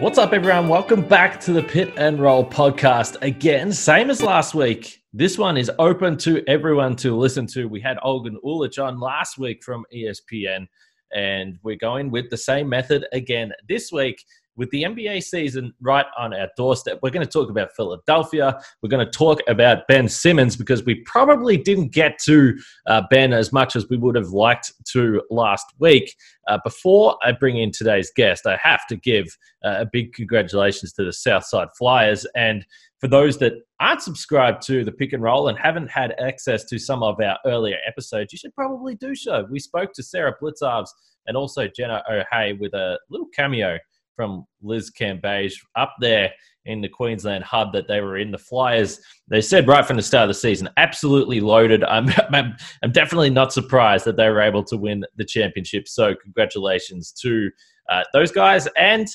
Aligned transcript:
What's 0.00 0.16
up, 0.16 0.32
everyone? 0.32 0.68
Welcome 0.68 1.02
back 1.02 1.40
to 1.40 1.52
the 1.52 1.60
Pick 1.60 1.92
and 1.96 2.20
Roll 2.20 2.48
podcast. 2.48 3.20
Again, 3.20 3.72
same 3.72 4.10
as 4.10 4.22
last 4.22 4.54
week. 4.54 5.02
This 5.12 5.36
one 5.36 5.56
is 5.56 5.72
open 5.80 6.16
to 6.18 6.44
everyone 6.46 6.94
to 6.96 7.16
listen 7.16 7.48
to. 7.48 7.66
We 7.66 7.80
had 7.80 7.96
Olgun 8.04 8.36
Uluc 8.44 8.80
on 8.80 9.00
last 9.00 9.38
week 9.38 9.64
from 9.64 9.84
ESPN, 9.92 10.68
and 11.12 11.58
we're 11.64 11.74
going 11.74 12.12
with 12.12 12.30
the 12.30 12.36
same 12.36 12.68
method 12.68 13.06
again 13.12 13.50
this 13.68 13.90
week 13.90 14.24
with 14.58 14.70
the 14.70 14.82
NBA 14.82 15.22
season 15.22 15.72
right 15.80 16.04
on 16.18 16.34
our 16.34 16.48
doorstep, 16.56 16.98
we're 17.00 17.10
going 17.10 17.24
to 17.24 17.32
talk 17.32 17.48
about 17.48 17.74
Philadelphia. 17.74 18.60
We're 18.82 18.88
going 18.88 19.06
to 19.06 19.10
talk 19.10 19.40
about 19.46 19.86
Ben 19.86 20.08
Simmons 20.08 20.56
because 20.56 20.84
we 20.84 20.96
probably 20.96 21.56
didn't 21.56 21.92
get 21.92 22.18
to 22.24 22.58
uh, 22.86 23.02
Ben 23.08 23.32
as 23.32 23.52
much 23.52 23.76
as 23.76 23.88
we 23.88 23.96
would 23.96 24.16
have 24.16 24.30
liked 24.30 24.72
to 24.92 25.22
last 25.30 25.66
week. 25.78 26.14
Uh, 26.48 26.58
before 26.64 27.16
I 27.24 27.32
bring 27.32 27.56
in 27.56 27.70
today's 27.70 28.10
guest, 28.14 28.46
I 28.46 28.58
have 28.60 28.86
to 28.88 28.96
give 28.96 29.26
uh, 29.64 29.76
a 29.78 29.86
big 29.90 30.12
congratulations 30.12 30.92
to 30.94 31.04
the 31.04 31.12
Southside 31.12 31.68
Flyers. 31.78 32.26
And 32.34 32.66
for 33.00 33.06
those 33.06 33.38
that 33.38 33.52
aren't 33.78 34.02
subscribed 34.02 34.62
to 34.62 34.84
the 34.84 34.90
pick 34.90 35.12
and 35.12 35.22
roll 35.22 35.48
and 35.48 35.58
haven't 35.58 35.88
had 35.88 36.16
access 36.20 36.64
to 36.64 36.80
some 36.80 37.04
of 37.04 37.20
our 37.20 37.38
earlier 37.46 37.76
episodes, 37.86 38.32
you 38.32 38.38
should 38.38 38.54
probably 38.56 38.96
do 38.96 39.14
so. 39.14 39.46
We 39.48 39.60
spoke 39.60 39.92
to 39.94 40.02
Sarah 40.02 40.34
Blicavs 40.42 40.88
and 41.28 41.36
also 41.36 41.68
Jenna 41.68 42.02
O'Hea 42.10 42.54
with 42.54 42.74
a 42.74 42.98
little 43.08 43.28
cameo 43.34 43.78
from 44.18 44.44
Liz 44.62 44.90
Cambage 44.90 45.54
up 45.76 45.94
there 46.00 46.32
in 46.64 46.80
the 46.80 46.88
Queensland 46.88 47.44
hub 47.44 47.72
that 47.72 47.86
they 47.86 48.00
were 48.00 48.18
in. 48.18 48.32
The 48.32 48.38
Flyers, 48.38 48.98
they 49.28 49.40
said 49.40 49.68
right 49.68 49.86
from 49.86 49.94
the 49.94 50.02
start 50.02 50.24
of 50.24 50.30
the 50.30 50.40
season, 50.40 50.68
absolutely 50.76 51.40
loaded. 51.40 51.84
I'm, 51.84 52.08
I'm, 52.32 52.56
I'm 52.82 52.90
definitely 52.90 53.30
not 53.30 53.52
surprised 53.52 54.04
that 54.06 54.16
they 54.16 54.28
were 54.28 54.40
able 54.40 54.64
to 54.64 54.76
win 54.76 55.04
the 55.14 55.24
championship. 55.24 55.86
So, 55.86 56.16
congratulations 56.20 57.12
to 57.22 57.48
uh, 57.88 58.02
those 58.12 58.32
guys. 58.32 58.66
And, 58.76 59.06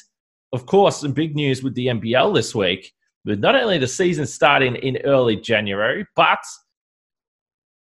of 0.54 0.66
course, 0.66 1.02
some 1.02 1.12
big 1.12 1.36
news 1.36 1.64
with 1.64 1.76
the 1.76 1.88
NBL 1.88 2.34
this 2.34 2.56
week, 2.56 2.94
with 3.26 3.40
not 3.40 3.56
only 3.56 3.78
the 3.78 3.88
season 3.88 4.26
starting 4.26 4.76
in 4.78 5.00
early 5.04 5.36
January, 5.36 6.06
but 6.16 6.40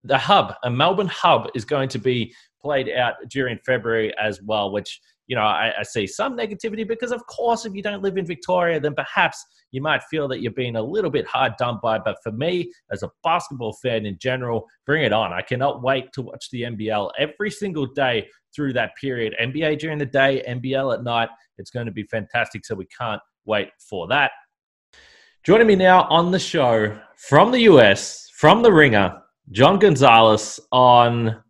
the 0.05 0.17
hub, 0.17 0.53
a 0.63 0.69
Melbourne 0.69 1.07
hub, 1.07 1.49
is 1.53 1.65
going 1.65 1.89
to 1.89 1.99
be 1.99 2.33
played 2.61 2.89
out 2.89 3.15
during 3.27 3.59
February 3.65 4.13
as 4.17 4.41
well, 4.41 4.71
which 4.71 5.01
you 5.29 5.35
know, 5.35 5.43
I, 5.43 5.71
I, 5.79 5.83
see 5.83 6.07
some 6.07 6.35
negativity 6.35 6.85
because, 6.85 7.11
of 7.11 7.23
course, 7.27 7.63
if 7.63 7.75
you 7.75 7.83
don't 7.83 8.01
live 8.01 8.17
in 8.17 8.25
Victoria, 8.25 8.79
then 8.79 8.95
perhaps 8.95 9.45
you 9.69 9.79
might 9.79 10.01
feel 10.09 10.27
that 10.27 10.41
you're 10.41 10.51
being 10.51 10.75
a 10.75 10.81
little 10.81 11.11
bit 11.11 11.27
hard 11.27 11.53
done 11.59 11.77
by. 11.83 11.99
But 11.99 12.17
for 12.23 12.31
me, 12.31 12.71
as 12.91 13.03
a 13.03 13.11
basketball 13.23 13.73
fan 13.73 14.07
in 14.07 14.17
general, 14.17 14.65
bring 14.87 15.03
it 15.03 15.13
on. 15.13 15.31
I 15.31 15.43
cannot 15.43 15.83
wait 15.83 16.11
to 16.13 16.23
watch 16.23 16.49
the 16.51 16.63
NBL 16.63 17.11
every 17.19 17.51
single 17.51 17.85
day 17.85 18.27
through 18.55 18.73
that 18.73 18.95
period. 18.99 19.35
NBA 19.39 19.77
during 19.77 19.99
the 19.99 20.05
day, 20.07 20.43
NBL 20.49 20.95
at 20.95 21.03
night. 21.03 21.29
It's 21.59 21.69
going 21.69 21.85
to 21.85 21.91
be 21.91 22.03
fantastic. 22.03 22.65
So 22.65 22.73
we 22.73 22.87
can't 22.87 23.21
wait 23.45 23.69
for 23.87 24.07
that. 24.07 24.31
Joining 25.43 25.67
me 25.67 25.75
now 25.75 26.05
on 26.09 26.31
the 26.31 26.39
show 26.39 26.99
from 27.17 27.51
the 27.51 27.59
US, 27.61 28.29
from 28.33 28.63
the 28.63 28.73
ringer, 28.73 29.21
John 29.51 29.77
Gonzalez 29.77 30.59
on 30.71 31.43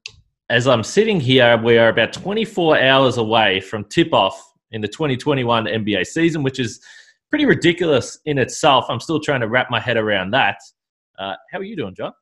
as 0.49 0.67
I'm 0.67 0.83
sitting 0.83 1.19
here, 1.19 1.57
we 1.57 1.77
are 1.77 1.89
about 1.89 2.11
24 2.11 2.79
hours 2.81 3.17
away 3.17 3.61
from 3.61 3.85
tip 3.85 4.13
off 4.13 4.41
in 4.71 4.81
the 4.81 4.87
2021 4.87 5.65
NBA 5.65 6.05
season, 6.07 6.41
which 6.41 6.59
is 6.59 6.81
pretty 7.29 7.45
ridiculous 7.45 8.19
in 8.25 8.39
itself. 8.39 8.85
I'm 8.89 8.99
still 8.99 9.19
trying 9.19 9.41
to 9.41 9.47
wrap 9.47 9.69
my 9.69 9.79
head 9.79 9.97
around 9.97 10.31
that. 10.31 10.57
Uh, 11.19 11.35
how 11.51 11.59
are 11.59 11.63
you 11.63 11.75
doing, 11.75 11.93
John? 11.93 12.13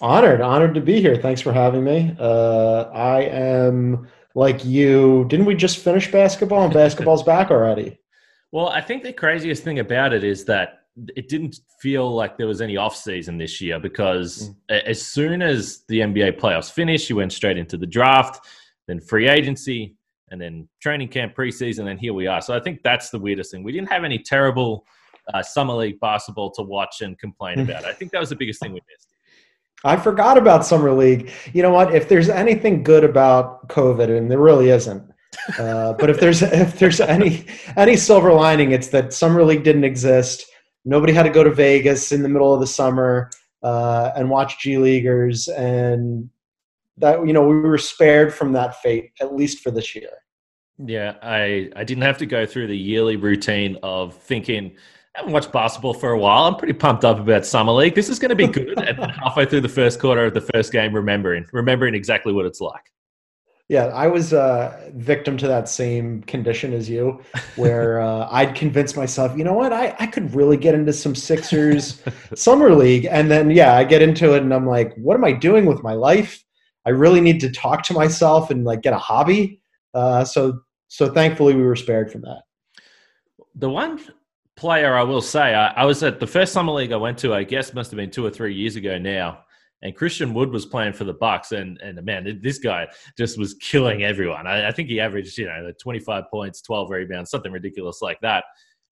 Honored, 0.00 0.40
honored 0.40 0.74
to 0.74 0.80
be 0.80 1.00
here. 1.00 1.16
Thanks 1.16 1.40
for 1.40 1.52
having 1.52 1.82
me. 1.82 2.14
Uh, 2.20 2.82
I 2.92 3.22
am 3.22 4.08
like 4.36 4.64
you. 4.64 5.24
Didn't 5.28 5.46
we 5.46 5.54
just 5.56 5.78
finish 5.78 6.10
basketball 6.10 6.64
and 6.64 6.72
basketball's 6.72 7.22
back 7.22 7.50
already? 7.50 7.98
Well, 8.52 8.68
I 8.68 8.80
think 8.82 9.02
the 9.02 9.12
craziest 9.12 9.64
thing 9.64 9.80
about 9.80 10.12
it 10.12 10.22
is 10.22 10.44
that 10.44 10.83
it 11.16 11.28
didn't 11.28 11.58
feel 11.80 12.14
like 12.14 12.36
there 12.38 12.46
was 12.46 12.60
any 12.60 12.76
off 12.76 12.96
season 12.96 13.36
this 13.36 13.60
year 13.60 13.80
because 13.80 14.50
mm. 14.70 14.82
as 14.86 15.04
soon 15.04 15.42
as 15.42 15.82
the 15.88 16.00
NBA 16.00 16.38
playoffs 16.38 16.70
finished, 16.70 17.10
you 17.10 17.16
went 17.16 17.32
straight 17.32 17.58
into 17.58 17.76
the 17.76 17.86
draft, 17.86 18.46
then 18.86 19.00
free 19.00 19.28
agency, 19.28 19.96
and 20.30 20.40
then 20.40 20.68
training 20.80 21.08
camp 21.08 21.34
preseason, 21.34 21.90
and 21.90 21.98
here 21.98 22.14
we 22.14 22.26
are. 22.26 22.40
So 22.40 22.54
I 22.54 22.60
think 22.60 22.82
that's 22.82 23.10
the 23.10 23.18
weirdest 23.18 23.50
thing. 23.50 23.62
We 23.62 23.72
didn't 23.72 23.90
have 23.90 24.04
any 24.04 24.18
terrible 24.18 24.86
uh, 25.32 25.42
summer 25.42 25.74
league 25.74 25.98
basketball 26.00 26.50
to 26.52 26.62
watch 26.62 27.00
and 27.00 27.18
complain 27.18 27.58
mm. 27.58 27.64
about. 27.64 27.84
I 27.84 27.92
think 27.92 28.12
that 28.12 28.20
was 28.20 28.28
the 28.28 28.36
biggest 28.36 28.60
thing 28.60 28.72
we 28.72 28.80
missed. 28.92 29.08
I 29.84 29.96
forgot 29.96 30.38
about 30.38 30.64
summer 30.64 30.92
league. 30.92 31.30
You 31.52 31.62
know 31.62 31.70
what? 31.70 31.94
If 31.94 32.08
there's 32.08 32.28
anything 32.28 32.82
good 32.82 33.04
about 33.04 33.68
COVID, 33.68 34.16
and 34.16 34.30
there 34.30 34.38
really 34.38 34.70
isn't, 34.70 35.12
uh, 35.58 35.92
but 35.94 36.08
if 36.08 36.20
there's 36.20 36.40
if 36.42 36.78
there's 36.78 37.00
any 37.00 37.46
any 37.76 37.96
silver 37.96 38.32
lining, 38.32 38.70
it's 38.70 38.88
that 38.88 39.12
summer 39.12 39.42
league 39.42 39.64
didn't 39.64 39.84
exist 39.84 40.46
nobody 40.84 41.12
had 41.12 41.24
to 41.24 41.30
go 41.30 41.44
to 41.44 41.50
Vegas 41.50 42.12
in 42.12 42.22
the 42.22 42.28
middle 42.28 42.52
of 42.52 42.60
the 42.60 42.66
summer 42.66 43.30
uh, 43.62 44.12
and 44.16 44.28
watch 44.28 44.60
G 44.60 44.78
Leaguers, 44.78 45.48
and 45.48 46.28
that 46.98 47.26
you 47.26 47.32
know 47.32 47.46
we 47.46 47.58
were 47.60 47.78
spared 47.78 48.32
from 48.32 48.52
that 48.52 48.76
fate 48.80 49.12
at 49.20 49.34
least 49.34 49.60
for 49.60 49.70
this 49.70 49.94
year. 49.94 50.10
Yeah, 50.78 51.14
I 51.22 51.70
I 51.76 51.84
didn't 51.84 52.02
have 52.02 52.18
to 52.18 52.26
go 52.26 52.46
through 52.46 52.66
the 52.68 52.76
yearly 52.76 53.16
routine 53.16 53.78
of 53.82 54.14
thinking. 54.14 54.76
I 55.16 55.20
haven't 55.20 55.32
watched 55.32 55.52
basketball 55.52 55.94
for 55.94 56.10
a 56.10 56.18
while. 56.18 56.44
I'm 56.44 56.56
pretty 56.56 56.72
pumped 56.72 57.04
up 57.04 57.20
about 57.20 57.46
summer 57.46 57.70
league. 57.70 57.94
This 57.94 58.08
is 58.08 58.18
going 58.18 58.30
to 58.30 58.34
be 58.34 58.48
good. 58.48 58.76
and 58.80 58.98
halfway 59.22 59.46
through 59.46 59.60
the 59.60 59.68
first 59.68 60.00
quarter 60.00 60.24
of 60.24 60.34
the 60.34 60.40
first 60.40 60.72
game, 60.72 60.92
remembering 60.92 61.46
remembering 61.52 61.94
exactly 61.94 62.32
what 62.32 62.46
it's 62.46 62.60
like. 62.60 62.82
Yeah, 63.68 63.86
I 63.86 64.08
was 64.08 64.34
a 64.34 64.40
uh, 64.40 64.90
victim 64.94 65.38
to 65.38 65.48
that 65.48 65.70
same 65.70 66.22
condition 66.24 66.74
as 66.74 66.88
you, 66.88 67.22
where 67.56 67.98
uh, 68.08 68.28
I'd 68.30 68.54
convince 68.54 68.94
myself, 68.94 69.36
you 69.38 69.44
know 69.44 69.54
what, 69.54 69.72
I, 69.72 69.96
I 69.98 70.06
could 70.06 70.34
really 70.34 70.58
get 70.58 70.74
into 70.74 70.92
some 70.92 71.14
Sixers 71.14 72.02
summer 72.34 72.74
league, 72.74 73.06
and 73.06 73.30
then 73.30 73.50
yeah, 73.50 73.74
I 73.74 73.84
get 73.84 74.02
into 74.02 74.34
it, 74.34 74.42
and 74.42 74.52
I'm 74.52 74.66
like, 74.66 74.94
what 74.96 75.14
am 75.14 75.24
I 75.24 75.32
doing 75.32 75.64
with 75.64 75.82
my 75.82 75.94
life? 75.94 76.44
I 76.86 76.90
really 76.90 77.22
need 77.22 77.40
to 77.40 77.50
talk 77.50 77.82
to 77.84 77.94
myself 77.94 78.50
and 78.50 78.64
like 78.64 78.82
get 78.82 78.92
a 78.92 78.98
hobby. 78.98 79.62
Uh, 79.94 80.24
so 80.24 80.60
so 80.88 81.10
thankfully 81.10 81.54
we 81.54 81.62
were 81.62 81.76
spared 81.76 82.12
from 82.12 82.20
that. 82.22 82.42
The 83.54 83.70
one 83.70 83.98
player 84.56 84.94
I 84.94 85.02
will 85.02 85.22
say, 85.22 85.54
I, 85.54 85.68
I 85.68 85.84
was 85.86 86.02
at 86.02 86.20
the 86.20 86.26
first 86.26 86.52
summer 86.52 86.72
league 86.72 86.92
I 86.92 86.96
went 86.96 87.16
to. 87.18 87.32
I 87.32 87.44
guess 87.44 87.72
must 87.72 87.90
have 87.90 87.96
been 87.96 88.10
two 88.10 88.26
or 88.26 88.30
three 88.30 88.54
years 88.54 88.76
ago 88.76 88.98
now 88.98 89.44
and 89.84 89.94
Christian 89.94 90.32
Wood 90.32 90.50
was 90.50 90.64
playing 90.64 90.94
for 90.94 91.04
the 91.04 91.12
Bucks, 91.12 91.52
and 91.52 91.78
and 91.82 92.02
man, 92.04 92.40
this 92.42 92.58
guy 92.58 92.88
just 93.16 93.38
was 93.38 93.54
killing 93.54 94.02
everyone. 94.02 94.46
I, 94.46 94.68
I 94.68 94.72
think 94.72 94.88
he 94.88 94.98
averaged 94.98 95.36
you 95.38 95.46
know 95.46 95.70
25 95.78 96.24
points, 96.30 96.62
12 96.62 96.90
rebounds, 96.90 97.30
something 97.30 97.52
ridiculous 97.52 98.00
like 98.02 98.18
that. 98.22 98.44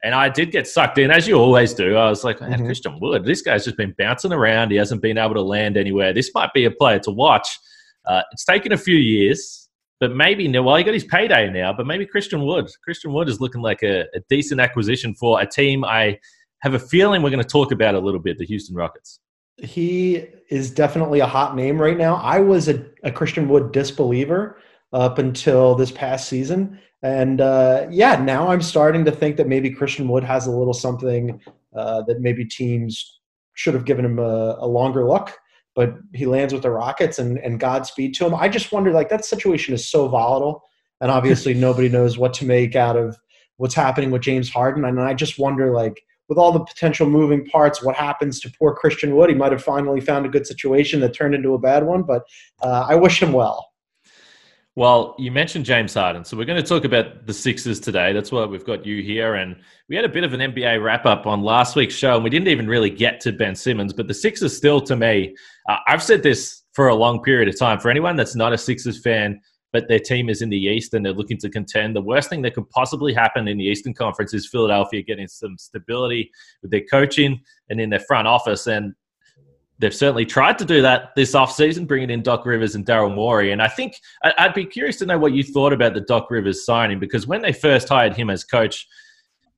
And 0.05 0.15
I 0.15 0.29
did 0.29 0.51
get 0.51 0.67
sucked 0.67 0.99
in, 0.99 1.11
as 1.11 1.29
you 1.29 1.37
always 1.37 1.73
do. 1.75 1.97
I 1.97 2.09
was 2.09 2.25
like, 2.25 2.41
man, 2.41 2.53
mm-hmm. 2.53 2.67
Christian 2.67 2.99
Wood, 3.01 3.25
this 3.25 3.41
guy's 3.41 3.65
just 3.65 3.77
been 3.77 3.95
bouncing 3.97 4.33
around. 4.33 4.73
He 4.73 4.77
hasn't 4.77 5.01
been 5.01 5.17
able 5.17 5.35
to 5.35 5.43
land 5.43 5.77
anywhere. 5.77 6.13
This 6.13 6.33
might 6.35 6.53
be 6.53 6.65
a 6.65 6.73
player 6.73 6.99
to 7.01 7.11
watch. 7.13 7.49
Uh, 8.05 8.23
it's 8.33 8.45
taken 8.45 8.73
a 8.73 8.77
few 8.77 8.97
years, 8.97 9.69
but 10.01 10.15
maybe 10.15 10.49
now, 10.49 10.65
well, 10.65 10.75
he 10.75 10.83
got 10.83 10.93
his 10.93 11.05
payday 11.05 11.49
now, 11.51 11.73
but 11.73 11.87
maybe 11.87 12.05
Christian 12.05 12.45
Wood. 12.45 12.69
Christian 12.83 13.13
Wood 13.13 13.29
is 13.29 13.41
looking 13.41 13.63
like 13.63 13.83
a, 13.85 14.03
a 14.15 14.21
decent 14.29 14.61
acquisition 14.61 15.15
for 15.15 15.41
a 15.41 15.47
team 15.47 15.85
I 15.85 16.19
have 16.59 16.75
a 16.75 16.79
feeling 16.79 17.23
we're 17.23 17.31
going 17.31 17.43
to 17.43 17.49
talk 17.49 17.73
about 17.73 17.95
a 17.95 18.01
little 18.01 18.21
bit, 18.21 18.39
the 18.39 18.45
Houston 18.47 18.75
Rockets 18.75 19.21
he 19.59 20.27
is 20.49 20.71
definitely 20.71 21.21
a 21.21 21.27
hot 21.27 21.57
name 21.57 21.81
right 21.81 21.97
now. 21.97 22.17
I 22.17 22.41
was 22.41 22.69
a, 22.69 22.85
a 23.03 23.13
Christian 23.13 23.49
Wood 23.49 23.73
disbeliever 23.73 24.59
up 24.93 25.19
until 25.19 25.75
this 25.75 25.91
past 25.91 26.29
season. 26.29 26.79
And 27.03 27.41
uh, 27.41 27.87
yeah, 27.91 28.17
now 28.17 28.49
I'm 28.49 28.63
starting 28.63 29.05
to 29.07 29.13
think 29.13 29.37
that 29.37 29.49
maybe 29.49 29.71
Christian 29.71 30.09
Wood 30.09 30.25
has 30.25 30.47
a 30.47 30.51
little 30.51 30.75
something 30.75 31.41
uh, 31.75 32.03
that 32.03 32.21
maybe 32.21 32.45
teams 32.45 33.21
should 33.55 33.75
have 33.75 33.85
given 33.85 34.05
him 34.05 34.19
a, 34.19 34.57
a, 34.59 34.67
longer 34.67 35.09
look. 35.09 35.33
But 35.75 35.95
he 36.15 36.27
lands 36.27 36.53
with 36.53 36.63
the 36.63 36.71
Rockets 36.71 37.19
and, 37.19 37.39
and 37.39 37.59
Godspeed 37.59 38.15
to 38.15 38.27
him. 38.27 38.35
I 38.35 38.49
just 38.49 38.73
wonder, 38.73 38.93
like, 38.93 39.09
that 39.09 39.25
situation 39.25 39.75
is 39.75 39.89
so 39.89 40.07
volatile. 40.07 40.63
And 41.01 41.11
obviously, 41.11 41.55
nobody 41.69 41.89
knows 41.89 42.19
what 42.19 42.35
to 42.35 42.45
make 42.45 42.77
out 42.77 42.97
of 42.97 43.17
what's 43.57 43.75
happening 43.75 44.11
with 44.11 44.23
James 44.23 44.51
Harden. 44.51 44.85
And 44.85 45.01
I 45.01 45.15
just 45.15 45.39
wonder, 45.39 45.73
like, 45.73 46.03
with 46.29 46.39
all 46.39 46.53
the 46.53 46.65
potential 46.65 47.09
moving 47.09 47.45
parts, 47.47 47.83
what 47.83 47.97
happens 47.97 48.41
to 48.41 48.53
poor 48.59 48.75
Christian 48.75 49.17
Wood? 49.17 49.31
He 49.31 49.37
might 49.37 49.53
have 49.53 49.63
finally 49.63 50.01
found 50.01 50.27
a 50.27 50.29
good 50.29 50.47
situation 50.47 51.01
that 51.01 51.15
turned 51.15 51.35
into 51.35 51.55
a 51.55 51.59
bad 51.59 51.85
one, 51.85 52.03
but 52.03 52.23
uh, 52.63 52.87
I 52.89 52.95
wish 52.95 53.23
him 53.23 53.33
well. 53.33 53.73
Well, 54.75 55.15
you 55.19 55.31
mentioned 55.31 55.67
James 55.67 55.93
Harden, 55.93 56.25
so 56.25 56.35
we're 56.35 56.47
going 56.47 56.63
to 56.63 56.67
talk 56.67 56.85
about 56.85 57.27
the 57.27 57.35
Sixers 57.35 57.79
today. 57.79 58.15
That's 58.15 58.33
why 58.33 58.47
we've 58.47 58.65
got 58.65 58.87
you 58.87 59.03
here, 59.03 59.35
and 59.35 59.57
we 59.91 59.97
had 59.97 60.07
a 60.07 60.09
bit 60.09 60.25
of 60.25 60.33
an 60.33 60.41
NBA 60.41 60.83
wrap 60.83 61.05
up 61.05 61.27
on 61.27 61.43
last 61.43 61.77
week's 61.77 61.95
show, 61.95 62.15
and 62.15 62.25
we 62.25 62.31
didn't 62.31 62.49
even 62.49 62.67
really 62.67 62.89
get 62.89 63.21
to 63.21 63.33
Ben 63.33 63.55
Simmons. 63.55 63.93
But 63.93 64.09
the 64.09 64.15
Sixers, 64.15 64.57
still, 64.57 64.81
to 64.81 64.97
me, 64.97 65.37
uh, 65.69 65.77
I've 65.87 66.03
said 66.03 66.23
this 66.23 66.63
for 66.73 66.89
a 66.89 66.95
long 66.95 67.23
period 67.23 67.51
of 67.51 67.59
time. 67.59 67.81
For 67.81 67.91
anyone 67.91 68.17
that's 68.17 68.35
not 68.35 68.55
a 68.55 68.59
Sixers 68.59 69.03
fan, 69.03 69.43
but 69.73 69.89
their 69.89 69.99
team 69.99 70.29
is 70.29 70.43
in 70.43 70.51
the 70.51 70.57
East 70.57 70.95
and 70.95 71.05
they're 71.05 71.13
looking 71.13 71.39
to 71.39 71.51
contend. 71.51 71.97
The 71.97 72.03
worst 72.03 72.29
thing 72.29 72.43
that 72.43 72.55
could 72.55 72.69
possibly 72.71 73.13
happen 73.13 73.49
in 73.49 73.59
the 73.59 73.65
Eastern 73.65 73.95
Conference 73.95 74.35
is 74.35 74.47
Philadelphia 74.47 75.03
getting 75.03 75.29
some 75.29 75.57
stability 75.59 76.31
with 76.61 76.71
their 76.71 76.85
coaching 76.91 77.41
and 77.71 77.81
in 77.81 77.91
their 77.91 78.01
front 78.01 78.29
office. 78.29 78.67
And 78.67 78.95
they've 79.79 79.95
certainly 79.95 80.27
tried 80.27 80.59
to 80.59 80.65
do 80.65 80.83
that 80.83 81.11
this 81.17 81.33
offseason, 81.35 81.87
bringing 81.87 82.11
in 82.11 82.23
Doc 82.23 82.45
Rivers 82.45 82.75
and 82.75 82.85
Daryl 82.85 83.15
Morey. 83.15 83.53
And 83.53 83.63
I 83.63 83.69
think 83.69 83.97
I'd 84.23 84.55
be 84.55 84.67
curious 84.67 84.97
to 84.99 85.07
know 85.07 85.19
what 85.19 85.33
you 85.33 85.43
thought 85.43 85.73
about 85.73 85.95
the 85.95 86.03
Doc 86.03 86.31
Rivers 86.31 86.65
signing 86.65 86.99
because 86.99 87.27
when 87.27 87.41
they 87.41 87.53
first 87.53 87.89
hired 87.89 88.15
him 88.15 88.29
as 88.29 88.45
coach, 88.45 88.87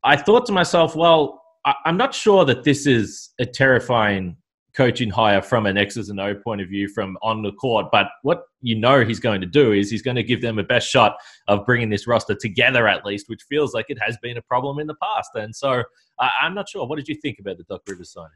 I 0.05 0.17
thought 0.17 0.47
to 0.47 0.53
myself, 0.53 0.95
well, 0.95 1.43
I'm 1.85 1.97
not 1.97 2.15
sure 2.15 2.45
that 2.45 2.63
this 2.63 2.87
is 2.87 3.31
a 3.41 3.47
terrifying 3.47 4.37
coaching 4.77 5.11
hire 5.11 5.41
from 5.41 5.67
an 5.67 5.77
X's 5.77 6.11
and 6.11 6.21
O 6.21 6.35
point 6.35 6.61
of 6.61 6.69
view 6.69 6.89
from 6.89 7.17
on 7.23 7.43
the 7.43 7.53
court. 7.53 7.87
But 7.93 8.09
what 8.23 8.43
you 8.61 8.75
know 8.75 9.05
he's 9.05 9.21
going 9.21 9.41
to 9.41 9.47
do 9.47 9.73
is 9.73 9.91
he's 9.91 10.03
going 10.03 10.17
to 10.17 10.23
give 10.23 10.43
them 10.43 10.59
a 10.59 10.65
best 10.65 10.89
shot 10.89 11.17
of 11.49 11.65
bringing 11.65 11.91
this 11.91 12.07
roster 12.07 12.35
together 12.35 12.89
at 12.89 13.05
least, 13.05 13.29
which 13.29 13.43
feels 13.49 13.73
like 13.73 13.87
it 13.89 13.99
has 14.01 14.17
been 14.23 14.37
a 14.37 14.43
problem 14.43 14.79
in 14.79 14.87
the 14.87 14.97
past. 15.03 15.31
And 15.35 15.55
so 15.55 15.83
uh, 16.19 16.29
I'm 16.43 16.55
not 16.55 16.69
sure. 16.69 16.87
What 16.87 16.97
did 16.97 17.09
you 17.09 17.15
think 17.15 17.39
about 17.39 17.59
the 17.59 17.65
Doc 17.65 17.83
Rivers 17.89 18.13
signing? 18.13 18.31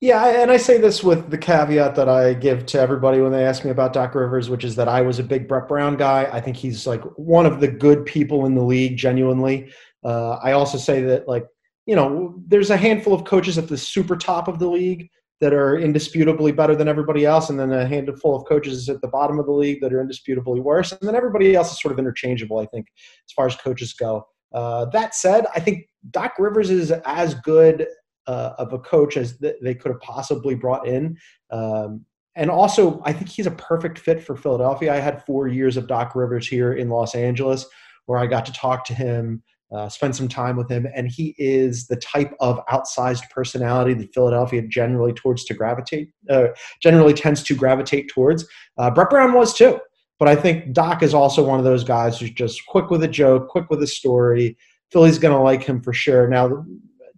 Yeah, 0.00 0.42
and 0.42 0.50
I 0.50 0.58
say 0.58 0.76
this 0.76 1.02
with 1.02 1.30
the 1.30 1.38
caveat 1.38 1.94
that 1.94 2.06
I 2.06 2.34
give 2.34 2.66
to 2.66 2.78
everybody 2.78 3.20
when 3.20 3.32
they 3.32 3.46
ask 3.46 3.64
me 3.64 3.70
about 3.70 3.94
Doc 3.94 4.14
Rivers, 4.14 4.50
which 4.50 4.62
is 4.62 4.76
that 4.76 4.88
I 4.88 5.00
was 5.00 5.18
a 5.18 5.22
big 5.22 5.48
Brett 5.48 5.68
Brown 5.68 5.96
guy. 5.96 6.28
I 6.30 6.38
think 6.38 6.54
he's 6.54 6.86
like 6.86 7.02
one 7.16 7.46
of 7.46 7.60
the 7.60 7.68
good 7.68 8.04
people 8.04 8.44
in 8.44 8.54
the 8.54 8.62
league, 8.62 8.98
genuinely. 8.98 9.72
Uh, 10.04 10.32
I 10.42 10.52
also 10.52 10.76
say 10.76 11.00
that, 11.04 11.26
like, 11.26 11.46
you 11.86 11.96
know, 11.96 12.34
there's 12.46 12.68
a 12.68 12.76
handful 12.76 13.14
of 13.14 13.24
coaches 13.24 13.56
at 13.56 13.68
the 13.68 13.78
super 13.78 14.16
top 14.16 14.48
of 14.48 14.58
the 14.58 14.68
league 14.68 15.08
that 15.40 15.52
are 15.52 15.76
indisputably 15.78 16.50
better 16.52 16.74
than 16.74 16.88
everybody 16.88 17.24
else, 17.24 17.50
and 17.50 17.58
then 17.58 17.72
a 17.72 17.86
handful 17.86 18.34
of 18.34 18.46
coaches 18.46 18.88
at 18.88 19.00
the 19.02 19.08
bottom 19.08 19.38
of 19.38 19.46
the 19.46 19.52
league 19.52 19.80
that 19.82 19.92
are 19.92 20.00
indisputably 20.00 20.60
worse, 20.60 20.92
and 20.92 21.06
then 21.06 21.14
everybody 21.14 21.54
else 21.54 21.72
is 21.72 21.80
sort 21.80 21.92
of 21.92 21.98
interchangeable. 21.98 22.58
I 22.58 22.66
think 22.66 22.86
as 22.96 23.32
far 23.32 23.46
as 23.46 23.56
coaches 23.56 23.92
go. 23.92 24.26
Uh, 24.52 24.86
that 24.86 25.14
said, 25.14 25.44
I 25.54 25.60
think 25.60 25.88
Doc 26.10 26.34
Rivers 26.38 26.70
is 26.70 26.90
as 26.90 27.34
good 27.34 27.86
uh, 28.26 28.52
of 28.58 28.72
a 28.72 28.78
coach 28.78 29.16
as 29.16 29.38
th- 29.38 29.56
they 29.62 29.74
could 29.74 29.92
have 29.92 30.00
possibly 30.00 30.54
brought 30.54 30.86
in. 30.86 31.16
Um, 31.50 32.04
and 32.34 32.50
also, 32.50 33.00
I 33.04 33.12
think 33.12 33.28
he's 33.28 33.46
a 33.46 33.52
perfect 33.52 33.98
fit 33.98 34.22
for 34.22 34.36
Philadelphia. 34.36 34.92
I 34.92 34.98
had 34.98 35.24
four 35.24 35.48
years 35.48 35.76
of 35.76 35.86
Doc 35.86 36.14
Rivers 36.14 36.46
here 36.46 36.74
in 36.74 36.90
Los 36.90 37.14
Angeles, 37.14 37.66
where 38.06 38.18
I 38.18 38.26
got 38.26 38.44
to 38.46 38.52
talk 38.52 38.84
to 38.86 38.94
him, 38.94 39.42
uh, 39.72 39.88
spend 39.88 40.14
some 40.14 40.28
time 40.28 40.56
with 40.56 40.70
him, 40.70 40.86
and 40.94 41.08
he 41.08 41.34
is 41.38 41.86
the 41.86 41.96
type 41.96 42.34
of 42.40 42.64
outsized 42.66 43.28
personality 43.30 43.94
that 43.94 44.14
Philadelphia 44.14 44.62
generally 44.68 45.12
towards 45.12 45.44
to 45.44 45.54
gravitate, 45.54 46.10
uh, 46.30 46.48
generally 46.80 47.12
tends 47.12 47.42
to 47.42 47.54
gravitate 47.54 48.08
towards. 48.08 48.46
Uh, 48.78 48.90
Brett 48.90 49.10
Brown 49.10 49.32
was 49.32 49.54
too, 49.54 49.80
but 50.18 50.28
I 50.28 50.36
think 50.36 50.72
Doc 50.72 51.02
is 51.02 51.14
also 51.14 51.44
one 51.44 51.58
of 51.58 51.64
those 51.64 51.84
guys 51.84 52.18
who's 52.18 52.30
just 52.30 52.64
quick 52.66 52.90
with 52.90 53.02
a 53.02 53.08
joke, 53.08 53.48
quick 53.48 53.68
with 53.70 53.82
a 53.82 53.86
story. 53.86 54.56
Philly's 54.92 55.18
going 55.18 55.34
to 55.34 55.42
like 55.42 55.64
him 55.64 55.82
for 55.82 55.92
sure. 55.92 56.28
Now, 56.28 56.64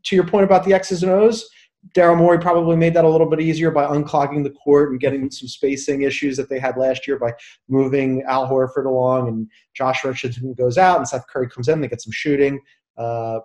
to 0.05 0.17
your 0.17 0.27
point 0.27 0.45
about 0.45 0.65
the 0.65 0.73
X's 0.73 1.03
and 1.03 1.13
O's, 1.13 1.49
Daryl 1.95 2.17
Morey 2.17 2.39
probably 2.39 2.77
made 2.77 2.95
that 2.95 3.05
a 3.05 3.09
little 3.09 3.29
bit 3.29 3.41
easier 3.41 3.71
by 3.71 3.85
unclogging 3.85 4.43
the 4.43 4.51
court 4.51 4.91
and 4.91 5.01
getting 5.01 5.31
some 5.31 5.49
spacing 5.49 6.03
issues 6.03 6.37
that 6.37 6.49
they 6.49 6.59
had 6.59 6.77
last 6.77 7.07
year 7.07 7.19
by 7.19 7.33
moving 7.69 8.23
Al 8.23 8.49
Horford 8.49 8.87
along 8.87 9.29
and 9.29 9.49
Josh 9.75 10.05
Richardson 10.05 10.55
goes 10.55 10.79
out 10.79 10.99
and 10.99 11.09
Seth 11.09 11.27
Curry 11.29 11.49
comes 11.49 11.69
in. 11.69 11.81
They 11.81 11.89
get 11.89 12.03
some 12.03 12.13
shooting. 12.13 12.61
Uh, 12.97 13.41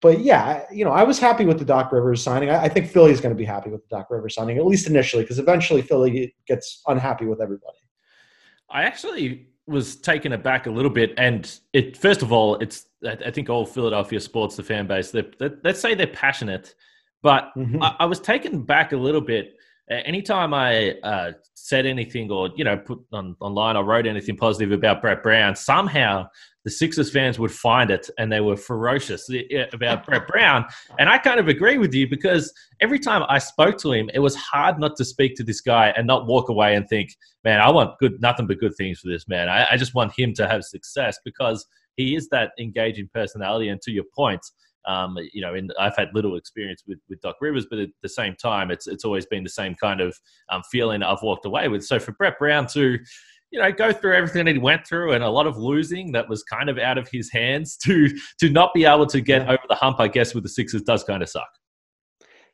but 0.00 0.20
yeah, 0.20 0.64
you 0.72 0.84
know, 0.84 0.92
I 0.92 1.02
was 1.02 1.18
happy 1.18 1.44
with 1.44 1.58
the 1.58 1.64
Doc 1.64 1.92
Rivers 1.92 2.22
signing. 2.22 2.50
I, 2.50 2.64
I 2.64 2.68
think 2.68 2.88
Philly's 2.88 3.20
going 3.20 3.34
to 3.34 3.38
be 3.38 3.44
happy 3.44 3.70
with 3.70 3.82
the 3.88 3.96
Doc 3.96 4.10
Rivers 4.10 4.34
signing, 4.34 4.56
at 4.58 4.66
least 4.66 4.86
initially, 4.86 5.22
because 5.22 5.38
eventually 5.38 5.82
Philly 5.82 6.34
gets 6.46 6.82
unhappy 6.86 7.26
with 7.26 7.40
everybody. 7.40 7.78
I 8.70 8.84
actually 8.84 9.48
was 9.66 9.96
taken 9.96 10.32
aback 10.32 10.66
a 10.66 10.70
little 10.70 10.90
bit, 10.90 11.12
and 11.16 11.60
it 11.72 11.96
first 11.96 12.22
of 12.22 12.32
all, 12.32 12.56
it's 12.56 12.86
I 13.06 13.30
think 13.30 13.50
all 13.50 13.66
Philadelphia 13.66 14.20
sports, 14.20 14.56
the 14.56 14.62
fan 14.62 14.86
base, 14.86 15.10
they, 15.10 15.22
they, 15.38 15.50
let's 15.64 15.80
say 15.80 15.94
they're 15.94 16.06
passionate, 16.06 16.74
but 17.22 17.50
mm-hmm. 17.56 17.82
I, 17.82 17.96
I, 18.00 18.04
was 18.06 18.20
taken 18.20 18.62
back 18.62 18.92
a 18.92 18.96
little 18.96 19.20
bit. 19.20 19.54
Anytime 19.90 20.54
I 20.54 20.92
uh, 21.02 21.32
said 21.54 21.84
anything 21.84 22.30
or 22.30 22.50
you 22.54 22.64
know 22.64 22.76
put 22.76 23.00
on 23.12 23.36
online 23.40 23.76
or 23.76 23.84
wrote 23.84 24.06
anything 24.06 24.36
positive 24.36 24.70
about 24.72 25.02
Brett 25.02 25.22
Brown, 25.22 25.56
somehow 25.56 26.28
the 26.64 26.70
Sixers 26.70 27.10
fans 27.10 27.38
would 27.38 27.50
find 27.50 27.90
it 27.90 28.10
and 28.18 28.30
they 28.30 28.40
were 28.40 28.56
ferocious 28.56 29.30
about 29.72 30.04
Brett 30.06 30.28
Brown. 30.28 30.66
And 30.98 31.08
I 31.08 31.16
kind 31.18 31.40
of 31.40 31.48
agree 31.48 31.78
with 31.78 31.94
you 31.94 32.08
because 32.08 32.52
every 32.80 32.98
time 32.98 33.24
I 33.28 33.38
spoke 33.38 33.78
to 33.78 33.92
him, 33.92 34.10
it 34.12 34.18
was 34.18 34.36
hard 34.36 34.78
not 34.78 34.96
to 34.96 35.04
speak 35.04 35.36
to 35.36 35.44
this 35.44 35.60
guy 35.62 35.92
and 35.96 36.06
not 36.06 36.26
walk 36.26 36.50
away 36.50 36.74
and 36.76 36.86
think, 36.88 37.16
man, 37.44 37.60
I 37.60 37.70
want 37.70 37.98
good, 37.98 38.20
nothing 38.20 38.46
but 38.46 38.58
good 38.58 38.76
things 38.76 39.00
for 39.00 39.08
this 39.08 39.26
man. 39.26 39.48
I, 39.48 39.68
I 39.72 39.76
just 39.76 39.94
want 39.94 40.12
him 40.16 40.34
to 40.34 40.46
have 40.46 40.64
success 40.64 41.18
because 41.24 41.66
he 41.96 42.14
is 42.14 42.28
that 42.28 42.52
engaging 42.58 43.08
personality. 43.14 43.68
And 43.68 43.80
to 43.82 43.90
your 43.90 44.04
point, 44.14 44.44
um, 44.86 45.16
you 45.32 45.42
know, 45.42 45.54
in, 45.54 45.68
I've 45.78 45.96
had 45.96 46.08
little 46.14 46.36
experience 46.36 46.82
with, 46.86 46.98
with 47.08 47.20
Doc 47.20 47.36
Rivers, 47.40 47.66
but 47.68 47.78
at 47.78 47.90
the 48.02 48.08
same 48.08 48.34
time, 48.36 48.70
it's 48.70 48.86
it's 48.86 49.04
always 49.04 49.26
been 49.26 49.44
the 49.44 49.50
same 49.50 49.74
kind 49.74 50.00
of 50.00 50.16
um, 50.50 50.62
feeling 50.70 51.02
I've 51.02 51.22
walked 51.22 51.46
away 51.46 51.68
with. 51.68 51.84
So 51.84 51.98
for 51.98 52.12
Brett 52.12 52.38
Brown 52.38 52.66
to 52.68 52.98
you 53.50 53.60
know, 53.60 53.72
go 53.72 53.92
through 53.92 54.14
everything 54.14 54.44
that 54.44 54.54
he 54.54 54.60
went 54.60 54.86
through 54.86 55.12
and 55.12 55.24
a 55.24 55.28
lot 55.28 55.46
of 55.46 55.56
losing 55.56 56.12
that 56.12 56.28
was 56.28 56.42
kind 56.44 56.70
of 56.70 56.78
out 56.78 56.98
of 56.98 57.08
his 57.10 57.30
hands 57.32 57.76
to 57.78 58.08
to 58.38 58.48
not 58.48 58.72
be 58.74 58.84
able 58.84 59.06
to 59.06 59.20
get 59.20 59.42
over 59.42 59.62
the 59.68 59.74
hump, 59.74 60.00
I 60.00 60.08
guess, 60.08 60.34
with 60.34 60.44
the 60.44 60.48
Sixers 60.48 60.82
does 60.82 61.04
kind 61.04 61.22
of 61.22 61.28
suck. 61.28 61.48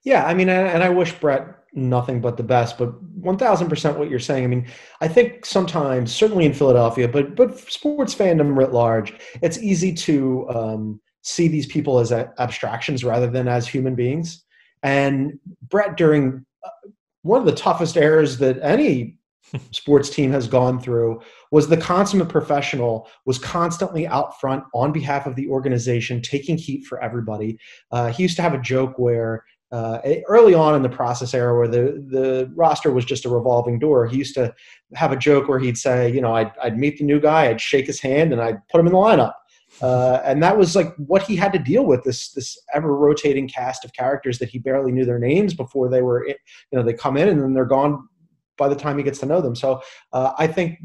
Yeah, 0.04 0.24
I 0.24 0.34
mean, 0.34 0.48
and 0.48 0.82
I 0.82 0.88
wish 0.88 1.12
Brett 1.12 1.48
nothing 1.74 2.20
but 2.20 2.36
the 2.36 2.42
best, 2.42 2.78
but 2.78 3.00
one 3.02 3.36
thousand 3.36 3.68
percent 3.68 3.98
what 3.98 4.08
you're 4.08 4.18
saying. 4.18 4.44
I 4.44 4.46
mean, 4.46 4.66
I 5.00 5.08
think 5.08 5.44
sometimes, 5.44 6.14
certainly 6.14 6.46
in 6.46 6.54
Philadelphia, 6.54 7.08
but 7.08 7.34
but 7.34 7.58
sports 7.58 8.14
fandom 8.14 8.56
writ 8.56 8.72
large, 8.72 9.14
it's 9.42 9.58
easy 9.58 9.92
to 9.94 10.48
um, 10.48 11.00
see 11.26 11.48
these 11.48 11.66
people 11.66 11.98
as 11.98 12.12
abstractions 12.12 13.02
rather 13.02 13.28
than 13.28 13.48
as 13.48 13.66
human 13.66 13.96
beings. 13.96 14.44
And 14.82 15.38
Brett, 15.68 15.96
during 15.96 16.46
uh, 16.64 16.90
one 17.22 17.40
of 17.40 17.46
the 17.46 17.52
toughest 17.52 17.96
errors 17.96 18.38
that 18.38 18.58
any 18.62 19.18
sports 19.72 20.08
team 20.08 20.30
has 20.30 20.46
gone 20.46 20.80
through 20.80 21.20
was 21.50 21.68
the 21.68 21.76
consummate 21.76 22.28
professional 22.28 23.08
was 23.24 23.38
constantly 23.38 24.06
out 24.06 24.38
front 24.40 24.62
on 24.72 24.92
behalf 24.92 25.26
of 25.26 25.34
the 25.34 25.48
organization 25.48 26.22
taking 26.22 26.56
heat 26.56 26.84
for 26.84 27.02
everybody 27.02 27.56
uh, 27.92 28.10
he 28.10 28.24
used 28.24 28.34
to 28.34 28.42
have 28.42 28.54
a 28.54 28.60
joke 28.60 28.98
where 28.98 29.44
uh, 29.70 29.98
early 30.28 30.52
on 30.52 30.74
in 30.74 30.82
the 30.82 30.88
process 30.88 31.32
era 31.32 31.56
where 31.56 31.68
the, 31.68 32.04
the 32.08 32.50
roster 32.56 32.90
was 32.92 33.04
just 33.04 33.24
a 33.24 33.28
revolving 33.28 33.78
door 33.78 34.04
he 34.06 34.16
used 34.16 34.34
to 34.34 34.52
have 34.94 35.12
a 35.12 35.16
joke 35.16 35.48
where 35.48 35.60
he'd 35.60 35.78
say 35.78 36.10
you 36.10 36.20
know 36.20 36.34
I'd, 36.34 36.50
I'd 36.60 36.76
meet 36.76 36.98
the 36.98 37.04
new 37.04 37.20
guy 37.20 37.48
i'd 37.48 37.60
shake 37.60 37.86
his 37.86 38.00
hand 38.00 38.32
and 38.32 38.42
i'd 38.42 38.66
put 38.68 38.80
him 38.80 38.86
in 38.86 38.92
the 38.92 38.98
lineup 38.98 39.34
uh, 39.82 40.20
and 40.24 40.42
that 40.42 40.56
was 40.56 40.74
like 40.74 40.94
what 40.96 41.22
he 41.22 41.36
had 41.36 41.52
to 41.52 41.58
deal 41.58 41.84
with 41.84 42.02
this 42.04 42.30
this 42.32 42.58
ever 42.72 42.96
rotating 42.96 43.48
cast 43.48 43.84
of 43.84 43.92
characters 43.92 44.38
that 44.38 44.48
he 44.48 44.58
barely 44.58 44.92
knew 44.92 45.04
their 45.04 45.18
names 45.18 45.54
before 45.54 45.88
they 45.88 46.02
were 46.02 46.26
you 46.26 46.34
know 46.72 46.82
they 46.82 46.94
come 46.94 47.16
in 47.16 47.28
and 47.28 47.40
then 47.40 47.52
they're 47.52 47.64
gone 47.64 48.08
by 48.56 48.68
the 48.68 48.74
time 48.74 48.96
he 48.96 49.04
gets 49.04 49.18
to 49.20 49.26
know 49.26 49.40
them. 49.40 49.54
So 49.54 49.82
uh, 50.12 50.32
I 50.38 50.46
think, 50.46 50.78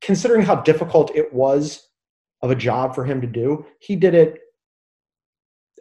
considering 0.00 0.42
how 0.42 0.56
difficult 0.56 1.14
it 1.14 1.32
was 1.32 1.88
of 2.42 2.50
a 2.50 2.54
job 2.54 2.94
for 2.94 3.04
him 3.04 3.20
to 3.20 3.26
do, 3.26 3.64
he 3.78 3.96
did 3.96 4.14
it 4.14 4.40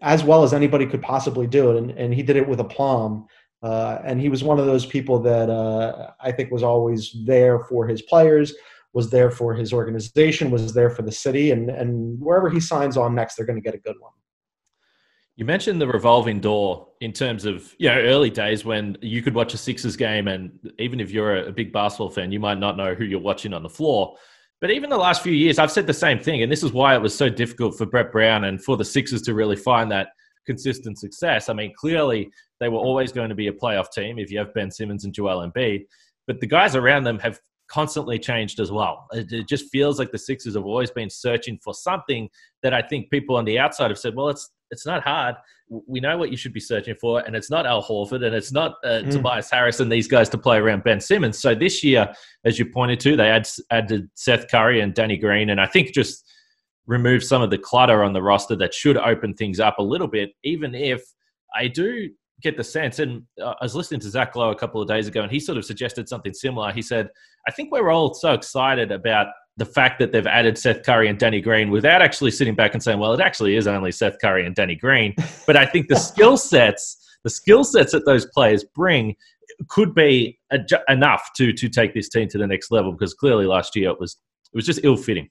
as 0.01 0.24
well 0.24 0.43
as 0.43 0.53
anybody 0.53 0.86
could 0.86 1.01
possibly 1.01 1.48
do 1.48 1.72
it, 1.72 1.77
and, 1.77 1.91
and 1.91 2.13
he 2.13 2.24
did 2.24 2.36
it 2.36 2.48
with 2.48 2.60
aplomb. 2.60 3.25
Uh, 3.62 4.00
and 4.03 4.20
he 4.20 4.27
was 4.27 4.43
one 4.43 4.60
of 4.60 4.65
those 4.65 4.86
people 4.86 5.20
that 5.20 5.50
uh, 5.50 6.12
I 6.20 6.34
think 6.34 6.51
was 6.51 6.63
always 6.63 7.15
there 7.25 7.60
for 7.60 7.88
his 7.88 8.01
players, 8.01 8.53
was 8.93 9.09
there 9.09 9.31
for 9.31 9.53
his 9.53 9.73
organization, 9.73 10.51
was 10.51 10.73
there 10.73 10.89
for 10.89 11.01
the 11.01 11.12
city, 11.12 11.51
and 11.51 11.69
and 11.69 12.19
wherever 12.19 12.50
he 12.50 12.59
signs 12.59 12.95
on 12.97 13.15
next, 13.15 13.35
they're 13.35 13.45
going 13.45 13.62
to 13.62 13.62
get 13.62 13.75
a 13.75 13.79
good 13.79 13.95
one. 14.00 14.12
You 15.35 15.45
mentioned 15.45 15.81
the 15.81 15.88
revolving 15.88 16.39
door 16.39 16.89
in 17.01 17.12
terms 17.12 17.45
of 17.45 17.73
you 17.79 17.89
know 17.89 17.97
early 17.97 18.29
days 18.29 18.63
when 18.63 18.97
you 19.01 19.21
could 19.21 19.33
watch 19.33 19.53
a 19.53 19.57
Sixers 19.57 19.95
game, 19.95 20.27
and 20.27 20.51
even 20.79 21.00
if 21.00 21.12
you're 21.12 21.47
a 21.47 21.51
big 21.51 21.73
basketball 21.73 22.12
fan, 22.12 22.31
you 22.31 22.39
might 22.39 22.59
not 22.59 22.77
know 22.77 22.93
who 22.93 23.03
you're 23.03 23.19
watching 23.19 23.53
on 23.53 23.63
the 23.63 23.69
floor. 23.69 24.15
But 24.62 24.71
even 24.71 24.89
the 24.89 24.97
last 24.97 25.23
few 25.23 25.33
years, 25.33 25.59
I've 25.59 25.71
said 25.71 25.88
the 25.88 25.93
same 25.93 26.19
thing, 26.19 26.43
and 26.43 26.51
this 26.51 26.63
is 26.63 26.71
why 26.71 26.95
it 26.95 27.01
was 27.01 27.17
so 27.17 27.29
difficult 27.29 27.77
for 27.77 27.85
Brett 27.85 28.12
Brown 28.12 28.45
and 28.45 28.63
for 28.63 28.77
the 28.77 28.85
Sixers 28.85 29.21
to 29.23 29.33
really 29.33 29.57
find 29.57 29.91
that 29.91 30.09
consistent 30.45 31.00
success. 31.00 31.50
I 31.50 31.53
mean, 31.53 31.73
clearly 31.75 32.29
they 32.59 32.69
were 32.69 32.77
always 32.77 33.12
going 33.12 33.29
to 33.29 33.35
be 33.35 33.47
a 33.47 33.51
playoff 33.53 33.91
team 33.91 34.19
if 34.19 34.31
you 34.31 34.38
have 34.39 34.53
Ben 34.53 34.71
Simmons 34.71 35.03
and 35.03 35.13
Joel 35.13 35.50
Embiid, 35.50 35.85
but 36.27 36.39
the 36.39 36.47
guys 36.47 36.75
around 36.75 37.03
them 37.03 37.19
have 37.19 37.39
constantly 37.74 38.20
changed 38.20 38.60
as 38.60 38.72
well. 38.72 39.08
It, 39.13 39.48
just 39.48 39.70
feels 39.72 39.98
like 39.98 40.12
the 40.12 40.18
Sixers 40.20 40.53
have 40.53 40.65
always 40.65 40.92
been 40.92 41.10
searching 41.10 41.58
for 41.63 41.74
something 41.74 42.30
that 42.62 42.74
I 42.74 42.84
think 42.84 43.10
people 43.10 43.36
on 43.36 43.46
the 43.46 43.58
outside 43.58 43.89
have 43.89 43.98
said, 43.98 44.15
well, 44.15 44.30
it's 44.30 44.51
it's 44.70 44.86
not 44.86 45.03
hard. 45.03 45.36
We 45.70 46.00
know 46.00 46.18
what 46.18 46.32
you 46.32 46.38
should 46.38 46.53
be 46.53 46.60
searching 46.60 46.96
for, 47.00 47.20
and 47.22 47.36
it's 47.36 47.50
not 47.50 47.65
Al 47.65 47.84
Horford, 47.84 48.25
and 48.25 48.36
it's 48.36 48.51
not 48.51 48.75
uh, 48.84 49.01
mm. 49.03 49.12
Tobias 49.12 49.50
Harris 49.50 49.80
and 49.80 49.92
these 49.92 50.08
guys 50.08 50.30
to 50.30 50.38
play 50.38 50.58
around 50.58 50.84
Ben 50.84 51.00
Simmons. 51.00 51.39
So 51.39 51.53
this 51.53 51.84
year, 51.84 52.12
as 52.44 52.58
you 52.58 52.65
pointed 52.65 53.00
to, 53.01 53.15
they 53.15 53.30
add, 53.30 53.48
added 53.70 54.10
Seth 54.15 54.50
Curry 54.50 54.82
and 54.82 54.94
Danny 54.94 55.18
Green, 55.18 55.50
and 55.50 55.62
I 55.62 55.68
think 55.68 55.94
just 55.94 56.24
remove 56.86 57.24
some 57.24 57.42
of 57.42 57.50
the 57.50 57.58
clutter 57.58 58.03
on 58.03 58.13
the 58.13 58.22
roster 58.22 58.56
that 58.58 58.74
should 58.74 58.98
open 58.98 59.34
things 59.34 59.60
up 59.60 59.77
a 59.80 59.84
little 59.84 60.08
bit. 60.08 60.32
Even 60.44 60.74
if 60.75 61.03
I 61.56 61.68
do 61.68 62.10
get 62.43 62.57
the 62.57 62.63
sense, 62.63 63.00
and 63.00 63.23
uh, 63.41 63.53
I 63.59 63.63
was 63.63 63.75
listening 63.75 64.01
to 64.01 64.09
Zach 64.09 64.35
Lowe 64.35 64.51
a 64.51 64.55
couple 64.55 64.81
of 64.81 64.88
days 64.88 65.07
ago, 65.07 65.21
and 65.21 65.31
he 65.31 65.39
sort 65.39 65.57
of 65.57 65.65
suggested 65.65 66.07
something 66.09 66.33
similar. 66.33 66.71
He 66.71 66.81
said, 66.81 67.09
"I 67.47 67.51
think 67.51 67.71
we're 67.71 67.89
all 67.89 68.13
so 68.13 68.33
excited 68.33 68.91
about." 68.91 69.27
the 69.57 69.65
fact 69.65 70.00
that 70.00 70.12
they've 70.12 70.25
added 70.25 70.57
Seth 70.57 70.83
Curry 70.83 71.07
and 71.07 71.19
Danny 71.19 71.39
Green 71.39 71.69
without 71.69 72.01
actually 72.01 72.31
sitting 72.31 72.55
back 72.55 72.73
and 72.73 72.81
saying, 72.81 72.97
well, 72.97 73.13
it 73.13 73.19
actually 73.19 73.55
is 73.55 73.67
only 73.67 73.91
Seth 73.91 74.17
Curry 74.19 74.45
and 74.47 74.55
Danny 74.55 74.75
Green. 74.75 75.13
But 75.45 75.57
I 75.57 75.65
think 75.65 75.89
the 75.89 75.95
skill 75.95 76.38
sets, 76.38 76.97
the 77.23 77.29
skill 77.29 77.63
sets 77.63 77.91
that 77.91 78.05
those 78.05 78.25
players 78.25 78.65
bring 78.73 79.15
could 79.69 79.93
be 79.93 80.39
enough 80.88 81.29
to 81.35 81.51
to 81.53 81.69
take 81.69 81.93
this 81.93 82.09
team 82.09 82.27
to 82.29 82.38
the 82.38 82.47
next 82.47 82.71
level 82.71 82.91
because 82.91 83.13
clearly 83.13 83.45
last 83.45 83.75
year 83.75 83.89
it 83.89 84.00
was 84.00 84.17
it 84.53 84.55
was 84.55 84.65
just 84.65 84.79
ill 84.83 84.97
fitting. 84.97 85.29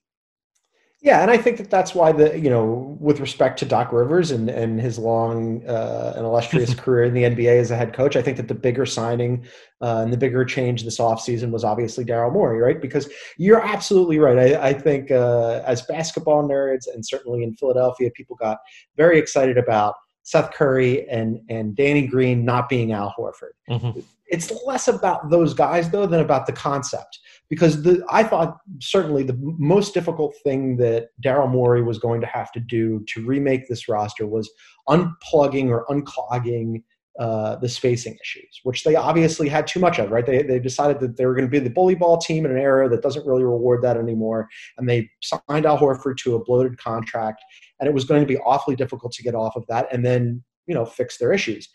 Yeah, 1.03 1.21
and 1.21 1.33
I 1.33 1.37
think 1.37 1.57
that 1.57 1.69
that's 1.69 1.97
why 1.97 2.13
the 2.13 2.39
you 2.39 2.49
know 2.49 2.97
with 3.01 3.19
respect 3.19 3.59
to 3.59 3.65
Doc 3.65 3.93
Rivers 3.93 4.31
and 4.31 4.49
and 4.49 4.81
his 4.81 5.01
long 5.01 5.67
uh, 5.67 6.13
and 6.15 6.25
illustrious 6.25 6.75
career 6.77 7.03
in 7.03 7.13
the 7.13 7.25
NBA 7.25 7.59
as 7.59 7.73
a 7.73 7.77
head 7.77 7.93
coach, 7.93 8.15
I 8.15 8.23
think 8.23 8.37
that 8.37 8.47
the 8.47 8.55
bigger 8.55 8.87
signing 8.87 9.45
uh, 9.81 10.03
and 10.05 10.13
the 10.13 10.17
bigger 10.17 10.45
change 10.45 10.85
this 10.85 10.99
offseason 10.99 11.51
was 11.51 11.65
obviously 11.65 12.05
Daryl 12.05 12.33
Morey, 12.33 12.61
right? 12.61 12.81
Because 12.81 13.11
you're 13.37 13.61
absolutely 13.61 14.21
right. 14.21 14.55
I, 14.55 14.69
I 14.69 14.73
think 14.75 15.11
uh, 15.11 15.63
as 15.67 15.83
basketball 15.83 16.49
nerds 16.49 16.87
and 16.95 17.05
certainly 17.05 17.43
in 17.43 17.57
Philadelphia, 17.57 18.09
people 18.15 18.37
got 18.37 18.59
very 18.97 19.19
excited 19.19 19.59
about 19.59 19.95
Seth 20.23 20.53
Curry 20.53 21.09
and 21.09 21.41
and 21.49 21.75
Danny 21.77 22.07
Green 22.07 22.45
not 22.45 22.69
being 22.69 22.93
Al 22.93 23.15
Horford. 23.19 23.53
Mm-hmm. 23.69 24.01
It's 24.27 24.51
less 24.65 24.89
about 24.89 25.31
those 25.31 25.53
guys 25.53 25.91
though 25.91 26.07
than 26.07 26.21
about 26.21 26.47
the 26.47 26.53
concept 26.53 27.19
because 27.51 27.83
the, 27.83 28.03
I 28.11 28.23
thought 28.23 28.59
certainly 28.81 29.25
the 29.25 29.39
most 29.59 29.93
difficult 29.93 30.35
thing 30.43 30.79
that 30.79 31.09
Daryl 31.23 31.51
Morey 31.51 31.83
was 31.83 31.99
going 31.99 32.21
to 32.23 32.27
have 32.27 32.51
to 32.53 32.61
do 32.61 33.05
to 33.09 33.27
remake 33.27 33.69
this 33.69 33.89
roster 33.89 34.27
was 34.27 34.51
unplugging 34.89 35.69
or 35.69 35.85
unclogging 35.91 36.83
uh, 37.19 37.57
the 37.57 37.69
spacing 37.69 38.17
issues, 38.23 38.61
which 38.63 38.85
they 38.85 38.95
obviously 38.95 39.49
had 39.49 39.67
too 39.67 39.81
much 39.81 39.99
of, 39.99 40.11
right? 40.11 40.25
They, 40.25 40.43
they 40.43 40.59
decided 40.59 40.99
that 41.01 41.17
they 41.17 41.27
were 41.27 41.35
going 41.35 41.47
to 41.47 41.51
be 41.51 41.59
the 41.59 41.69
bully 41.69 41.95
ball 41.95 42.19
team 42.19 42.47
in 42.47 42.51
an 42.51 42.59
era 42.59 42.89
that 42.89 43.03
doesn't 43.03 43.27
really 43.27 43.45
reward 43.45 43.83
that 43.83 43.99
anymore. 43.99 44.49
And 44.79 44.89
they 44.89 45.11
signed 45.21 45.67
Al 45.67 45.79
Horford 45.79 46.17
to 46.19 46.37
a 46.37 46.45
bloated 46.45 46.79
contract, 46.79 47.43
and 47.81 47.89
it 47.89 47.93
was 47.93 48.05
going 48.05 48.23
to 48.23 48.27
be 48.27 48.39
awfully 48.39 48.77
difficult 48.77 49.13
to 49.13 49.23
get 49.23 49.35
off 49.35 49.57
of 49.57 49.67
that 49.69 49.89
and 49.93 50.05
then, 50.05 50.43
you 50.67 50.75
know, 50.75 50.87
fix 50.87 51.19
their 51.19 51.33
issues. 51.33 51.69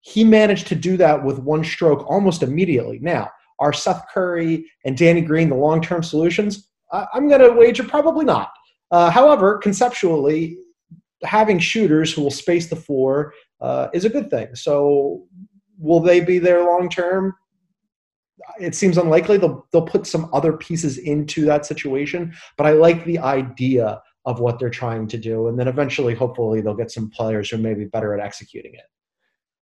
He 0.00 0.24
managed 0.24 0.66
to 0.66 0.74
do 0.74 0.96
that 0.96 1.24
with 1.24 1.38
one 1.38 1.62
stroke 1.62 2.04
almost 2.10 2.42
immediately. 2.42 2.98
Now, 3.00 3.30
are 3.60 3.72
Seth 3.72 4.04
Curry 4.12 4.66
and 4.84 4.96
Danny 4.96 5.20
Green 5.20 5.48
the 5.48 5.54
long 5.54 5.80
term 5.80 6.02
solutions? 6.02 6.68
I, 6.92 7.06
am 7.14 7.28
going 7.28 7.40
to 7.40 7.52
wager 7.52 7.84
probably 7.84 8.24
not. 8.24 8.50
Uh, 8.90 9.10
however, 9.10 9.58
conceptually, 9.58 10.58
having 11.22 11.58
shooters 11.58 12.12
who 12.12 12.22
will 12.22 12.30
space 12.30 12.68
the 12.68 12.76
floor 12.76 13.32
uh, 13.64 13.88
is 13.94 14.04
a 14.04 14.10
good 14.10 14.28
thing. 14.30 14.54
So, 14.54 15.24
will 15.78 16.00
they 16.00 16.20
be 16.20 16.38
there 16.38 16.62
long 16.64 16.88
term? 16.88 17.34
It 18.60 18.74
seems 18.74 18.98
unlikely. 18.98 19.38
They'll 19.38 19.66
they'll 19.72 19.82
put 19.96 20.06
some 20.06 20.28
other 20.32 20.52
pieces 20.52 20.98
into 20.98 21.44
that 21.46 21.64
situation, 21.64 22.34
but 22.58 22.66
I 22.66 22.72
like 22.72 23.04
the 23.04 23.18
idea 23.18 24.02
of 24.26 24.40
what 24.40 24.58
they're 24.58 24.70
trying 24.82 25.06
to 25.08 25.18
do, 25.18 25.48
and 25.48 25.58
then 25.58 25.68
eventually, 25.68 26.14
hopefully, 26.14 26.60
they'll 26.60 26.74
get 26.74 26.90
some 26.90 27.10
players 27.10 27.48
who 27.48 27.58
may 27.58 27.74
be 27.74 27.86
better 27.86 28.14
at 28.14 28.24
executing 28.24 28.74
it. 28.74 28.84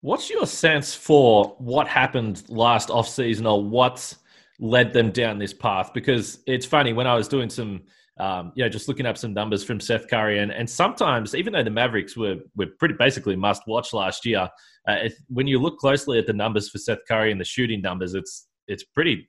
What's 0.00 0.28
your 0.28 0.46
sense 0.46 0.94
for 0.94 1.54
what 1.58 1.86
happened 1.86 2.42
last 2.48 2.88
offseason 2.88 3.48
or 3.48 3.62
what 3.64 4.12
led 4.58 4.92
them 4.92 5.12
down 5.12 5.38
this 5.38 5.54
path? 5.54 5.92
Because 5.94 6.40
it's 6.46 6.66
funny, 6.66 6.92
when 6.92 7.06
I 7.06 7.14
was 7.14 7.28
doing 7.28 7.48
some, 7.48 7.82
um, 8.18 8.52
you 8.54 8.62
know, 8.62 8.68
just 8.68 8.88
looking 8.88 9.06
up 9.06 9.16
some 9.16 9.32
numbers 9.32 9.64
from 9.64 9.80
Seth 9.80 10.08
Curry, 10.08 10.38
and, 10.38 10.52
and 10.52 10.68
sometimes, 10.68 11.34
even 11.34 11.52
though 11.52 11.64
the 11.64 11.70
Mavericks 11.70 12.16
were, 12.16 12.36
were 12.56 12.66
pretty 12.78 12.94
basically 12.98 13.36
must 13.36 13.62
watch 13.66 13.92
last 13.92 14.26
year, 14.26 14.48
uh, 14.88 14.96
if, 15.02 15.14
when 15.28 15.46
you 15.46 15.58
look 15.58 15.78
closely 15.78 16.18
at 16.18 16.26
the 16.26 16.32
numbers 16.32 16.68
for 16.68 16.78
Seth 16.78 17.00
Curry 17.08 17.32
and 17.32 17.40
the 17.40 17.44
shooting 17.44 17.80
numbers, 17.80 18.14
it's 18.14 18.48
it's 18.68 18.84
pretty 18.84 19.28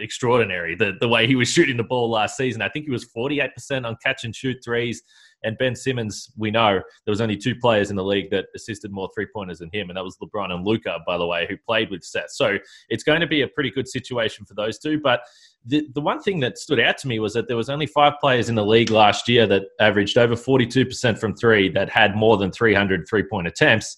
extraordinary 0.00 0.74
the, 0.74 0.92
the 1.00 1.08
way 1.08 1.26
he 1.26 1.36
was 1.36 1.48
shooting 1.48 1.76
the 1.76 1.82
ball 1.82 2.10
last 2.10 2.36
season. 2.36 2.62
I 2.62 2.68
think 2.68 2.84
he 2.84 2.90
was 2.90 3.08
48% 3.16 3.86
on 3.86 3.96
catch 4.02 4.24
and 4.24 4.34
shoot 4.34 4.58
threes. 4.64 5.02
And 5.44 5.58
Ben 5.58 5.74
Simmons, 5.74 6.30
we 6.36 6.50
know 6.50 6.80
there 7.04 7.10
was 7.10 7.20
only 7.20 7.36
two 7.36 7.56
players 7.56 7.90
in 7.90 7.96
the 7.96 8.04
league 8.04 8.30
that 8.30 8.46
assisted 8.54 8.92
more 8.92 9.08
three 9.14 9.26
pointers 9.34 9.58
than 9.58 9.70
him, 9.72 9.90
and 9.90 9.96
that 9.96 10.04
was 10.04 10.16
LeBron 10.18 10.52
and 10.52 10.64
Luka, 10.64 10.98
by 11.04 11.18
the 11.18 11.26
way, 11.26 11.46
who 11.48 11.56
played 11.56 11.90
with 11.90 12.04
Seth. 12.04 12.30
So 12.30 12.58
it's 12.88 13.02
going 13.02 13.20
to 13.20 13.26
be 13.26 13.42
a 13.42 13.48
pretty 13.48 13.70
good 13.70 13.88
situation 13.88 14.44
for 14.44 14.54
those 14.54 14.78
two. 14.78 15.00
But 15.00 15.22
the, 15.64 15.88
the 15.94 16.00
one 16.00 16.20
thing 16.20 16.38
that 16.40 16.58
stood 16.58 16.78
out 16.78 16.98
to 16.98 17.08
me 17.08 17.18
was 17.18 17.34
that 17.34 17.48
there 17.48 17.56
was 17.56 17.68
only 17.68 17.86
five 17.86 18.14
players 18.20 18.48
in 18.48 18.54
the 18.54 18.64
league 18.64 18.90
last 18.90 19.28
year 19.28 19.46
that 19.48 19.64
averaged 19.80 20.16
over 20.16 20.34
42% 20.34 21.18
from 21.18 21.34
three 21.34 21.68
that 21.70 21.88
had 21.88 22.14
more 22.14 22.36
than 22.36 22.52
300 22.52 23.06
three 23.08 23.24
point 23.24 23.48
attempts 23.48 23.96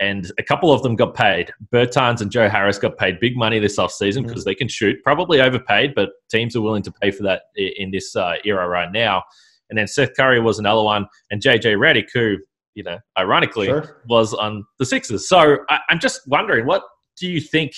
and 0.00 0.32
a 0.38 0.42
couple 0.42 0.72
of 0.72 0.82
them 0.82 0.96
got 0.96 1.14
paid. 1.14 1.52
Bertans 1.72 2.22
and 2.22 2.30
Joe 2.30 2.48
Harris 2.48 2.78
got 2.78 2.96
paid 2.96 3.20
big 3.20 3.36
money 3.36 3.58
this 3.58 3.78
offseason 3.78 4.26
because 4.26 4.42
mm. 4.42 4.46
they 4.46 4.54
can 4.54 4.66
shoot, 4.66 4.96
probably 5.04 5.40
overpaid, 5.42 5.94
but 5.94 6.10
teams 6.30 6.56
are 6.56 6.62
willing 6.62 6.82
to 6.82 6.90
pay 6.90 7.10
for 7.10 7.22
that 7.22 7.42
in 7.54 7.90
this 7.90 8.16
uh, 8.16 8.34
era 8.44 8.66
right 8.66 8.90
now. 8.90 9.22
And 9.68 9.78
then 9.78 9.86
Seth 9.86 10.16
Curry 10.16 10.40
was 10.40 10.58
another 10.58 10.82
one, 10.82 11.06
and 11.30 11.40
JJ 11.40 11.76
Redick, 11.76 12.08
who, 12.12 12.38
you 12.74 12.82
know, 12.82 12.98
ironically 13.16 13.66
sure. 13.66 14.00
was 14.08 14.34
on 14.34 14.64
the 14.78 14.86
Sixers. 14.86 15.28
So 15.28 15.58
I, 15.68 15.80
I'm 15.90 16.00
just 16.00 16.22
wondering, 16.26 16.66
what 16.66 16.82
do 17.18 17.28
you 17.28 17.40
think? 17.40 17.72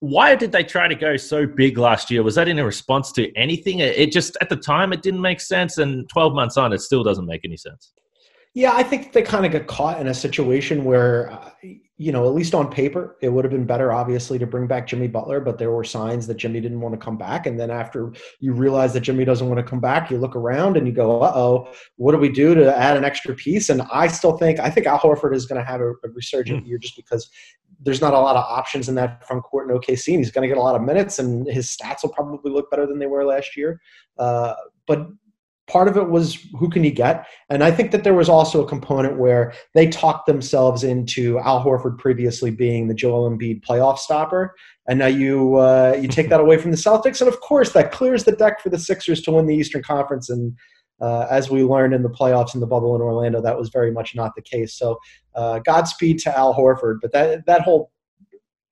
Why 0.00 0.34
did 0.34 0.52
they 0.52 0.64
try 0.64 0.88
to 0.88 0.94
go 0.94 1.16
so 1.16 1.46
big 1.46 1.78
last 1.78 2.10
year? 2.10 2.22
Was 2.22 2.34
that 2.34 2.48
in 2.48 2.58
a 2.58 2.64
response 2.64 3.10
to 3.12 3.34
anything? 3.36 3.78
It 3.78 4.12
just, 4.12 4.36
at 4.42 4.50
the 4.50 4.56
time, 4.56 4.92
it 4.92 5.00
didn't 5.00 5.22
make 5.22 5.40
sense. 5.40 5.78
And 5.78 6.06
12 6.10 6.34
months 6.34 6.58
on, 6.58 6.74
it 6.74 6.80
still 6.80 7.02
doesn't 7.02 7.24
make 7.24 7.42
any 7.44 7.56
sense. 7.56 7.92
Yeah, 8.56 8.70
I 8.72 8.84
think 8.84 9.12
they 9.12 9.22
kind 9.22 9.44
of 9.44 9.50
got 9.50 9.66
caught 9.66 10.00
in 10.00 10.06
a 10.06 10.14
situation 10.14 10.84
where, 10.84 11.32
uh, 11.32 11.50
you 11.96 12.12
know, 12.12 12.24
at 12.24 12.34
least 12.34 12.54
on 12.54 12.70
paper, 12.70 13.16
it 13.20 13.28
would 13.28 13.44
have 13.44 13.50
been 13.50 13.66
better, 13.66 13.92
obviously, 13.92 14.38
to 14.38 14.46
bring 14.46 14.68
back 14.68 14.86
Jimmy 14.86 15.08
Butler, 15.08 15.40
but 15.40 15.58
there 15.58 15.72
were 15.72 15.82
signs 15.82 16.28
that 16.28 16.36
Jimmy 16.36 16.60
didn't 16.60 16.80
want 16.80 16.92
to 16.94 17.04
come 17.04 17.18
back. 17.18 17.46
And 17.46 17.58
then 17.58 17.72
after 17.72 18.12
you 18.38 18.52
realize 18.52 18.92
that 18.92 19.00
Jimmy 19.00 19.24
doesn't 19.24 19.48
want 19.48 19.58
to 19.58 19.68
come 19.68 19.80
back, 19.80 20.08
you 20.08 20.18
look 20.18 20.36
around 20.36 20.76
and 20.76 20.86
you 20.86 20.92
go, 20.92 21.20
uh 21.20 21.32
oh, 21.34 21.68
what 21.96 22.12
do 22.12 22.18
we 22.18 22.28
do 22.28 22.54
to 22.54 22.76
add 22.76 22.96
an 22.96 23.04
extra 23.04 23.34
piece? 23.34 23.70
And 23.70 23.82
I 23.92 24.06
still 24.06 24.38
think, 24.38 24.60
I 24.60 24.70
think 24.70 24.86
Al 24.86 25.00
Horford 25.00 25.34
is 25.34 25.46
going 25.46 25.60
to 25.60 25.66
have 25.66 25.80
a, 25.80 25.90
a 25.90 26.10
resurgent 26.14 26.64
mm. 26.64 26.68
year 26.68 26.78
just 26.78 26.94
because 26.94 27.28
there's 27.80 28.00
not 28.00 28.14
a 28.14 28.18
lot 28.18 28.36
of 28.36 28.44
options 28.44 28.88
in 28.88 28.94
that 28.94 29.26
front 29.26 29.42
court 29.42 29.68
in 29.68 29.76
OKC. 29.76 30.14
And 30.14 30.18
he's 30.18 30.30
going 30.30 30.42
to 30.42 30.48
get 30.48 30.58
a 30.58 30.62
lot 30.62 30.76
of 30.76 30.82
minutes, 30.82 31.18
and 31.18 31.44
his 31.48 31.68
stats 31.68 32.04
will 32.04 32.10
probably 32.10 32.52
look 32.52 32.70
better 32.70 32.86
than 32.86 33.00
they 33.00 33.06
were 33.06 33.24
last 33.24 33.56
year. 33.56 33.80
Uh, 34.16 34.54
but 34.86 35.08
part 35.66 35.88
of 35.88 35.96
it 35.96 36.10
was 36.10 36.46
who 36.58 36.68
can 36.68 36.84
you 36.84 36.90
get? 36.90 37.26
And 37.48 37.64
i 37.64 37.70
think 37.70 37.90
that 37.92 38.04
there 38.04 38.14
was 38.14 38.28
also 38.28 38.62
a 38.62 38.68
component 38.68 39.18
where 39.18 39.52
they 39.74 39.86
talked 39.88 40.26
themselves 40.26 40.84
into 40.84 41.38
al 41.40 41.64
horford 41.64 41.98
previously 41.98 42.50
being 42.50 42.88
the 42.88 42.94
joel 42.94 43.30
embiid 43.30 43.62
playoff 43.62 43.98
stopper. 43.98 44.54
And 44.86 44.98
now 44.98 45.06
you 45.06 45.56
uh, 45.56 45.98
you 46.00 46.08
take 46.08 46.28
that 46.28 46.40
away 46.40 46.58
from 46.58 46.70
the 46.70 46.76
celtics. 46.76 47.20
And 47.20 47.28
of 47.28 47.40
course 47.40 47.72
that 47.72 47.92
clears 47.92 48.24
the 48.24 48.32
deck 48.32 48.60
for 48.60 48.68
the 48.68 48.78
sixers 48.78 49.22
to 49.22 49.32
win 49.32 49.46
the 49.46 49.56
eastern 49.56 49.82
conference. 49.82 50.28
And 50.28 50.54
uh, 51.00 51.26
as 51.30 51.50
we 51.50 51.64
learned 51.64 51.94
in 51.94 52.02
the 52.02 52.10
playoffs 52.10 52.54
in 52.54 52.60
the 52.60 52.66
bubble 52.66 52.94
in 52.94 53.00
orlando 53.00 53.40
that 53.40 53.58
was 53.58 53.68
very 53.70 53.90
much 53.90 54.14
not 54.14 54.32
the 54.36 54.42
case. 54.42 54.74
So 54.74 54.98
uh, 55.34 55.60
godspeed 55.60 56.18
to 56.20 56.38
al 56.38 56.54
horford. 56.54 56.98
But 57.00 57.12
that 57.12 57.46
that 57.46 57.62
whole 57.62 57.90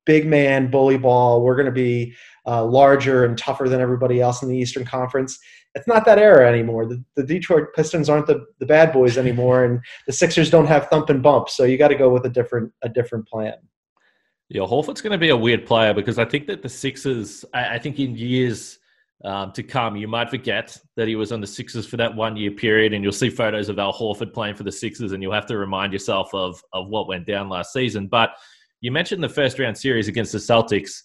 big 0.04 0.26
man 0.26 0.70
bully 0.70 0.98
ball 0.98 1.42
we're 1.42 1.54
going 1.54 1.66
to 1.66 1.72
be 1.72 2.12
uh, 2.46 2.64
larger 2.64 3.24
and 3.24 3.38
tougher 3.38 3.68
than 3.68 3.80
everybody 3.80 4.20
else 4.20 4.42
in 4.42 4.48
the 4.48 4.56
eastern 4.56 4.84
conference 4.84 5.38
it's 5.74 5.86
not 5.86 6.04
that 6.04 6.18
era 6.18 6.48
anymore. 6.48 6.86
The, 6.86 7.02
the 7.16 7.22
Detroit 7.22 7.68
Pistons 7.74 8.08
aren't 8.08 8.26
the, 8.26 8.46
the 8.58 8.66
bad 8.66 8.92
boys 8.92 9.16
anymore, 9.16 9.64
and 9.64 9.80
the 10.06 10.12
Sixers 10.12 10.50
don't 10.50 10.66
have 10.66 10.88
thump 10.88 11.08
and 11.10 11.22
bump. 11.22 11.48
So 11.48 11.64
you 11.64 11.78
got 11.78 11.88
to 11.88 11.94
go 11.94 12.10
with 12.10 12.26
a 12.26 12.28
different 12.28 12.72
a 12.82 12.88
different 12.88 13.26
plan. 13.26 13.54
Yeah, 14.48 14.62
Horford's 14.62 15.00
going 15.00 15.12
to 15.12 15.18
be 15.18 15.30
a 15.30 15.36
weird 15.36 15.64
player 15.64 15.94
because 15.94 16.18
I 16.18 16.26
think 16.26 16.46
that 16.48 16.62
the 16.62 16.68
Sixers. 16.68 17.44
I, 17.54 17.76
I 17.76 17.78
think 17.78 17.98
in 17.98 18.16
years 18.16 18.78
um, 19.24 19.52
to 19.52 19.62
come, 19.62 19.96
you 19.96 20.08
might 20.08 20.28
forget 20.28 20.76
that 20.96 21.08
he 21.08 21.16
was 21.16 21.32
on 21.32 21.40
the 21.40 21.46
Sixers 21.46 21.86
for 21.86 21.96
that 21.96 22.14
one 22.14 22.36
year 22.36 22.50
period, 22.50 22.92
and 22.92 23.02
you'll 23.02 23.12
see 23.12 23.30
photos 23.30 23.68
of 23.68 23.78
Al 23.78 23.92
Horford 23.92 24.34
playing 24.34 24.56
for 24.56 24.64
the 24.64 24.72
Sixers, 24.72 25.12
and 25.12 25.22
you'll 25.22 25.32
have 25.32 25.46
to 25.46 25.56
remind 25.56 25.92
yourself 25.92 26.34
of 26.34 26.62
of 26.72 26.88
what 26.88 27.08
went 27.08 27.26
down 27.26 27.48
last 27.48 27.72
season. 27.72 28.08
But 28.08 28.30
you 28.82 28.92
mentioned 28.92 29.22
the 29.22 29.28
first 29.28 29.58
round 29.58 29.78
series 29.78 30.08
against 30.08 30.32
the 30.32 30.38
Celtics. 30.38 31.02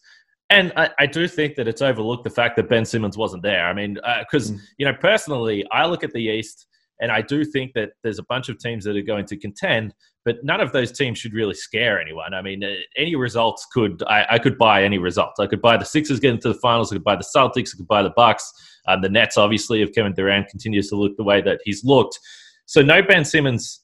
And 0.49 0.71
I, 0.77 0.89
I, 0.97 1.05
do 1.07 1.27
think 1.27 1.55
that 1.55 1.67
it's 1.67 1.81
overlooked 1.81 2.23
the 2.23 2.29
fact 2.29 2.55
that 2.55 2.69
Ben 2.69 2.85
Simmons 2.85 3.17
wasn't 3.17 3.43
there. 3.43 3.65
I 3.67 3.73
mean, 3.73 3.95
because, 4.19 4.51
uh, 4.51 4.53
mm. 4.53 4.59
you 4.77 4.85
know, 4.85 4.93
personally, 4.93 5.65
I 5.71 5.85
look 5.85 6.03
at 6.03 6.13
the 6.13 6.21
East 6.21 6.67
and 7.01 7.11
I 7.11 7.21
do 7.21 7.43
think 7.43 7.73
that 7.73 7.91
there's 8.01 8.17
a 8.17 8.23
bunch 8.23 8.49
of 8.49 8.57
teams 8.57 8.85
that 8.85 8.95
are 8.95 9.01
going 9.01 9.25
to 9.25 9.37
contend, 9.37 9.93
but 10.23 10.37
none 10.43 10.61
of 10.61 10.71
those 10.71 10.91
teams 10.91 11.19
should 11.19 11.33
really 11.33 11.53
scare 11.53 11.99
anyone. 11.99 12.33
I 12.33 12.41
mean, 12.41 12.63
uh, 12.63 12.73
any 12.95 13.15
results 13.15 13.67
could, 13.71 14.01
I, 14.07 14.25
I, 14.31 14.39
could 14.39 14.57
buy 14.57 14.83
any 14.83 14.97
results. 14.97 15.39
I 15.39 15.47
could 15.47 15.61
buy 15.61 15.77
the 15.77 15.85
Sixers 15.85 16.19
getting 16.19 16.39
to 16.41 16.49
the 16.49 16.59
finals, 16.59 16.91
I 16.91 16.95
could 16.95 17.03
buy 17.03 17.17
the 17.17 17.27
Celtics, 17.35 17.75
I 17.75 17.77
could 17.77 17.87
buy 17.87 18.01
the 18.01 18.13
Bucks. 18.15 18.51
Um, 18.87 19.01
the 19.01 19.09
Nets, 19.09 19.37
obviously, 19.37 19.81
if 19.81 19.93
Kevin 19.93 20.13
Durant 20.13 20.47
continues 20.47 20.89
to 20.89 20.95
look 20.95 21.17
the 21.17 21.23
way 21.23 21.41
that 21.41 21.59
he's 21.65 21.83
looked. 21.83 22.17
So, 22.65 22.81
no 22.81 23.01
Ben 23.01 23.25
Simmons 23.25 23.81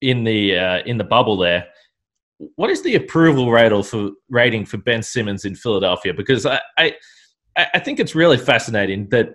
in 0.00 0.24
the 0.24 0.58
uh, 0.58 0.78
in 0.84 0.98
the 0.98 1.04
bubble 1.04 1.36
there 1.36 1.68
what 2.56 2.70
is 2.70 2.82
the 2.82 2.94
approval 2.94 3.50
rating 3.50 3.82
for 3.82 4.10
rating 4.28 4.64
for 4.64 4.78
Ben 4.78 5.02
Simmons 5.02 5.44
in 5.44 5.54
Philadelphia? 5.54 6.14
Because 6.14 6.46
I, 6.46 6.60
I, 6.78 6.94
I 7.56 7.78
think 7.78 8.00
it's 8.00 8.14
really 8.14 8.38
fascinating 8.38 9.08
that 9.10 9.34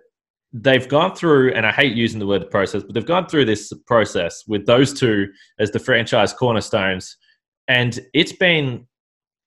they've 0.53 0.87
gone 0.87 1.15
through, 1.15 1.53
and 1.53 1.65
I 1.65 1.71
hate 1.71 1.95
using 1.95 2.19
the 2.19 2.25
word 2.25 2.49
process, 2.49 2.83
but 2.83 2.93
they've 2.93 3.05
gone 3.05 3.27
through 3.27 3.45
this 3.45 3.71
process 3.85 4.43
with 4.47 4.65
those 4.65 4.93
two 4.93 5.27
as 5.59 5.71
the 5.71 5.79
franchise 5.79 6.33
cornerstones, 6.33 7.17
and 7.67 7.99
it's 8.13 8.33
been 8.33 8.87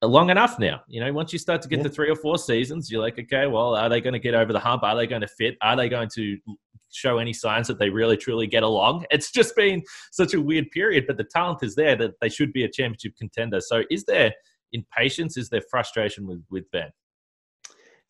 long 0.02 0.30
enough 0.30 0.58
now. 0.58 0.80
You 0.86 1.00
know, 1.00 1.12
once 1.12 1.32
you 1.32 1.38
start 1.38 1.62
to 1.62 1.68
get 1.68 1.78
yeah. 1.78 1.84
to 1.84 1.90
three 1.90 2.10
or 2.10 2.16
four 2.16 2.38
seasons, 2.38 2.90
you're 2.90 3.02
like, 3.02 3.18
okay, 3.18 3.46
well, 3.46 3.74
are 3.74 3.88
they 3.88 4.00
going 4.00 4.12
to 4.12 4.20
get 4.20 4.34
over 4.34 4.52
the 4.52 4.60
hump? 4.60 4.84
Are 4.84 4.94
they 4.94 5.06
going 5.06 5.22
to 5.22 5.28
fit? 5.28 5.56
Are 5.62 5.76
they 5.76 5.88
going 5.88 6.08
to 6.14 6.38
show 6.90 7.18
any 7.18 7.32
signs 7.32 7.68
that 7.68 7.78
they 7.78 7.90
really 7.90 8.16
truly 8.16 8.46
get 8.46 8.62
along. 8.62 9.04
It's 9.10 9.30
just 9.30 9.54
been 9.56 9.82
such 10.12 10.34
a 10.34 10.40
weird 10.40 10.70
period, 10.70 11.04
but 11.06 11.16
the 11.16 11.24
talent 11.24 11.62
is 11.62 11.74
there 11.74 11.96
that 11.96 12.12
they 12.20 12.28
should 12.28 12.52
be 12.52 12.64
a 12.64 12.68
championship 12.68 13.16
contender. 13.18 13.60
So 13.60 13.82
is 13.90 14.04
there 14.04 14.32
impatience? 14.72 15.36
Is 15.36 15.48
there 15.48 15.62
frustration 15.70 16.26
with, 16.26 16.42
with 16.50 16.70
Ben? 16.70 16.90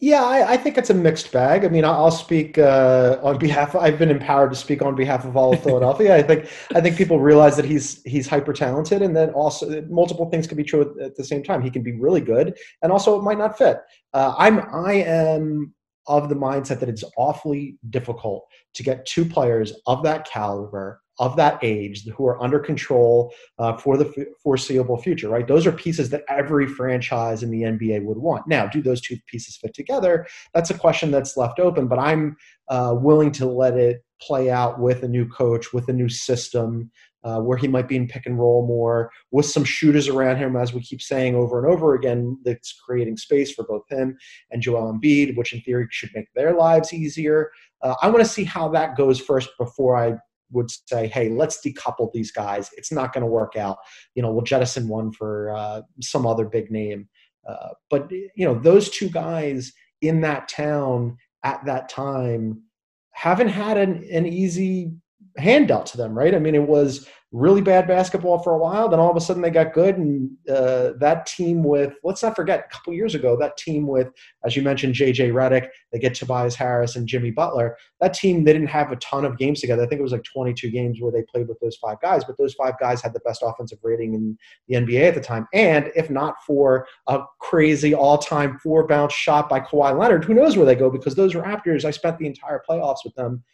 Yeah, 0.00 0.22
I, 0.22 0.52
I, 0.52 0.56
think 0.56 0.78
it's 0.78 0.90
a 0.90 0.94
mixed 0.94 1.32
bag. 1.32 1.64
I 1.64 1.68
mean, 1.68 1.84
I'll 1.84 2.12
speak 2.12 2.56
uh, 2.56 3.18
on 3.20 3.36
behalf. 3.36 3.74
I've 3.74 3.98
been 3.98 4.12
empowered 4.12 4.50
to 4.50 4.56
speak 4.56 4.80
on 4.80 4.94
behalf 4.94 5.24
of 5.24 5.36
all 5.36 5.52
of 5.52 5.60
Philadelphia. 5.60 6.14
I 6.14 6.22
think 6.22 6.48
I 6.72 6.80
think 6.80 6.96
people 6.96 7.18
realize 7.18 7.56
that 7.56 7.64
he's 7.64 8.00
he's 8.04 8.28
hyper 8.28 8.52
talented, 8.52 9.02
and 9.02 9.16
then 9.16 9.30
also 9.30 9.82
multiple 9.90 10.30
things 10.30 10.46
can 10.46 10.56
be 10.56 10.62
true 10.62 10.82
at, 10.82 11.02
at, 11.04 11.16
the 11.16 11.24
same 11.24 11.42
time. 11.42 11.62
He 11.62 11.70
can 11.70 11.82
be 11.82 11.98
really 11.98 12.20
good, 12.20 12.56
and 12.82 12.92
also 12.92 13.18
it 13.18 13.24
might 13.24 13.38
not 13.38 13.58
fit. 13.58 13.78
Uh, 14.14 14.34
I'm 14.38 14.60
I 14.72 14.92
am 14.92 15.74
of 16.08 16.28
the 16.28 16.34
mindset 16.34 16.80
that 16.80 16.88
it's 16.88 17.04
awfully 17.16 17.78
difficult 17.90 18.46
to 18.74 18.82
get 18.82 19.06
two 19.06 19.24
players 19.24 19.72
of 19.86 20.02
that 20.02 20.28
caliber 20.28 21.00
of 21.18 21.36
that 21.36 21.58
age 21.62 22.06
who 22.16 22.26
are 22.26 22.40
under 22.42 22.58
control 22.58 23.32
uh, 23.58 23.76
for 23.76 23.96
the 23.96 24.26
foreseeable 24.42 24.96
future, 24.96 25.28
right? 25.28 25.48
Those 25.48 25.66
are 25.66 25.72
pieces 25.72 26.10
that 26.10 26.22
every 26.28 26.66
franchise 26.66 27.42
in 27.42 27.50
the 27.50 27.62
NBA 27.62 28.04
would 28.04 28.18
want. 28.18 28.46
Now, 28.46 28.66
do 28.66 28.80
those 28.80 29.00
two 29.00 29.16
pieces 29.26 29.56
fit 29.56 29.74
together? 29.74 30.26
That's 30.54 30.70
a 30.70 30.78
question 30.78 31.10
that's 31.10 31.36
left 31.36 31.58
open, 31.58 31.88
but 31.88 31.98
I'm 31.98 32.36
uh, 32.68 32.94
willing 32.96 33.32
to 33.32 33.46
let 33.46 33.76
it 33.76 34.04
play 34.20 34.50
out 34.50 34.80
with 34.80 35.02
a 35.02 35.08
new 35.08 35.28
coach, 35.28 35.72
with 35.72 35.88
a 35.88 35.92
new 35.92 36.08
system. 36.08 36.90
Uh, 37.24 37.40
where 37.40 37.58
he 37.58 37.66
might 37.66 37.88
be 37.88 37.96
in 37.96 38.06
pick 38.06 38.26
and 38.26 38.38
roll 38.38 38.64
more, 38.64 39.10
with 39.32 39.44
some 39.44 39.64
shooters 39.64 40.06
around 40.06 40.36
him, 40.36 40.54
as 40.54 40.72
we 40.72 40.80
keep 40.80 41.02
saying 41.02 41.34
over 41.34 41.58
and 41.58 41.70
over 41.70 41.94
again, 41.94 42.38
that's 42.44 42.80
creating 42.86 43.16
space 43.16 43.52
for 43.52 43.64
both 43.64 43.82
him 43.90 44.16
and 44.52 44.62
Joel 44.62 44.92
Embiid, 44.92 45.36
which 45.36 45.52
in 45.52 45.60
theory 45.62 45.88
should 45.90 46.10
make 46.14 46.28
their 46.36 46.54
lives 46.54 46.92
easier. 46.92 47.50
Uh, 47.82 47.96
I 48.00 48.08
want 48.08 48.20
to 48.20 48.30
see 48.30 48.44
how 48.44 48.68
that 48.68 48.96
goes 48.96 49.18
first 49.18 49.50
before 49.58 49.96
I 49.96 50.14
would 50.52 50.70
say, 50.70 51.08
hey, 51.08 51.28
let's 51.28 51.60
decouple 51.60 52.12
these 52.12 52.30
guys. 52.30 52.70
It's 52.76 52.92
not 52.92 53.12
going 53.12 53.22
to 53.22 53.30
work 53.30 53.56
out. 53.56 53.78
You 54.14 54.22
know, 54.22 54.32
we'll 54.32 54.44
jettison 54.44 54.86
one 54.86 55.10
for 55.10 55.50
uh, 55.56 55.82
some 56.00 56.24
other 56.24 56.44
big 56.44 56.70
name. 56.70 57.08
Uh, 57.46 57.70
but, 57.90 58.10
you 58.10 58.46
know, 58.46 58.54
those 58.54 58.90
two 58.90 59.10
guys 59.10 59.72
in 60.02 60.20
that 60.20 60.48
town 60.48 61.16
at 61.42 61.64
that 61.66 61.88
time 61.88 62.62
haven't 63.10 63.48
had 63.48 63.76
an, 63.76 64.06
an 64.10 64.24
easy 64.24 64.92
handout 65.38 65.86
to 65.86 65.96
them, 65.96 66.16
right? 66.16 66.34
I 66.34 66.38
mean, 66.38 66.54
it 66.54 66.66
was 66.66 67.08
really 67.30 67.60
bad 67.60 67.86
basketball 67.86 68.38
for 68.38 68.54
a 68.54 68.58
while. 68.58 68.88
Then 68.88 69.00
all 69.00 69.10
of 69.10 69.16
a 69.16 69.20
sudden 69.20 69.42
they 69.42 69.50
got 69.50 69.74
good, 69.74 69.98
and 69.98 70.30
uh, 70.48 70.92
that 70.98 71.26
team 71.26 71.62
with 71.62 71.94
let's 72.02 72.22
not 72.22 72.34
forget 72.34 72.60
a 72.60 72.74
couple 72.74 72.94
years 72.94 73.14
ago 73.14 73.36
that 73.38 73.56
team 73.58 73.86
with 73.86 74.08
as 74.44 74.56
you 74.56 74.62
mentioned 74.62 74.94
JJ 74.94 75.32
Redick, 75.32 75.68
they 75.92 75.98
get 75.98 76.14
Tobias 76.14 76.54
Harris 76.54 76.96
and 76.96 77.06
Jimmy 77.06 77.30
Butler. 77.30 77.76
That 78.00 78.14
team 78.14 78.44
they 78.44 78.52
didn't 78.52 78.68
have 78.68 78.92
a 78.92 78.96
ton 78.96 79.24
of 79.24 79.36
games 79.36 79.60
together. 79.60 79.82
I 79.82 79.86
think 79.86 79.98
it 79.98 80.02
was 80.02 80.12
like 80.12 80.24
22 80.24 80.70
games 80.70 81.00
where 81.00 81.12
they 81.12 81.22
played 81.22 81.48
with 81.48 81.60
those 81.60 81.76
five 81.76 82.00
guys, 82.00 82.24
but 82.24 82.38
those 82.38 82.54
five 82.54 82.78
guys 82.80 83.02
had 83.02 83.12
the 83.12 83.20
best 83.20 83.42
offensive 83.44 83.78
rating 83.82 84.14
in 84.14 84.38
the 84.68 84.76
NBA 84.76 85.08
at 85.08 85.14
the 85.14 85.20
time. 85.20 85.46
And 85.52 85.90
if 85.94 86.08
not 86.08 86.36
for 86.46 86.86
a 87.08 87.20
crazy 87.40 87.94
all-time 87.94 88.58
four 88.62 88.86
bounce 88.86 89.12
shot 89.12 89.48
by 89.48 89.60
Kawhi 89.60 89.98
Leonard, 89.98 90.24
who 90.24 90.34
knows 90.34 90.56
where 90.56 90.66
they 90.66 90.74
go? 90.74 90.90
Because 90.90 91.14
those 91.14 91.34
Raptors, 91.34 91.84
I 91.84 91.90
spent 91.90 92.18
the 92.18 92.26
entire 92.26 92.62
playoffs 92.68 93.04
with 93.04 93.14
them 93.14 93.44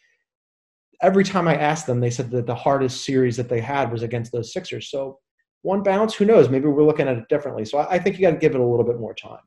every 1.01 1.23
time 1.23 1.47
I 1.47 1.55
asked 1.55 1.87
them, 1.87 1.99
they 1.99 2.09
said 2.09 2.31
that 2.31 2.45
the 2.45 2.55
hardest 2.55 3.05
series 3.05 3.37
that 3.37 3.49
they 3.49 3.61
had 3.61 3.91
was 3.91 4.03
against 4.03 4.31
those 4.31 4.53
Sixers. 4.53 4.89
So 4.89 5.19
one 5.61 5.83
bounce, 5.83 6.13
who 6.13 6.25
knows? 6.25 6.49
Maybe 6.49 6.67
we're 6.67 6.83
looking 6.83 7.07
at 7.07 7.17
it 7.17 7.27
differently. 7.29 7.65
So 7.65 7.79
I, 7.79 7.95
I 7.95 7.99
think 7.99 8.17
you 8.17 8.21
got 8.21 8.31
to 8.31 8.37
give 8.37 8.53
it 8.53 8.61
a 8.61 8.65
little 8.65 8.85
bit 8.85 8.99
more 8.99 9.13
time. 9.13 9.39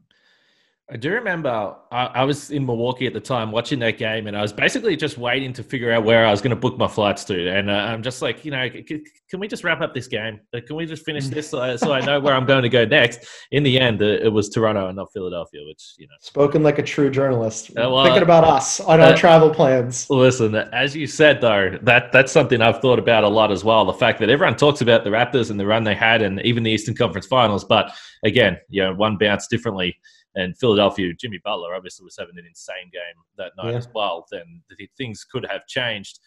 I 0.90 0.96
do 0.96 1.12
remember 1.12 1.76
I, 1.92 2.06
I, 2.06 2.24
was 2.24 2.50
in 2.50 2.64
Milwaukee 2.64 3.06
at 3.06 3.12
the 3.12 3.20
time 3.20 3.52
watching 3.52 3.78
that 3.80 3.98
game, 3.98 4.26
and 4.26 4.34
I 4.34 4.40
was 4.40 4.54
basically 4.54 4.96
just 4.96 5.18
waiting 5.18 5.52
to 5.52 5.62
figure 5.62 5.92
out 5.92 6.02
where 6.02 6.24
I 6.24 6.30
was 6.30 6.40
going 6.40 6.50
to 6.50 6.56
book 6.56 6.78
my 6.78 6.88
flights 6.88 7.24
to. 7.24 7.50
And 7.50 7.68
uh, 7.68 7.74
I'm 7.74 8.02
just 8.02 8.22
like, 8.22 8.42
you 8.42 8.50
know, 8.50 8.66
c- 8.70 9.04
can 9.28 9.38
we 9.38 9.48
just 9.48 9.64
wrap 9.64 9.82
up 9.82 9.92
this 9.92 10.06
game? 10.06 10.40
Uh, 10.54 10.60
can 10.66 10.76
we 10.76 10.86
just 10.86 11.04
finish 11.04 11.26
mm. 11.26 11.34
this 11.34 11.50
so 11.50 11.60
I, 11.60 11.76
so 11.76 11.92
I 11.92 12.00
know 12.00 12.20
where 12.20 12.32
I'm 12.32 12.46
going 12.46 12.62
to 12.62 12.70
go 12.70 12.86
next? 12.86 13.26
In 13.50 13.64
the 13.64 13.78
end, 13.78 14.00
uh, 14.00 14.06
it 14.06 14.32
was 14.32 14.48
Toronto 14.48 14.86
and 14.86 14.96
not 14.96 15.12
Philadelphia, 15.12 15.60
which 15.66 15.94
you 15.98 16.06
know, 16.06 16.14
spoken 16.20 16.62
like 16.62 16.78
a 16.78 16.82
true 16.82 17.10
journalist. 17.10 17.70
Well, 17.76 18.02
Thinking 18.04 18.22
about 18.22 18.44
us 18.44 18.80
on 18.80 18.98
our 18.98 19.14
travel 19.14 19.50
plans. 19.50 20.08
Listen, 20.08 20.54
as 20.54 20.96
you 20.96 21.06
said 21.06 21.42
though, 21.42 21.78
that 21.82 22.12
that's 22.12 22.32
something 22.32 22.62
I've 22.62 22.80
thought 22.80 22.98
about 22.98 23.24
a 23.24 23.28
lot 23.28 23.52
as 23.52 23.62
well. 23.62 23.84
The 23.84 23.92
fact 23.92 24.20
that 24.20 24.30
everyone 24.30 24.56
talks 24.56 24.80
about 24.80 25.04
the 25.04 25.10
Raptors 25.10 25.50
and 25.50 25.60
the 25.60 25.66
run 25.66 25.84
they 25.84 25.94
had, 25.94 26.22
and 26.22 26.40
even 26.46 26.62
the 26.62 26.70
Eastern 26.70 26.94
Conference 26.94 27.26
Finals, 27.26 27.62
but 27.62 27.92
again, 28.24 28.56
you 28.70 28.82
know, 28.82 28.94
one 28.94 29.18
bounce 29.18 29.48
differently 29.48 29.98
and 30.38 30.56
Philadelphia, 30.56 31.12
Jimmy 31.18 31.40
Butler 31.44 31.74
obviously 31.74 32.04
was 32.04 32.16
having 32.18 32.38
an 32.38 32.46
insane 32.46 32.90
game 32.92 33.22
that 33.36 33.52
night 33.56 33.72
yeah. 33.72 33.78
as 33.78 33.88
well. 33.94 34.26
Then 34.30 34.62
things 34.96 35.24
could 35.24 35.46
have 35.50 35.66
changed. 35.66 36.20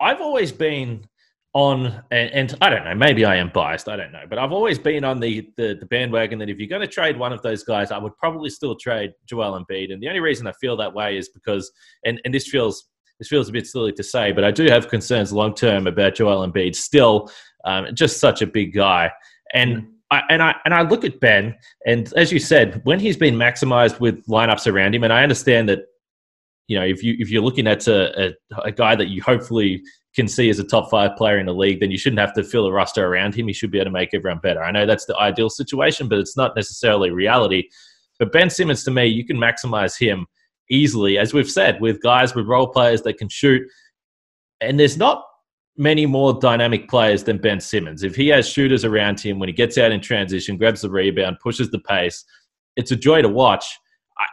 I've 0.00 0.20
always 0.20 0.52
been 0.52 1.06
on, 1.54 1.86
and, 2.10 2.30
and, 2.30 2.54
I 2.60 2.68
don't 2.68 2.84
know, 2.84 2.94
maybe 2.94 3.24
I 3.24 3.36
am 3.36 3.50
biased, 3.52 3.88
I 3.88 3.96
don't 3.96 4.12
know, 4.12 4.24
but 4.28 4.38
I've 4.38 4.52
always 4.52 4.78
been 4.78 5.04
on 5.04 5.18
the, 5.20 5.50
the, 5.56 5.74
the 5.80 5.86
bandwagon 5.86 6.38
that 6.40 6.50
if 6.50 6.58
you're 6.58 6.68
going 6.68 6.82
to 6.82 6.86
trade 6.86 7.18
one 7.18 7.32
of 7.32 7.40
those 7.40 7.64
guys, 7.64 7.90
I 7.90 7.96
would 7.96 8.14
probably 8.18 8.50
still 8.50 8.76
trade 8.76 9.12
Joel 9.24 9.58
Embiid. 9.58 9.90
And 9.90 10.02
the 10.02 10.08
only 10.08 10.20
reason 10.20 10.46
I 10.46 10.52
feel 10.52 10.76
that 10.76 10.92
way 10.92 11.16
is 11.16 11.30
because, 11.30 11.72
and, 12.04 12.20
and 12.24 12.34
this 12.34 12.46
feels 12.46 12.88
this 13.18 13.28
feels 13.28 13.48
a 13.48 13.52
bit 13.52 13.66
silly 13.66 13.92
to 13.92 14.02
say, 14.02 14.32
but 14.32 14.44
I 14.44 14.50
do 14.50 14.66
have 14.66 14.88
concerns 14.88 15.32
long 15.32 15.54
term 15.54 15.86
about 15.86 16.14
Joel 16.14 16.46
Embiid. 16.46 16.76
Still, 16.76 17.30
um, 17.64 17.86
just 17.94 18.20
such 18.20 18.42
a 18.42 18.46
big 18.46 18.74
guy, 18.74 19.10
and 19.54 19.76
mm. 19.76 19.86
I, 20.10 20.22
and 20.30 20.42
I 20.42 20.54
and 20.64 20.72
I 20.72 20.82
look 20.82 21.04
at 21.04 21.18
Ben, 21.20 21.54
and 21.84 22.12
as 22.14 22.32
you 22.32 22.38
said, 22.38 22.80
when 22.84 23.00
he's 23.00 23.16
been 23.16 23.34
maximized 23.34 23.98
with 23.98 24.24
lineups 24.26 24.70
around 24.70 24.94
him, 24.94 25.02
and 25.02 25.12
I 25.12 25.22
understand 25.22 25.68
that, 25.68 25.80
you 26.68 26.78
know, 26.78 26.84
if 26.84 27.02
you 27.02 27.16
if 27.18 27.28
you're 27.28 27.42
looking 27.42 27.66
at 27.66 27.88
a, 27.88 28.28
a, 28.28 28.32
a, 28.64 28.72
guy 28.72 28.94
that 28.94 29.08
you 29.08 29.20
hopefully 29.20 29.82
can 30.14 30.28
see 30.28 30.48
as 30.48 30.60
a 30.60 30.64
top 30.64 30.90
five 30.90 31.16
player 31.16 31.38
in 31.38 31.46
the 31.46 31.54
league, 31.54 31.80
then 31.80 31.90
you 31.90 31.98
shouldn't 31.98 32.20
have 32.20 32.34
to 32.34 32.44
fill 32.44 32.66
a 32.66 32.72
roster 32.72 33.04
around 33.04 33.34
him. 33.34 33.48
He 33.48 33.52
should 33.52 33.72
be 33.72 33.78
able 33.78 33.86
to 33.86 33.90
make 33.90 34.14
everyone 34.14 34.38
better. 34.38 34.62
I 34.62 34.70
know 34.70 34.86
that's 34.86 35.06
the 35.06 35.16
ideal 35.16 35.50
situation, 35.50 36.08
but 36.08 36.18
it's 36.18 36.36
not 36.36 36.54
necessarily 36.54 37.10
reality. 37.10 37.64
But 38.18 38.32
Ben 38.32 38.48
Simmons, 38.48 38.84
to 38.84 38.90
me, 38.90 39.06
you 39.06 39.24
can 39.26 39.36
maximize 39.36 39.98
him 39.98 40.26
easily, 40.70 41.18
as 41.18 41.34
we've 41.34 41.50
said, 41.50 41.80
with 41.80 42.00
guys 42.00 42.34
with 42.34 42.46
role 42.46 42.68
players 42.68 43.02
that 43.02 43.18
can 43.18 43.28
shoot. 43.28 43.62
And 44.60 44.78
there's 44.78 44.96
not 44.96 45.24
many 45.76 46.06
more 46.06 46.38
dynamic 46.38 46.88
players 46.88 47.24
than 47.24 47.38
Ben 47.38 47.60
Simmons. 47.60 48.02
If 48.02 48.16
he 48.16 48.28
has 48.28 48.48
shooters 48.48 48.84
around 48.84 49.20
him, 49.20 49.38
when 49.38 49.48
he 49.48 49.52
gets 49.52 49.78
out 49.78 49.92
in 49.92 50.00
transition, 50.00 50.56
grabs 50.56 50.82
the 50.82 50.90
rebound, 50.90 51.38
pushes 51.42 51.70
the 51.70 51.78
pace, 51.78 52.24
it's 52.76 52.90
a 52.90 52.96
joy 52.96 53.22
to 53.22 53.28
watch. 53.28 53.66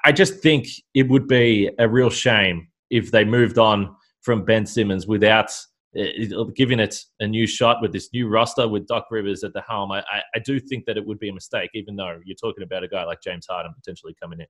I, 0.06 0.14
just 0.14 0.36
think 0.36 0.68
it 0.94 1.10
would 1.10 1.28
be 1.28 1.70
a 1.78 1.90
real 1.90 2.10
shame 2.10 2.70
if 2.90 3.12
they 3.12 3.26
moved 3.26 3.58
on 3.58 3.94
from 4.22 4.46
Ben 4.46 4.66
Simmons 4.66 5.08
without 5.08 5.52
uh, 6.00 6.44
giving 6.56 6.80
it 6.80 7.04
a 7.20 7.28
new 7.28 7.46
shot 7.46 7.82
with 7.82 7.92
this 7.92 8.10
new 8.14 8.30
roster 8.30 8.68
with 8.68 8.88
Doc 8.88 9.08
Rivers 9.12 9.44
at 9.44 9.52
the 9.54 9.62
helm. 9.68 9.92
I, 9.92 10.02
I 10.34 10.40
do 10.40 10.58
think 10.60 10.86
that 10.86 10.96
it 10.96 11.06
would 11.06 11.20
be 11.20 11.30
a 11.30 11.34
mistake, 11.34 11.72
even 11.74 11.98
though 11.98 12.20
you're 12.24 12.36
talking 12.36 12.64
about 12.64 12.84
a 12.84 12.88
guy 12.88 13.04
like 13.04 13.22
James 13.22 13.46
Harden 13.50 13.74
potentially 13.74 14.16
coming 14.22 14.40
in. 14.40 14.48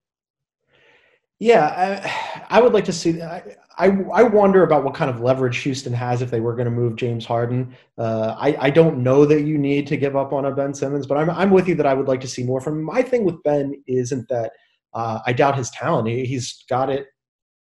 Yeah, 1.43 1.65
I, 1.75 2.45
I, 2.57 2.61
would 2.61 2.73
like 2.73 2.85
to 2.85 2.93
see. 2.93 3.21
I, 3.21 3.43
I, 3.77 3.87
I 3.87 4.23
wonder 4.23 4.63
about 4.63 4.85
what 4.85 4.93
kind 4.93 5.09
of 5.09 5.19
leverage 5.19 5.57
Houston 5.57 5.91
has 5.91 6.21
if 6.21 6.31
they 6.31 6.39
were 6.39 6.55
going 6.55 6.65
to 6.65 6.71
move 6.71 6.95
James 6.95 7.25
Harden. 7.25 7.75
Uh, 7.97 8.35
I 8.39 8.55
I 8.67 8.69
don't 8.69 9.03
know 9.03 9.25
that 9.25 9.41
you 9.41 9.57
need 9.57 9.85
to 9.87 9.97
give 9.97 10.15
up 10.15 10.31
on 10.31 10.45
a 10.45 10.51
Ben 10.51 10.73
Simmons, 10.73 11.05
but 11.05 11.17
I'm 11.17 11.29
I'm 11.29 11.51
with 11.51 11.67
you 11.67 11.75
that 11.75 11.85
I 11.85 11.93
would 11.93 12.07
like 12.07 12.21
to 12.21 12.27
see 12.29 12.43
more 12.43 12.61
from 12.61 12.79
him. 12.79 12.83
My 12.83 13.01
thing 13.01 13.25
with 13.25 13.43
Ben 13.43 13.73
isn't 13.87 14.29
that 14.29 14.53
uh, 14.93 15.19
I 15.25 15.33
doubt 15.33 15.57
his 15.57 15.69
talent. 15.71 16.07
He, 16.07 16.25
he's 16.25 16.63
got 16.69 16.89
it, 16.89 17.07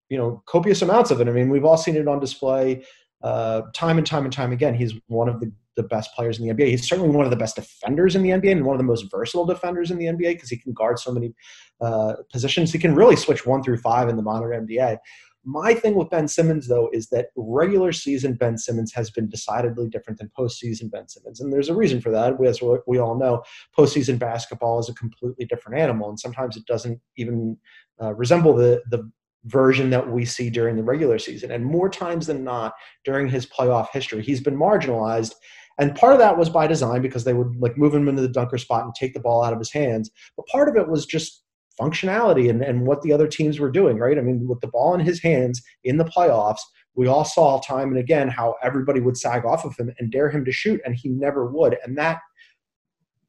you 0.08 0.16
know, 0.16 0.42
copious 0.46 0.80
amounts 0.80 1.10
of 1.10 1.20
it. 1.20 1.28
I 1.28 1.32
mean, 1.32 1.50
we've 1.50 1.64
all 1.66 1.76
seen 1.76 1.96
it 1.96 2.08
on 2.08 2.20
display 2.20 2.84
uh, 3.22 3.62
time 3.74 3.98
and 3.98 4.06
time 4.06 4.24
and 4.24 4.32
time 4.32 4.52
again. 4.52 4.74
He's 4.74 4.94
one 5.08 5.28
of 5.28 5.40
the 5.40 5.52
the 5.78 5.84
best 5.84 6.12
players 6.14 6.38
in 6.38 6.46
the 6.46 6.52
NBA. 6.52 6.68
He's 6.68 6.88
certainly 6.88 7.14
one 7.14 7.24
of 7.24 7.30
the 7.30 7.36
best 7.36 7.56
defenders 7.56 8.14
in 8.16 8.22
the 8.22 8.30
NBA 8.30 8.52
and 8.52 8.66
one 8.66 8.74
of 8.74 8.78
the 8.78 8.84
most 8.84 9.06
versatile 9.10 9.46
defenders 9.46 9.90
in 9.90 9.96
the 9.96 10.06
NBA 10.06 10.34
because 10.34 10.50
he 10.50 10.58
can 10.58 10.74
guard 10.74 10.98
so 10.98 11.12
many 11.12 11.32
uh, 11.80 12.14
positions. 12.30 12.72
He 12.72 12.78
can 12.78 12.94
really 12.94 13.16
switch 13.16 13.46
one 13.46 13.62
through 13.62 13.78
five 13.78 14.08
in 14.08 14.16
the 14.16 14.22
modern 14.22 14.66
NBA. 14.66 14.98
My 15.44 15.72
thing 15.72 15.94
with 15.94 16.10
Ben 16.10 16.26
Simmons, 16.28 16.66
though, 16.66 16.90
is 16.92 17.08
that 17.10 17.28
regular 17.36 17.92
season 17.92 18.34
Ben 18.34 18.58
Simmons 18.58 18.92
has 18.92 19.08
been 19.08 19.30
decidedly 19.30 19.88
different 19.88 20.18
than 20.18 20.30
postseason 20.36 20.90
Ben 20.90 21.08
Simmons. 21.08 21.40
And 21.40 21.52
there's 21.52 21.68
a 21.68 21.74
reason 21.74 22.00
for 22.00 22.10
that. 22.10 22.34
As 22.44 22.60
we 22.86 22.98
all 22.98 23.16
know, 23.16 23.42
postseason 23.76 24.18
basketball 24.18 24.80
is 24.80 24.88
a 24.88 24.94
completely 24.94 25.46
different 25.46 25.78
animal. 25.78 26.08
And 26.10 26.18
sometimes 26.18 26.56
it 26.56 26.66
doesn't 26.66 27.00
even 27.16 27.56
uh, 28.02 28.14
resemble 28.14 28.52
the, 28.52 28.82
the 28.90 29.10
version 29.44 29.90
that 29.90 30.10
we 30.10 30.24
see 30.24 30.50
during 30.50 30.76
the 30.76 30.82
regular 30.82 31.18
season. 31.18 31.50
And 31.50 31.64
more 31.64 31.88
times 31.88 32.26
than 32.26 32.44
not, 32.44 32.74
during 33.04 33.28
his 33.28 33.46
playoff 33.46 33.88
history, 33.92 34.22
he's 34.22 34.40
been 34.40 34.56
marginalized 34.56 35.34
and 35.78 35.94
part 35.94 36.12
of 36.12 36.18
that 36.18 36.36
was 36.36 36.50
by 36.50 36.66
design 36.66 37.02
because 37.02 37.24
they 37.24 37.34
would 37.34 37.56
like 37.60 37.78
move 37.78 37.94
him 37.94 38.08
into 38.08 38.22
the 38.22 38.28
dunker 38.28 38.58
spot 38.58 38.84
and 38.84 38.94
take 38.94 39.14
the 39.14 39.20
ball 39.20 39.42
out 39.44 39.52
of 39.52 39.58
his 39.58 39.72
hands. 39.72 40.10
But 40.36 40.46
part 40.46 40.68
of 40.68 40.76
it 40.76 40.88
was 40.88 41.06
just 41.06 41.42
functionality 41.80 42.50
and, 42.50 42.62
and 42.62 42.86
what 42.86 43.02
the 43.02 43.12
other 43.12 43.28
teams 43.28 43.60
were 43.60 43.70
doing, 43.70 43.98
right? 43.98 44.18
I 44.18 44.20
mean, 44.20 44.48
with 44.48 44.60
the 44.60 44.68
ball 44.68 44.94
in 44.94 45.00
his 45.00 45.22
hands 45.22 45.62
in 45.84 45.96
the 45.96 46.04
playoffs, 46.04 46.60
we 46.96 47.06
all 47.06 47.24
saw 47.24 47.60
time 47.60 47.90
and 47.90 47.98
again 47.98 48.28
how 48.28 48.56
everybody 48.62 48.98
would 48.98 49.16
sag 49.16 49.44
off 49.44 49.64
of 49.64 49.76
him 49.76 49.92
and 49.98 50.10
dare 50.10 50.30
him 50.30 50.44
to 50.44 50.52
shoot, 50.52 50.80
and 50.84 50.96
he 50.96 51.08
never 51.08 51.46
would. 51.46 51.78
And 51.84 51.96
that 51.96 52.18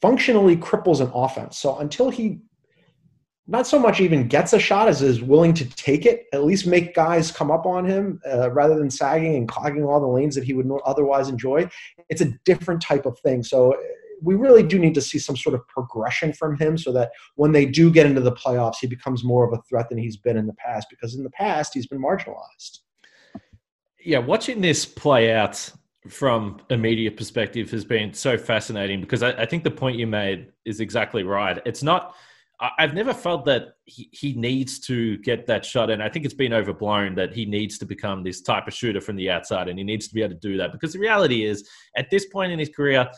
functionally 0.02 0.58
cripples 0.58 1.02
an 1.02 1.12
offense. 1.14 1.60
So 1.60 1.78
until 1.78 2.10
he 2.10 2.40
not 3.50 3.66
so 3.66 3.80
much 3.80 4.00
even 4.00 4.28
gets 4.28 4.54
a 4.54 4.60
shot 4.60 4.88
as 4.88 5.02
is 5.02 5.24
willing 5.24 5.56
to 5.56 5.68
take 5.70 6.06
it, 6.06 6.28
at 6.34 6.44
least 6.44 6.68
make 6.68 6.94
guys 6.94 7.32
come 7.32 7.50
up 7.50 7.66
on 7.66 7.84
him 7.84 8.22
uh, 8.32 8.52
rather 8.52 8.78
than 8.78 8.92
sagging 8.92 9.36
and 9.36 9.48
clogging 9.48 9.84
all 9.84 10.00
the 10.00 10.08
lanes 10.08 10.36
that 10.36 10.44
he 10.44 10.54
would 10.54 10.70
otherwise 10.86 11.30
enjoy. 11.30 11.68
It's 12.10 12.22
a 12.22 12.32
different 12.46 12.80
type 12.80 13.08
of 13.08 13.18
thing. 13.20 13.42
So 13.42 13.76
we 14.22 14.36
really 14.36 14.62
do 14.62 14.78
need 14.78 14.94
to 14.94 15.02
see 15.02 15.18
some 15.18 15.36
sort 15.36 15.56
of 15.56 15.68
progression 15.68 16.32
from 16.32 16.60
him 16.60 16.78
so 16.78 16.92
that 16.94 17.10
when 17.36 17.52
they 17.52 17.66
do 17.66 17.92
get 17.92 18.06
into 18.06 18.22
the 18.22 18.34
playoffs, 18.34 18.76
he 18.82 18.88
becomes 18.88 19.24
more 19.24 19.48
of 19.48 19.58
a 19.58 19.62
threat 19.64 19.90
than 19.90 19.98
he's 19.98 20.18
been 20.18 20.38
in 20.38 20.46
the 20.46 20.54
past. 20.54 20.86
Because 20.88 21.16
in 21.16 21.24
the 21.24 21.32
past, 21.32 21.74
he's 21.74 21.88
been 21.88 22.02
marginalized. 22.02 22.80
Yeah, 24.00 24.20
watching 24.20 24.62
this 24.62 24.86
play 24.86 25.34
out 25.34 25.72
from 26.08 26.62
a 26.70 26.78
media 26.78 27.12
perspective 27.12 27.72
has 27.72 27.84
been 27.84 28.14
so 28.14 28.38
fascinating 28.38 29.02
because 29.02 29.24
I, 29.24 29.32
I 29.32 29.46
think 29.48 29.64
the 29.64 29.72
point 29.72 29.98
you 29.98 30.06
made 30.06 30.52
is 30.66 30.80
exactly 30.80 31.24
right. 31.24 31.60
It's 31.66 31.84
not 31.84 32.16
I've 32.78 32.94
never 32.94 33.14
felt 33.14 33.46
that 33.46 33.76
he, 33.86 34.10
he 34.12 34.34
needs 34.34 34.80
to 34.82 35.18
get 35.20 35.48
that 35.48 35.64
shot. 35.64 35.90
And 35.90 36.04
I 36.04 36.10
think 36.10 36.26
it's 36.26 36.34
been 36.34 36.52
overblown 36.52 37.16
that 37.16 37.34
he 37.34 37.46
needs 37.46 37.78
to 37.78 37.86
become 37.86 38.22
this 38.22 38.42
type 38.42 38.68
of 38.68 38.74
shooter 38.74 39.00
from 39.00 39.16
the 39.16 39.30
outside 39.30 39.70
and 39.70 39.78
he 39.78 39.86
needs 39.86 40.10
to 40.10 40.14
be 40.14 40.22
able 40.22 40.34
to 40.34 40.40
do 40.40 40.58
that. 40.58 40.74
Because 40.74 40.92
the 40.92 41.00
reality 41.00 41.46
is, 41.46 41.68
at 41.96 42.10
this 42.10 42.26
point 42.26 42.52
in 42.52 42.60
his 42.60 42.70
career, 42.70 43.10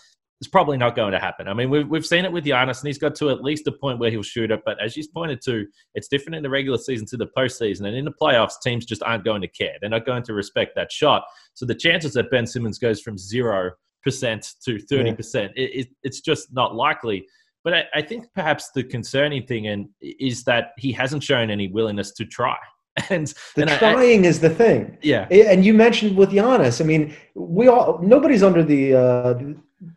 it's 0.42 0.50
probably 0.50 0.76
not 0.76 0.96
going 0.96 1.12
to 1.12 1.20
happen. 1.20 1.48
I 1.48 1.54
mean, 1.54 1.70
we've, 1.70 1.88
we've 1.88 2.06
seen 2.06 2.26
it 2.26 2.32
with 2.32 2.46
Giannis, 2.46 2.80
and 2.80 2.88
he's 2.88 2.98
got 2.98 3.14
to 3.16 3.30
at 3.30 3.44
least 3.44 3.68
a 3.68 3.72
point 3.72 4.00
where 4.00 4.10
he'll 4.10 4.24
shoot 4.24 4.50
it. 4.50 4.62
But 4.66 4.84
as 4.84 4.98
you 4.98 5.04
pointed 5.14 5.40
to, 5.44 5.68
it's 5.94 6.08
different 6.08 6.36
in 6.36 6.42
the 6.42 6.50
regular 6.50 6.80
season 6.80 7.06
to 7.08 7.18
the 7.18 7.28
postseason. 7.38 7.86
And 7.86 7.96
in 7.96 8.06
the 8.06 8.12
playoffs, 8.12 8.54
teams 8.64 8.84
just 8.84 9.04
aren't 9.04 9.24
going 9.24 9.42
to 9.42 9.48
care. 9.48 9.74
They're 9.80 9.90
not 9.90 10.06
going 10.06 10.24
to 10.24 10.34
respect 10.34 10.72
that 10.76 10.92
shot. 10.92 11.26
So 11.54 11.68
the 11.68 11.76
chances 11.76 12.14
that 12.14 12.32
Ben 12.32 12.48
Simmons 12.48 12.80
goes 12.80 13.02
from 13.02 13.18
0% 13.18 13.72
to 14.04 14.08
30%, 14.08 15.34
yeah. 15.36 15.42
it, 15.42 15.50
it, 15.56 15.88
it's 16.02 16.22
just 16.22 16.52
not 16.54 16.74
likely. 16.74 17.28
But 17.64 17.74
I, 17.74 17.86
I 17.96 18.02
think 18.02 18.26
perhaps 18.34 18.72
the 18.72 18.84
concerning 18.84 19.46
thing 19.46 19.68
and 19.68 19.90
is 20.02 20.44
that 20.46 20.72
he 20.78 20.92
hasn't 20.92 21.24
shown 21.24 21.50
any 21.50 21.68
willingness 21.68 22.12
to 22.14 22.26
try. 22.26 22.58
And 23.10 23.28
the 23.56 23.62
and 23.62 23.72
trying 23.72 24.26
I, 24.26 24.28
is 24.28 24.42
the 24.42 24.50
thing. 24.50 24.98
Yeah. 25.02 25.26
And 25.30 25.64
you 25.64 25.74
mentioned 25.74 26.18
with 26.18 26.32
Giannis, 26.32 26.82
I 26.82 26.84
mean, 26.84 27.16
we 27.36 27.70
all 27.70 28.00
nobody's 28.02 28.44
under 28.44 28.64
the 28.64 28.94
uh, 28.94 29.40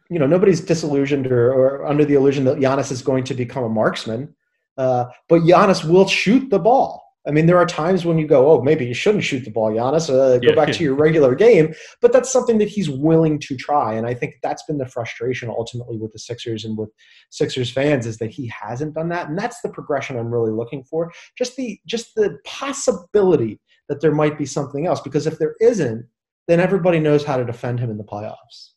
you 0.09 0.19
know 0.21 0.27
nobody's 0.27 0.61
disillusioned 0.61 1.27
or, 1.27 1.53
or 1.53 1.87
under 1.87 2.05
the 2.05 2.15
illusion 2.15 2.45
that 2.45 2.59
Giannis 2.59 2.93
is 2.93 3.03
going 3.03 3.25
to 3.25 3.35
become 3.35 3.65
a 3.65 3.69
marksman. 3.69 4.35
Uh, 4.79 5.07
but 5.29 5.41
Giannis 5.43 5.85
will 5.85 6.07
shoot 6.07 6.51
the 6.51 6.59
ball. 6.61 7.04
I 7.27 7.31
mean, 7.31 7.47
there 7.47 7.57
are 7.57 7.65
times 7.65 8.05
when 8.05 8.19
you 8.19 8.27
go, 8.27 8.51
oh, 8.51 8.63
maybe 8.63 8.85
you 8.85 8.93
shouldn't 8.93 9.25
shoot 9.25 9.45
the 9.45 9.51
ball, 9.51 9.71
Giannis. 9.71 10.11
Uh, 10.11 10.39
go 10.39 10.49
yeah. 10.49 10.55
back 10.55 10.73
to 10.75 10.85
your 10.85 10.95
regular 10.95 11.35
game. 11.35 11.75
But 12.03 12.13
that's 12.13 12.31
something 12.31 12.59
that 12.59 12.69
he's 12.69 12.91
willing 12.91 13.39
to 13.41 13.57
try, 13.57 13.95
and 13.95 14.07
I 14.07 14.13
think 14.13 14.35
that's 14.43 14.63
been 14.65 14.79
the 14.79 14.87
frustration 14.87 15.49
ultimately 15.49 15.97
with 15.97 16.13
the 16.13 16.19
Sixers 16.19 16.65
and 16.65 16.77
with 16.77 16.91
Sixers 17.31 17.71
fans 17.71 18.07
is 18.07 18.19
that 18.19 18.31
he 18.31 18.49
hasn't 18.49 18.95
done 18.95 19.09
that, 19.09 19.29
and 19.29 19.39
that's 19.39 19.61
the 19.63 19.71
progression 19.71 20.19
I'm 20.19 20.33
really 20.33 20.53
looking 20.53 20.85
for. 20.85 21.13
Just 21.39 21.57
the 21.57 21.79
just 21.87 22.15
the 22.15 22.39
possibility 22.45 23.61
that 23.89 24.01
there 24.01 24.15
might 24.15 24.39
be 24.39 24.47
something 24.47 24.87
else, 24.87 25.01
because 25.01 25.27
if 25.27 25.39
there 25.39 25.55
isn't, 25.61 26.07
then 26.47 26.61
everybody 26.61 27.01
knows 27.01 27.25
how 27.25 27.37
to 27.37 27.45
defend 27.45 27.81
him 27.81 27.91
in 27.91 27.97
the 27.99 28.05
playoffs. 28.05 28.74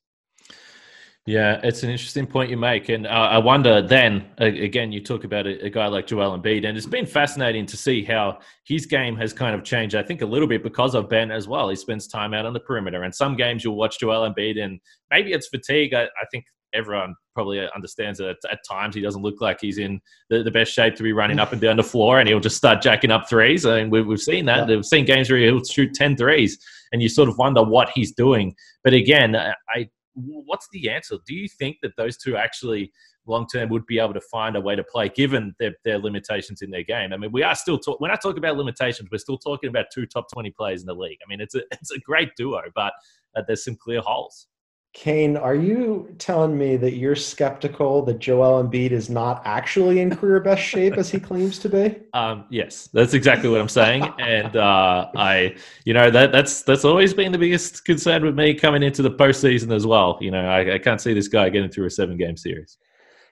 Yeah, 1.28 1.60
it's 1.62 1.84
an 1.84 1.90
interesting 1.90 2.26
point 2.26 2.50
you 2.50 2.56
make, 2.56 2.88
and 2.88 3.06
uh, 3.06 3.10
I 3.10 3.38
wonder 3.38 3.82
then 3.82 4.28
again. 4.38 4.94
You 4.94 5.04
talk 5.04 5.26
about 5.26 5.46
a, 5.46 5.66
a, 5.66 5.70
guy 5.70 5.88
like 5.88 6.08
Joel 6.08 6.40
Embiid, 6.40 6.66
and 6.66 6.78
it's 6.78 6.86
been 6.86 7.06
fascinating 7.06 7.66
to 7.66 7.76
see 7.76 8.02
how 8.02 8.40
his 8.64 8.86
game 8.86 9.18
has 9.18 9.34
kind 9.34 9.54
of 9.54 9.62
changed. 9.66 9.94
I 9.94 10.04
think 10.04 10.22
a 10.22 10.26
little 10.26 10.48
bit 10.48 10.64
because 10.64 10.96
of 10.96 11.10
Ben 11.10 11.30
as 11.30 11.46
well. 11.46 11.68
He 11.68 11.76
spends 11.76 12.08
time 12.08 12.34
out 12.34 12.46
on 12.46 12.54
the 12.54 12.62
perimeter, 12.62 13.04
and 13.04 13.14
some 13.14 13.36
games 13.36 13.62
you'll 13.62 13.76
watch 13.76 14.00
Joel 14.00 14.34
Embiid, 14.34 14.58
and 14.64 14.80
maybe 15.12 15.34
it's 15.34 15.50
fatigue. 15.50 15.94
I, 15.94 16.04
I 16.04 16.26
think 16.32 16.46
everyone 16.74 17.14
probably 17.34 17.68
understands 17.76 18.20
that 18.20 18.38
at 18.50 18.60
times 18.66 18.96
he 18.96 19.02
doesn't 19.02 19.22
look 19.22 19.42
like 19.42 19.60
he's 19.60 19.80
in 19.80 20.00
the, 20.30 20.44
the, 20.44 20.52
best 20.52 20.72
shape 20.72 20.96
to 20.96 21.04
be 21.04 21.12
running 21.12 21.40
up 21.40 21.52
and 21.52 21.60
down 21.60 21.76
the 21.76 21.84
floor, 21.84 22.22
and 22.22 22.30
he'll 22.30 22.40
just 22.40 22.56
start 22.56 22.82
jacking 22.82 23.12
up 23.12 23.28
threes. 23.28 23.66
I 23.66 23.82
mean, 23.82 23.90
we've, 23.90 24.08
we've 24.08 24.22
seen 24.22 24.46
that. 24.46 24.70
Yeah. 24.70 24.78
We've 24.78 24.86
seen 24.86 25.04
games 25.04 25.30
where 25.30 25.40
he'll 25.40 25.62
shoot 25.66 25.94
10 25.94 26.16
threes, 26.16 26.58
and 26.94 27.02
you 27.02 27.10
sort 27.10 27.28
of 27.28 27.38
wonder 27.38 27.64
what 27.64 27.90
he's 27.90 28.14
doing. 28.14 28.56
But 28.82 28.94
again, 28.94 29.36
I 29.36 29.90
what's 30.18 30.68
the 30.72 30.90
answer? 30.90 31.18
Do 31.26 31.36
you 31.36 31.48
think 31.48 31.78
that 31.82 31.96
those 31.98 32.18
two 32.18 32.36
actually 32.36 32.92
long 33.26 33.46
term 33.52 33.70
would 33.70 33.86
be 33.86 34.00
able 34.00 34.14
to 34.14 34.22
find 34.22 34.56
a 34.56 34.62
way 34.62 34.76
to 34.76 34.84
play 34.84 35.10
given 35.10 35.54
their, 35.60 35.74
their 35.86 36.00
limitations 36.00 36.62
in 36.62 36.72
their 36.72 36.84
game? 36.84 37.14
I 37.14 37.18
mean, 37.18 37.32
we 37.32 37.44
are 37.44 37.56
still 37.56 37.78
talk- 37.78 38.00
when 38.00 38.12
I 38.12 38.16
talk 38.16 38.38
about 38.38 38.58
limitations, 38.58 39.10
we're 39.12 39.18
still 39.20 39.38
talking 39.38 39.70
about 39.70 39.86
two 39.94 40.06
top 40.06 40.28
twenty 40.34 40.52
players 40.52 40.82
in 40.82 40.88
the 40.88 40.96
league. 40.96 41.20
I 41.26 41.30
mean, 41.30 41.42
it's 41.42 41.56
a 41.56 41.62
it's 41.72 41.92
a 41.92 42.00
great 42.00 42.30
duo, 42.36 42.62
but 42.74 42.94
uh, 43.36 43.44
there's 43.46 43.64
some 43.64 43.76
clear 43.76 44.02
holes. 44.02 44.48
Kane, 44.94 45.38
are 45.38 45.54
you 45.54 46.16
telling 46.18 46.58
me 46.58 46.76
that 46.78 46.96
you're 46.96 47.16
skeptical 47.16 48.02
that 48.06 48.18
Joel 48.18 48.64
Embiid 48.64 48.90
is 48.90 49.12
not 49.12 49.44
actually 49.46 50.00
in 50.00 50.16
career 50.16 50.40
best 50.40 50.64
shape 50.64 50.94
as 50.98 51.10
he 51.10 51.20
claims 51.20 51.60
to 51.60 51.70
be? 51.70 51.96
Um, 52.14 52.46
yes, 52.50 52.90
that's 52.94 53.14
exactly 53.14 53.48
what 53.48 53.62
I'm 53.62 53.70
saying, 53.70 54.04
and 54.18 54.56
uh, 54.56 55.08
I, 55.16 55.56
you 55.86 55.94
know, 55.94 56.10
that 56.10 56.32
that's 56.32 56.64
that's 56.64 56.84
always 56.84 57.14
been 57.14 57.32
the 57.32 57.38
biggest 57.38 57.86
concern 57.86 58.26
with 58.26 58.34
me 58.34 58.56
coming 58.56 58.82
into 58.82 59.04
the 59.04 59.12
postseason 59.12 59.72
as 59.72 59.86
well. 59.86 60.18
You 60.20 60.32
know, 60.32 60.44
I, 60.44 60.74
I 60.74 60.80
can't 60.80 61.00
see 61.00 61.14
this 61.14 61.28
guy 61.28 61.50
getting 61.50 61.70
through 61.70 61.86
a 61.86 61.92
seven 61.92 62.18
game 62.18 62.36
series. 62.36 62.80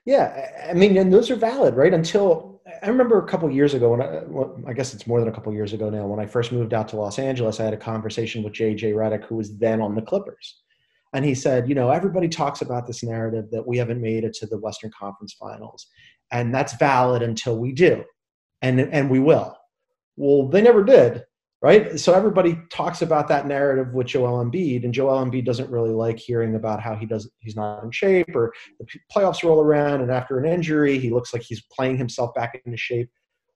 Yeah, 0.06 0.52
I 0.70 0.74
mean, 0.74 0.96
and 0.98 1.12
those 1.12 1.32
are 1.32 1.36
valid, 1.36 1.74
right? 1.74 1.96
Until 1.96 2.62
I 2.84 2.90
remember 2.90 3.18
a 3.18 3.28
couple 3.28 3.50
years 3.50 3.74
ago 3.74 3.90
when 3.90 4.02
I, 4.04 4.22
well, 4.28 4.56
I 4.68 4.74
guess 4.74 4.94
it's 4.94 5.08
more 5.08 5.20
than 5.20 5.30
a 5.30 5.34
couple 5.34 5.52
years 5.52 5.74
ago 5.74 5.90
now. 5.90 6.06
When 6.06 6.20
I 6.20 6.28
first 6.28 6.52
moved 6.52 6.76
out 6.76 6.88
to 6.90 6.96
Los 6.98 7.18
Angeles, 7.18 7.60
I 7.60 7.64
had 7.64 7.74
a 7.74 7.78
conversation 7.78 8.44
with 8.44 8.54
JJ 8.54 8.94
Redick, 8.94 9.24
who 9.26 9.36
was 9.36 9.58
then 9.58 9.82
on 9.82 9.96
the 9.96 10.02
Clippers 10.04 10.62
and 11.16 11.24
he 11.24 11.34
said, 11.34 11.70
you 11.70 11.76
know, 11.76 11.92
everybody 11.92 12.28
talks 12.28 12.62
about 12.62 12.88
this 12.88 13.02
narrative 13.02 13.46
that 13.52 13.66
we 13.66 13.78
haven't 13.78 14.02
made 14.02 14.26
it 14.26 14.34
to 14.34 14.46
the 14.46 14.58
Western 14.58 14.92
Conference 14.92 15.34
Finals, 15.34 15.88
and 16.32 16.54
that's 16.54 16.76
valid 16.76 17.22
until 17.22 17.58
we 17.58 17.72
do, 17.72 18.04
and 18.62 18.82
and 18.82 19.10
we 19.10 19.20
will. 19.20 19.58
Well, 20.18 20.50
they 20.50 20.62
never 20.62 20.84
did, 20.84 21.24
right? 21.62 21.98
So 21.98 22.14
everybody 22.14 22.60
talks 22.70 23.02
about 23.02 23.30
that 23.30 23.48
narrative 23.48 23.94
with 23.94 24.08
Joel 24.08 24.44
Embiid, 24.44 24.84
and 24.84 24.94
Joel 24.94 25.26
Embiid 25.26 25.46
doesn't 25.46 25.70
really 25.70 25.94
like 25.94 26.20
hearing 26.20 26.56
about 26.56 26.82
how 26.82 26.96
he 26.96 27.06
does 27.06 27.32
he's 27.40 27.56
not 27.56 27.82
in 27.86 27.92
shape, 27.92 28.36
or 28.36 28.54
the 28.82 28.86
playoffs 29.16 29.42
roll 29.42 29.62
around, 29.62 30.02
and 30.02 30.12
after 30.12 30.38
an 30.38 30.46
injury, 30.46 31.00
he 31.00 31.12
looks 31.12 31.34
like 31.34 31.44
he's 31.44 31.64
playing 31.72 31.98
himself 31.98 32.34
back 32.36 32.62
into 32.66 32.78
shape 32.78 33.10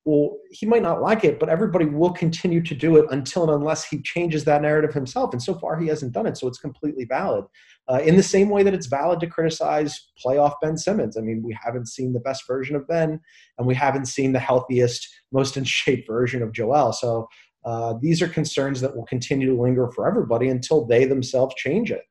well, 0.05 0.37
he 0.49 0.65
might 0.65 0.81
not 0.81 1.01
like 1.01 1.23
it, 1.23 1.39
but 1.39 1.49
everybody 1.49 1.85
will 1.85 2.11
continue 2.11 2.63
to 2.63 2.73
do 2.73 2.97
it 2.97 3.05
until 3.11 3.43
and 3.43 3.51
unless 3.51 3.85
he 3.85 4.01
changes 4.01 4.45
that 4.45 4.61
narrative 4.61 4.93
himself. 4.93 5.33
And 5.33 5.43
so 5.43 5.53
far, 5.55 5.77
he 5.77 5.87
hasn't 5.87 6.13
done 6.13 6.25
it, 6.25 6.37
so 6.37 6.47
it's 6.47 6.57
completely 6.57 7.05
valid. 7.05 7.45
Uh, 7.89 7.99
in 8.05 8.15
the 8.15 8.23
same 8.23 8.49
way 8.49 8.63
that 8.63 8.73
it's 8.73 8.87
valid 8.87 9.19
to 9.19 9.27
criticize 9.27 10.09
playoff 10.23 10.53
Ben 10.61 10.77
Simmons. 10.77 11.17
I 11.17 11.21
mean, 11.21 11.43
we 11.43 11.57
haven't 11.61 11.87
seen 11.87 12.13
the 12.13 12.19
best 12.21 12.47
version 12.47 12.75
of 12.75 12.87
Ben, 12.87 13.19
and 13.57 13.67
we 13.67 13.75
haven't 13.75 14.05
seen 14.05 14.31
the 14.31 14.39
healthiest, 14.39 15.07
most 15.31 15.57
in 15.57 15.63
shape 15.63 16.07
version 16.07 16.41
of 16.41 16.53
Joel. 16.53 16.93
So 16.93 17.27
uh, 17.65 17.95
these 18.01 18.21
are 18.21 18.27
concerns 18.27 18.79
that 18.81 18.95
will 18.95 19.05
continue 19.05 19.53
to 19.53 19.61
linger 19.61 19.91
for 19.91 20.07
everybody 20.07 20.47
until 20.47 20.85
they 20.85 21.05
themselves 21.05 21.55
change 21.55 21.91
it. 21.91 22.03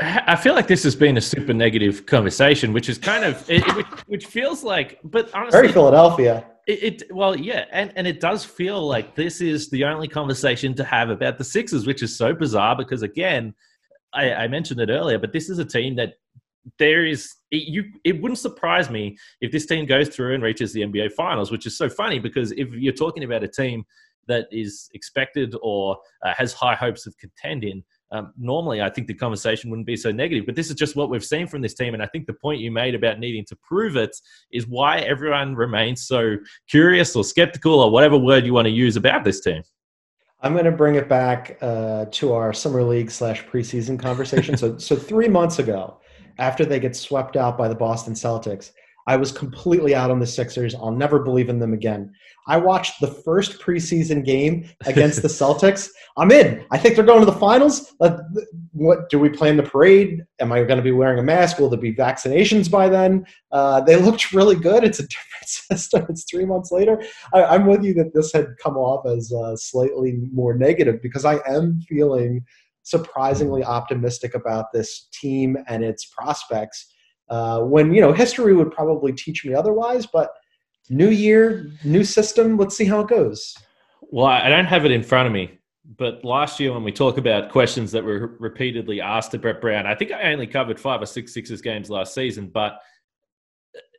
I 0.00 0.36
feel 0.36 0.54
like 0.54 0.66
this 0.66 0.82
has 0.84 0.94
been 0.94 1.16
a 1.16 1.20
super 1.20 1.52
negative 1.52 2.06
conversation, 2.06 2.72
which 2.72 2.88
is 2.88 2.98
kind 2.98 3.24
of 3.24 3.48
it, 3.50 3.64
which, 3.74 3.86
which, 4.06 4.26
feels 4.26 4.62
like, 4.62 4.98
but 5.02 5.32
honestly, 5.34 5.60
very 5.60 5.72
Philadelphia. 5.72 6.44
It, 6.66 7.02
it, 7.02 7.14
well, 7.14 7.36
yeah, 7.36 7.64
and 7.72 7.92
and 7.96 8.06
it 8.06 8.20
does 8.20 8.44
feel 8.44 8.86
like 8.86 9.14
this 9.14 9.40
is 9.40 9.70
the 9.70 9.84
only 9.84 10.06
conversation 10.06 10.74
to 10.74 10.84
have 10.84 11.10
about 11.10 11.38
the 11.38 11.44
Sixers, 11.44 11.86
which 11.86 12.02
is 12.02 12.16
so 12.16 12.34
bizarre 12.34 12.76
because 12.76 13.02
again, 13.02 13.54
I, 14.12 14.32
I 14.32 14.48
mentioned 14.48 14.80
it 14.80 14.90
earlier, 14.90 15.18
but 15.18 15.32
this 15.32 15.48
is 15.48 15.58
a 15.58 15.64
team 15.64 15.96
that 15.96 16.14
there 16.78 17.04
is 17.04 17.34
it, 17.50 17.68
you. 17.68 17.84
It 18.04 18.20
wouldn't 18.20 18.38
surprise 18.38 18.90
me 18.90 19.16
if 19.40 19.50
this 19.50 19.66
team 19.66 19.86
goes 19.86 20.08
through 20.08 20.34
and 20.34 20.42
reaches 20.42 20.72
the 20.72 20.82
NBA 20.82 21.12
Finals, 21.12 21.50
which 21.50 21.66
is 21.66 21.76
so 21.76 21.88
funny 21.88 22.18
because 22.18 22.52
if 22.52 22.68
you're 22.72 22.92
talking 22.92 23.24
about 23.24 23.42
a 23.42 23.48
team 23.48 23.84
that 24.28 24.46
is 24.52 24.88
expected 24.94 25.54
or 25.62 25.96
uh, 26.24 26.34
has 26.36 26.52
high 26.52 26.74
hopes 26.74 27.06
of 27.06 27.16
contending 27.18 27.82
um, 28.10 28.32
normally 28.38 28.80
I 28.80 28.90
think 28.90 29.06
the 29.06 29.14
conversation 29.14 29.70
wouldn't 29.70 29.86
be 29.86 29.96
so 29.96 30.10
negative. 30.10 30.46
But 30.46 30.56
this 30.56 30.70
is 30.70 30.76
just 30.76 30.96
what 30.96 31.10
we've 31.10 31.24
seen 31.24 31.46
from 31.46 31.62
this 31.62 31.74
team. 31.74 31.94
And 31.94 32.02
I 32.02 32.06
think 32.06 32.26
the 32.26 32.32
point 32.32 32.60
you 32.60 32.70
made 32.70 32.94
about 32.94 33.18
needing 33.18 33.44
to 33.46 33.56
prove 33.56 33.96
it 33.96 34.16
is 34.52 34.66
why 34.66 34.98
everyone 35.00 35.54
remains 35.54 36.06
so 36.06 36.36
curious 36.68 37.14
or 37.14 37.24
skeptical 37.24 37.80
or 37.80 37.90
whatever 37.90 38.16
word 38.16 38.46
you 38.46 38.54
want 38.54 38.66
to 38.66 38.72
use 38.72 38.96
about 38.96 39.24
this 39.24 39.40
team. 39.40 39.62
I'm 40.40 40.52
going 40.52 40.64
to 40.66 40.72
bring 40.72 40.94
it 40.94 41.08
back 41.08 41.58
uh, 41.60 42.06
to 42.12 42.32
our 42.32 42.52
summer 42.52 42.82
league 42.82 43.10
slash 43.10 43.44
preseason 43.44 43.98
conversation. 43.98 44.56
so, 44.56 44.78
so 44.78 44.94
three 44.94 45.28
months 45.28 45.58
ago, 45.58 46.00
after 46.38 46.64
they 46.64 46.78
get 46.78 46.94
swept 46.94 47.36
out 47.36 47.58
by 47.58 47.66
the 47.66 47.74
Boston 47.74 48.14
Celtics, 48.14 48.70
I 49.08 49.16
was 49.16 49.32
completely 49.32 49.94
out 49.94 50.10
on 50.10 50.20
the 50.20 50.26
Sixers. 50.26 50.74
I'll 50.74 50.92
never 50.92 51.18
believe 51.18 51.48
in 51.48 51.58
them 51.58 51.72
again. 51.72 52.12
I 52.46 52.58
watched 52.58 53.00
the 53.00 53.06
first 53.06 53.58
preseason 53.58 54.22
game 54.22 54.68
against 54.84 55.22
the 55.22 55.28
Celtics. 55.40 55.88
I'm 56.18 56.30
in. 56.30 56.62
I 56.70 56.76
think 56.76 56.94
they're 56.94 57.06
going 57.06 57.20
to 57.20 57.26
the 57.26 57.32
finals. 57.32 57.94
What 58.72 59.08
do 59.08 59.18
we 59.18 59.30
plan 59.30 59.56
the 59.56 59.62
parade? 59.62 60.26
Am 60.40 60.52
I 60.52 60.62
going 60.62 60.76
to 60.76 60.82
be 60.82 60.92
wearing 60.92 61.18
a 61.18 61.22
mask? 61.22 61.58
Will 61.58 61.70
there 61.70 61.80
be 61.80 61.94
vaccinations 61.94 62.70
by 62.70 62.90
then? 62.90 63.24
Uh, 63.50 63.80
they 63.80 63.96
looked 63.96 64.34
really 64.34 64.56
good. 64.56 64.84
It's 64.84 65.00
a 65.00 65.02
different 65.08 65.48
system. 65.48 66.04
It's 66.10 66.24
three 66.30 66.44
months 66.44 66.70
later. 66.70 67.02
I, 67.32 67.54
am 67.54 67.64
with 67.64 67.82
you 67.82 67.94
that 67.94 68.12
this 68.12 68.30
had 68.34 68.48
come 68.62 68.76
off 68.76 69.06
as 69.06 69.32
uh, 69.32 69.56
slightly 69.56 70.18
more 70.34 70.52
negative 70.52 71.00
because 71.00 71.24
I 71.24 71.38
am 71.48 71.80
feeling 71.88 72.44
surprisingly 72.82 73.64
optimistic 73.64 74.34
about 74.34 74.66
this 74.74 75.08
team 75.14 75.56
and 75.66 75.82
its 75.82 76.04
prospects 76.04 76.92
uh, 77.30 77.60
when 77.62 77.92
you 77.92 78.00
know 78.00 78.12
history 78.12 78.54
would 78.54 78.72
probably 78.72 79.12
teach 79.12 79.44
me 79.44 79.54
otherwise. 79.54 80.06
But 80.06 80.30
new 80.88 81.10
year, 81.10 81.70
new 81.84 82.04
system. 82.04 82.56
Let's 82.56 82.76
see 82.76 82.84
how 82.84 83.00
it 83.00 83.08
goes. 83.08 83.56
Well, 84.02 84.26
I 84.26 84.48
don't 84.48 84.66
have 84.66 84.84
it 84.84 84.90
in 84.90 85.02
front 85.02 85.26
of 85.26 85.32
me, 85.32 85.58
but 85.96 86.24
last 86.24 86.58
year 86.58 86.72
when 86.72 86.82
we 86.82 86.92
talk 86.92 87.18
about 87.18 87.50
questions 87.50 87.92
that 87.92 88.02
were 88.02 88.36
repeatedly 88.38 89.00
asked 89.00 89.32
to 89.32 89.38
Brett 89.38 89.60
Brown, 89.60 89.86
I 89.86 89.94
think 89.94 90.12
I 90.12 90.32
only 90.32 90.46
covered 90.46 90.80
five 90.80 91.02
or 91.02 91.06
six 91.06 91.34
Sixers 91.34 91.60
games 91.60 91.90
last 91.90 92.14
season, 92.14 92.48
but 92.48 92.80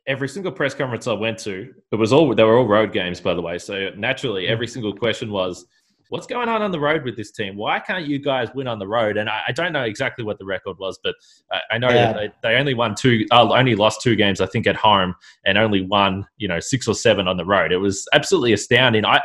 every 0.06 0.28
single 0.28 0.50
press 0.50 0.74
conference 0.74 1.06
I 1.06 1.12
went 1.12 1.38
to, 1.40 1.72
it 1.92 1.96
was 1.96 2.12
all 2.12 2.34
they 2.34 2.42
were 2.42 2.58
all 2.58 2.66
road 2.66 2.92
games, 2.92 3.20
by 3.20 3.34
the 3.34 3.42
way. 3.42 3.58
So 3.58 3.90
naturally, 3.96 4.48
every 4.48 4.66
single 4.66 4.94
question 4.94 5.30
was, 5.30 5.64
"What's 6.10 6.26
going 6.26 6.48
on 6.48 6.62
on 6.62 6.70
the 6.70 6.78
road 6.78 7.02
with 7.02 7.16
this 7.16 7.32
team? 7.32 7.56
Why 7.56 7.80
can't 7.80 8.06
you 8.06 8.18
guys 8.18 8.48
win 8.54 8.68
on 8.68 8.78
the 8.78 8.86
road?" 8.86 9.16
And 9.16 9.28
I, 9.28 9.40
I 9.48 9.52
don't 9.52 9.72
know 9.72 9.82
exactly 9.82 10.24
what 10.24 10.38
the 10.38 10.44
record 10.44 10.78
was, 10.78 11.00
but 11.02 11.14
I, 11.50 11.60
I 11.72 11.78
know 11.78 11.88
yeah. 11.88 12.12
that 12.12 12.16
they, 12.42 12.48
they, 12.50 12.56
only 12.56 12.74
won 12.74 12.94
two, 12.94 13.26
uh, 13.30 13.50
only 13.50 13.74
lost 13.74 14.02
two 14.02 14.14
games, 14.14 14.40
I 14.40 14.46
think, 14.46 14.66
at 14.66 14.76
home, 14.76 15.14
and 15.44 15.56
only 15.56 15.82
won, 15.82 16.26
you 16.36 16.46
know, 16.46 16.60
six 16.60 16.86
or 16.86 16.94
seven 16.94 17.26
on 17.26 17.38
the 17.38 17.46
road. 17.46 17.72
It 17.72 17.78
was 17.78 18.06
absolutely 18.12 18.52
astounding. 18.52 19.04
I 19.06 19.20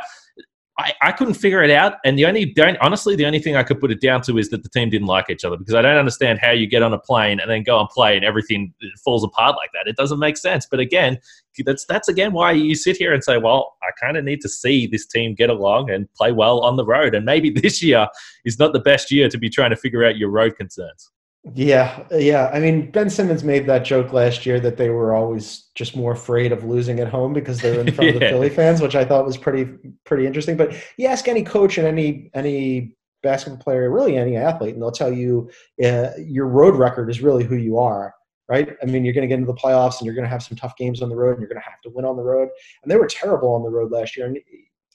I, 0.78 0.92
I 1.00 1.12
couldn't 1.12 1.34
figure 1.34 1.62
it 1.62 1.70
out. 1.70 1.94
And 2.04 2.18
the 2.18 2.26
only, 2.26 2.54
honestly, 2.82 3.16
the 3.16 3.24
only 3.24 3.38
thing 3.38 3.56
I 3.56 3.62
could 3.62 3.80
put 3.80 3.90
it 3.90 4.00
down 4.00 4.20
to 4.22 4.36
is 4.36 4.50
that 4.50 4.62
the 4.62 4.68
team 4.68 4.90
didn't 4.90 5.06
like 5.06 5.30
each 5.30 5.44
other 5.44 5.56
because 5.56 5.74
I 5.74 5.80
don't 5.80 5.96
understand 5.96 6.38
how 6.38 6.50
you 6.50 6.66
get 6.66 6.82
on 6.82 6.92
a 6.92 6.98
plane 6.98 7.40
and 7.40 7.50
then 7.50 7.62
go 7.62 7.80
and 7.80 7.88
play 7.88 8.14
and 8.14 8.24
everything 8.24 8.74
falls 9.02 9.24
apart 9.24 9.56
like 9.56 9.70
that. 9.72 9.88
It 9.88 9.96
doesn't 9.96 10.18
make 10.18 10.36
sense. 10.36 10.66
But 10.70 10.80
again, 10.80 11.18
that's 11.64 11.86
that's 11.86 12.08
again 12.08 12.32
why 12.32 12.52
you 12.52 12.74
sit 12.74 12.98
here 12.98 13.14
and 13.14 13.24
say, 13.24 13.38
well, 13.38 13.76
I 13.82 13.88
kind 13.98 14.18
of 14.18 14.24
need 14.24 14.42
to 14.42 14.48
see 14.50 14.86
this 14.86 15.06
team 15.06 15.34
get 15.34 15.48
along 15.48 15.90
and 15.90 16.12
play 16.12 16.32
well 16.32 16.60
on 16.60 16.76
the 16.76 16.84
road. 16.84 17.14
And 17.14 17.24
maybe 17.24 17.48
this 17.62 17.82
year 17.82 18.08
is 18.44 18.58
not 18.58 18.74
the 18.74 18.80
best 18.80 19.10
year 19.10 19.30
to 19.30 19.38
be 19.38 19.48
trying 19.48 19.70
to 19.70 19.76
figure 19.76 20.04
out 20.04 20.18
your 20.18 20.28
road 20.28 20.56
concerns. 20.56 21.10
Yeah, 21.54 22.04
yeah. 22.10 22.50
I 22.52 22.58
mean, 22.58 22.90
Ben 22.90 23.08
Simmons 23.08 23.44
made 23.44 23.66
that 23.66 23.84
joke 23.84 24.12
last 24.12 24.44
year 24.46 24.58
that 24.60 24.76
they 24.76 24.90
were 24.90 25.14
always 25.14 25.68
just 25.76 25.94
more 25.94 26.12
afraid 26.12 26.50
of 26.50 26.64
losing 26.64 26.98
at 26.98 27.08
home 27.08 27.32
because 27.32 27.60
they're 27.60 27.80
in 27.80 27.92
front 27.92 28.10
yeah. 28.10 28.14
of 28.14 28.20
the 28.20 28.28
Philly 28.30 28.50
fans, 28.50 28.80
which 28.80 28.96
I 28.96 29.04
thought 29.04 29.24
was 29.24 29.36
pretty 29.36 29.68
pretty 30.04 30.26
interesting. 30.26 30.56
But 30.56 30.74
you 30.96 31.06
ask 31.06 31.28
any 31.28 31.44
coach 31.44 31.78
and 31.78 31.86
any 31.86 32.30
any 32.34 32.96
basketball 33.22 33.62
player, 33.62 33.90
really 33.90 34.16
any 34.16 34.36
athlete, 34.36 34.74
and 34.74 34.82
they'll 34.82 34.90
tell 34.90 35.12
you 35.12 35.48
uh, 35.84 36.10
your 36.18 36.46
road 36.46 36.74
record 36.74 37.10
is 37.10 37.20
really 37.20 37.44
who 37.44 37.56
you 37.56 37.78
are. 37.78 38.12
Right? 38.48 38.76
I 38.80 38.86
mean, 38.86 39.04
you're 39.04 39.14
going 39.14 39.22
to 39.22 39.28
get 39.28 39.40
into 39.40 39.52
the 39.52 39.58
playoffs 39.58 39.98
and 39.98 40.06
you're 40.06 40.14
going 40.14 40.24
to 40.24 40.30
have 40.30 40.42
some 40.42 40.56
tough 40.56 40.76
games 40.76 41.02
on 41.02 41.08
the 41.08 41.16
road, 41.16 41.32
and 41.32 41.40
you're 41.40 41.48
going 41.48 41.60
to 41.60 41.68
have 41.68 41.80
to 41.82 41.90
win 41.90 42.04
on 42.04 42.16
the 42.16 42.22
road. 42.22 42.48
And 42.82 42.90
they 42.90 42.96
were 42.96 43.06
terrible 43.06 43.54
on 43.54 43.62
the 43.62 43.70
road 43.70 43.92
last 43.92 44.16
year, 44.16 44.26
and 44.26 44.38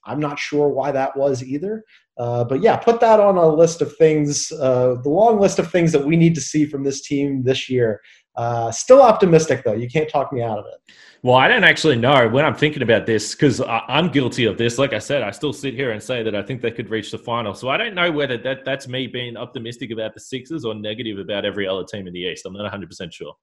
I'm 0.05 0.19
not 0.19 0.39
sure 0.39 0.69
why 0.69 0.91
that 0.91 1.15
was 1.15 1.43
either. 1.43 1.83
Uh, 2.17 2.43
but 2.43 2.61
yeah, 2.61 2.77
put 2.77 2.99
that 2.99 3.19
on 3.19 3.37
a 3.37 3.47
list 3.47 3.81
of 3.81 3.95
things, 3.97 4.51
uh, 4.53 4.95
the 5.01 5.09
long 5.09 5.39
list 5.39 5.59
of 5.59 5.71
things 5.71 5.91
that 5.91 6.05
we 6.05 6.15
need 6.15 6.35
to 6.35 6.41
see 6.41 6.65
from 6.65 6.83
this 6.83 7.01
team 7.01 7.43
this 7.43 7.69
year. 7.69 8.01
Uh, 8.35 8.71
still 8.71 9.01
optimistic 9.01 9.63
though. 9.63 9.73
You 9.73 9.89
can't 9.89 10.09
talk 10.09 10.31
me 10.31 10.41
out 10.41 10.59
of 10.59 10.65
it. 10.65 10.93
Well, 11.23 11.35
I 11.35 11.47
don't 11.47 11.63
actually 11.63 11.97
know 11.97 12.27
when 12.29 12.45
I'm 12.45 12.55
thinking 12.55 12.81
about 12.81 13.05
this 13.05 13.35
because 13.35 13.61
I'm 13.67 14.09
guilty 14.09 14.45
of 14.45 14.57
this. 14.57 14.79
Like 14.79 14.93
I 14.93 14.99
said, 14.99 15.21
I 15.21 15.31
still 15.31 15.53
sit 15.53 15.75
here 15.75 15.91
and 15.91 16.01
say 16.01 16.23
that 16.23 16.33
I 16.35 16.41
think 16.41 16.61
they 16.61 16.71
could 16.71 16.89
reach 16.89 17.11
the 17.11 17.19
final. 17.19 17.53
So 17.53 17.69
I 17.69 17.77
don't 17.77 17.93
know 17.93 18.11
whether 18.11 18.37
that 18.39 18.65
that's 18.65 18.87
me 18.87 19.05
being 19.05 19.37
optimistic 19.37 19.91
about 19.91 20.13
the 20.15 20.19
Sixers 20.19 20.65
or 20.65 20.73
negative 20.73 21.19
about 21.19 21.45
every 21.45 21.67
other 21.67 21.83
team 21.83 22.07
in 22.07 22.13
the 22.13 22.21
East. 22.21 22.45
I'm 22.45 22.53
not 22.53 22.63
100 22.63 22.89
percent 22.89 23.13
sure. 23.13 23.33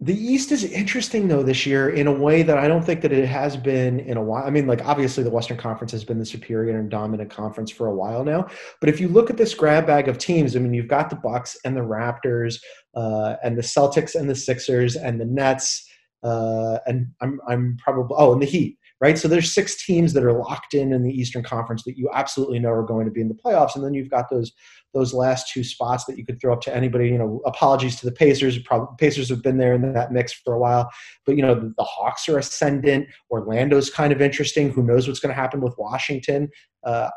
The 0.00 0.14
East 0.14 0.52
is 0.52 0.62
interesting 0.62 1.26
though 1.26 1.42
this 1.42 1.66
year 1.66 1.90
in 1.90 2.06
a 2.06 2.12
way 2.12 2.44
that 2.44 2.56
I 2.56 2.68
don't 2.68 2.84
think 2.84 3.00
that 3.00 3.10
it 3.10 3.26
has 3.26 3.56
been 3.56 3.98
in 3.98 4.16
a 4.16 4.22
while. 4.22 4.44
I 4.44 4.50
mean, 4.50 4.68
like 4.68 4.84
obviously 4.84 5.24
the 5.24 5.30
Western 5.30 5.56
Conference 5.56 5.90
has 5.90 6.04
been 6.04 6.20
the 6.20 6.24
superior 6.24 6.78
and 6.78 6.88
dominant 6.88 7.30
conference 7.30 7.72
for 7.72 7.88
a 7.88 7.94
while 7.94 8.22
now. 8.22 8.46
But 8.80 8.90
if 8.90 9.00
you 9.00 9.08
look 9.08 9.28
at 9.28 9.36
this 9.36 9.54
grab 9.54 9.88
bag 9.88 10.06
of 10.06 10.16
teams, 10.16 10.54
I 10.54 10.60
mean, 10.60 10.72
you've 10.72 10.86
got 10.86 11.10
the 11.10 11.16
Bucks 11.16 11.56
and 11.64 11.76
the 11.76 11.80
Raptors, 11.80 12.60
uh, 12.94 13.36
and 13.42 13.58
the 13.58 13.62
Celtics 13.62 14.14
and 14.14 14.30
the 14.30 14.36
Sixers 14.36 14.94
and 14.94 15.20
the 15.20 15.24
Nets, 15.24 15.84
uh, 16.22 16.78
and 16.86 17.08
I'm 17.20 17.40
I'm 17.48 17.76
probably 17.82 18.14
oh, 18.16 18.32
and 18.32 18.42
the 18.42 18.46
Heat 18.46 18.77
right? 19.00 19.16
So 19.16 19.28
there's 19.28 19.52
six 19.52 19.84
teams 19.84 20.12
that 20.12 20.24
are 20.24 20.32
locked 20.32 20.74
in 20.74 20.92
in 20.92 21.02
the 21.02 21.12
Eastern 21.12 21.42
Conference 21.42 21.84
that 21.84 21.96
you 21.96 22.10
absolutely 22.12 22.58
know 22.58 22.70
are 22.70 22.82
going 22.82 23.06
to 23.06 23.12
be 23.12 23.20
in 23.20 23.28
the 23.28 23.34
playoffs, 23.34 23.76
and 23.76 23.84
then 23.84 23.94
you've 23.94 24.10
got 24.10 24.28
those 24.30 24.52
those 24.94 25.12
last 25.12 25.52
two 25.52 25.62
spots 25.62 26.06
that 26.06 26.16
you 26.16 26.24
could 26.24 26.40
throw 26.40 26.52
up 26.52 26.60
to 26.62 26.74
anybody. 26.74 27.08
You 27.08 27.18
know, 27.18 27.40
apologies 27.44 27.96
to 28.00 28.06
the 28.06 28.12
Pacers. 28.12 28.58
Probably, 28.58 28.88
Pacers 28.98 29.28
have 29.28 29.42
been 29.42 29.58
there 29.58 29.74
in 29.74 29.92
that 29.92 30.12
mix 30.12 30.32
for 30.32 30.54
a 30.54 30.58
while, 30.58 30.90
but 31.26 31.36
you 31.36 31.42
know 31.42 31.54
the, 31.54 31.72
the 31.76 31.84
Hawks 31.84 32.28
are 32.28 32.38
ascendant. 32.38 33.06
Orlando's 33.30 33.90
kind 33.90 34.12
of 34.12 34.20
interesting. 34.20 34.70
Who 34.70 34.82
knows 34.82 35.06
what's 35.06 35.20
going 35.20 35.34
to 35.34 35.40
happen 35.40 35.60
with 35.60 35.74
Washington? 35.78 36.48
Uh, 36.84 37.10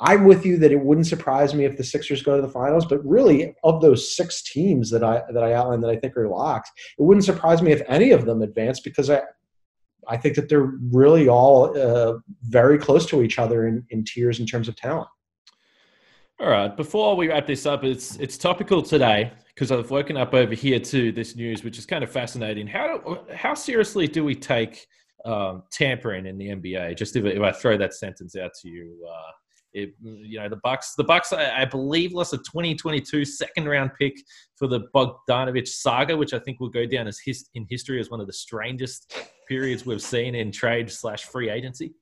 I'm 0.00 0.24
with 0.24 0.44
you 0.44 0.58
that 0.58 0.72
it 0.72 0.80
wouldn't 0.80 1.06
surprise 1.06 1.54
me 1.54 1.64
if 1.64 1.76
the 1.76 1.84
Sixers 1.84 2.22
go 2.22 2.34
to 2.34 2.42
the 2.42 2.52
finals, 2.52 2.84
but 2.84 3.04
really 3.06 3.54
of 3.62 3.80
those 3.80 4.14
six 4.16 4.42
teams 4.42 4.90
that 4.90 5.04
I 5.04 5.22
that 5.32 5.44
I 5.44 5.52
outlined 5.52 5.84
that 5.84 5.90
I 5.90 5.96
think 5.96 6.16
are 6.16 6.28
locked, 6.28 6.70
it 6.98 7.02
wouldn't 7.02 7.24
surprise 7.24 7.62
me 7.62 7.72
if 7.72 7.82
any 7.88 8.10
of 8.10 8.26
them 8.26 8.42
advance 8.42 8.80
because 8.80 9.08
I 9.08 9.22
I 10.08 10.16
think 10.16 10.34
that 10.36 10.48
they're 10.48 10.72
really 10.90 11.28
all 11.28 11.76
uh, 11.78 12.18
very 12.42 12.78
close 12.78 13.06
to 13.06 13.22
each 13.22 13.38
other 13.38 13.68
in, 13.68 13.84
in 13.90 14.04
tiers 14.04 14.40
in 14.40 14.46
terms 14.46 14.68
of 14.68 14.76
talent. 14.76 15.08
All 16.40 16.48
right. 16.48 16.76
Before 16.76 17.14
we 17.14 17.28
wrap 17.28 17.46
this 17.46 17.66
up, 17.66 17.84
it's 17.84 18.16
it's 18.16 18.36
topical 18.36 18.82
today 18.82 19.32
because 19.54 19.70
I've 19.70 19.90
woken 19.90 20.16
up 20.16 20.34
over 20.34 20.54
here 20.54 20.80
to 20.80 21.12
this 21.12 21.36
news, 21.36 21.62
which 21.62 21.78
is 21.78 21.86
kind 21.86 22.02
of 22.02 22.10
fascinating. 22.10 22.66
How 22.66 23.24
how 23.32 23.54
seriously 23.54 24.08
do 24.08 24.24
we 24.24 24.34
take 24.34 24.86
um, 25.24 25.62
tampering 25.70 26.26
in 26.26 26.38
the 26.38 26.48
NBA? 26.48 26.96
Just 26.96 27.14
if, 27.14 27.24
if, 27.24 27.40
I 27.40 27.52
throw 27.52 27.76
that 27.76 27.94
sentence 27.94 28.34
out 28.34 28.50
to 28.62 28.68
you, 28.68 29.06
uh, 29.08 29.30
it, 29.72 29.94
you 30.02 30.40
know 30.40 30.48
the 30.48 30.60
Bucks. 30.64 30.94
The 30.96 31.04
Bucks, 31.04 31.32
I, 31.32 31.62
I, 31.62 31.64
believe, 31.64 32.12
lost 32.12 32.32
a 32.32 32.38
2022 32.38 33.24
second 33.24 33.68
round 33.68 33.92
pick 33.98 34.14
for 34.56 34.66
the 34.66 34.80
Bogdanovic 34.94 35.68
saga, 35.68 36.16
which 36.16 36.34
I 36.34 36.40
think 36.40 36.58
will 36.58 36.70
go 36.70 36.86
down 36.86 37.06
as 37.06 37.20
his, 37.24 37.48
in 37.54 37.66
history 37.70 38.00
as 38.00 38.10
one 38.10 38.20
of 38.20 38.26
the 38.26 38.32
strangest 38.32 39.14
periods 39.48 39.84
we've 39.86 40.02
seen 40.02 40.34
in 40.34 40.50
trade 40.52 40.90
slash 40.90 41.24
free 41.24 41.50
agency. 41.50 41.94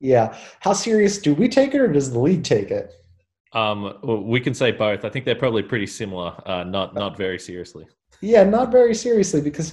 Yeah, 0.00 0.36
how 0.60 0.72
serious 0.72 1.18
do 1.18 1.34
we 1.34 1.48
take 1.48 1.74
it, 1.74 1.80
or 1.80 1.88
does 1.90 2.12
the 2.12 2.18
league 2.18 2.44
take 2.44 2.70
it? 2.70 2.92
Um, 3.52 3.98
well, 4.02 4.22
we 4.22 4.40
can 4.40 4.52
say 4.54 4.70
both. 4.70 5.04
I 5.04 5.08
think 5.08 5.24
they're 5.24 5.34
probably 5.34 5.62
pretty 5.62 5.86
similar. 5.86 6.34
Uh, 6.44 6.64
not 6.64 6.94
not 6.94 7.16
very 7.16 7.38
seriously. 7.38 7.86
Yeah, 8.20 8.44
not 8.44 8.70
very 8.72 8.94
seriously 8.94 9.40
because, 9.40 9.72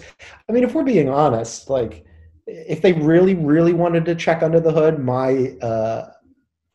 I 0.50 0.52
mean, 0.52 0.64
if 0.64 0.74
we're 0.74 0.84
being 0.84 1.10
honest, 1.10 1.70
like 1.70 2.06
if 2.48 2.82
they 2.82 2.94
really 2.94 3.36
really 3.36 3.74
wanted 3.74 4.06
to 4.06 4.16
check 4.16 4.44
under 4.44 4.60
the 4.60 4.72
hood, 4.72 5.00
my 5.00 5.50
uh, 5.62 6.12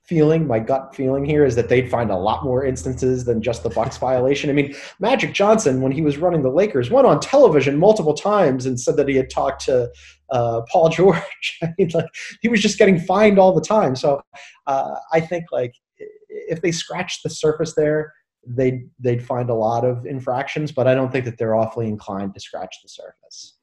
feeling, 0.09 0.47
my 0.47 0.59
gut 0.59 0.95
feeling 0.97 1.25
here 1.25 1.45
is 1.45 1.55
that 1.55 1.69
they'd 1.69 1.91
find 1.91 2.11
a 2.11 2.17
lot 2.17 2.43
more 2.43 2.65
instances 2.65 3.27
than 3.27 3.43
just 3.43 3.63
the 3.63 3.69
Bucks 3.69 3.99
violation. 3.99 4.49
I 4.49 4.55
mean, 4.55 4.75
Magic 5.01 5.35
Johnson, 5.35 5.83
when 5.83 5.93
he 5.93 6.01
was 6.01 6.17
running 6.17 6.43
the 6.43 6.51
Lakers, 6.51 6.91
went 6.91 7.07
on 7.07 7.21
television 7.21 7.79
multiple 7.79 8.15
times 8.15 8.65
and 8.65 8.81
said 8.81 8.97
that 8.97 9.07
he 9.07 9.17
had 9.17 9.29
talked 9.29 9.65
to 9.67 9.91
uh, 10.31 10.63
Paul 10.73 10.89
George. 10.89 11.59
I 11.63 11.75
mean, 11.77 11.91
like 11.93 12.07
he 12.41 12.49
was 12.49 12.63
just 12.63 12.79
getting 12.79 12.99
fined 12.99 13.39
all 13.39 13.53
the 13.53 13.61
time. 13.61 13.95
So 13.95 14.23
uh, 14.67 14.95
I 15.13 15.21
think 15.21 15.45
like 15.53 15.75
if 15.99 16.63
they 16.63 16.73
scratched 16.73 17.23
the 17.23 17.31
surface 17.31 17.75
there, 17.75 18.15
they'd 18.47 18.89
they'd 18.99 19.23
find 19.23 19.51
a 19.51 19.55
lot 19.55 19.85
of 19.85 20.07
infractions. 20.07 20.73
But 20.73 20.87
I 20.87 20.95
don't 20.95 21.13
think 21.13 21.27
that 21.27 21.37
they're 21.37 21.55
awfully 21.55 21.87
inclined 21.87 22.33
to 22.33 22.41
scratch 22.41 22.77
the 22.83 22.89
surface. 22.89 23.59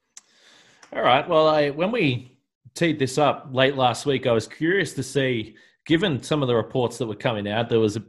All 0.93 1.01
right. 1.01 1.27
Well, 1.27 1.47
I 1.47 1.71
when 1.71 1.91
we 1.91 2.37
teed 2.75 2.99
this 2.99 3.17
up 3.17 3.49
late 3.51 3.75
last 3.75 4.05
week, 4.05 4.27
I 4.27 4.31
was 4.31 4.47
curious 4.47 4.93
to 4.93 5.01
see 5.01 5.55
given 5.85 6.21
some 6.21 6.41
of 6.41 6.47
the 6.47 6.55
reports 6.55 6.97
that 6.97 7.07
were 7.07 7.15
coming 7.15 7.47
out, 7.47 7.69
there 7.69 7.79
was 7.79 7.97
a 7.97 8.03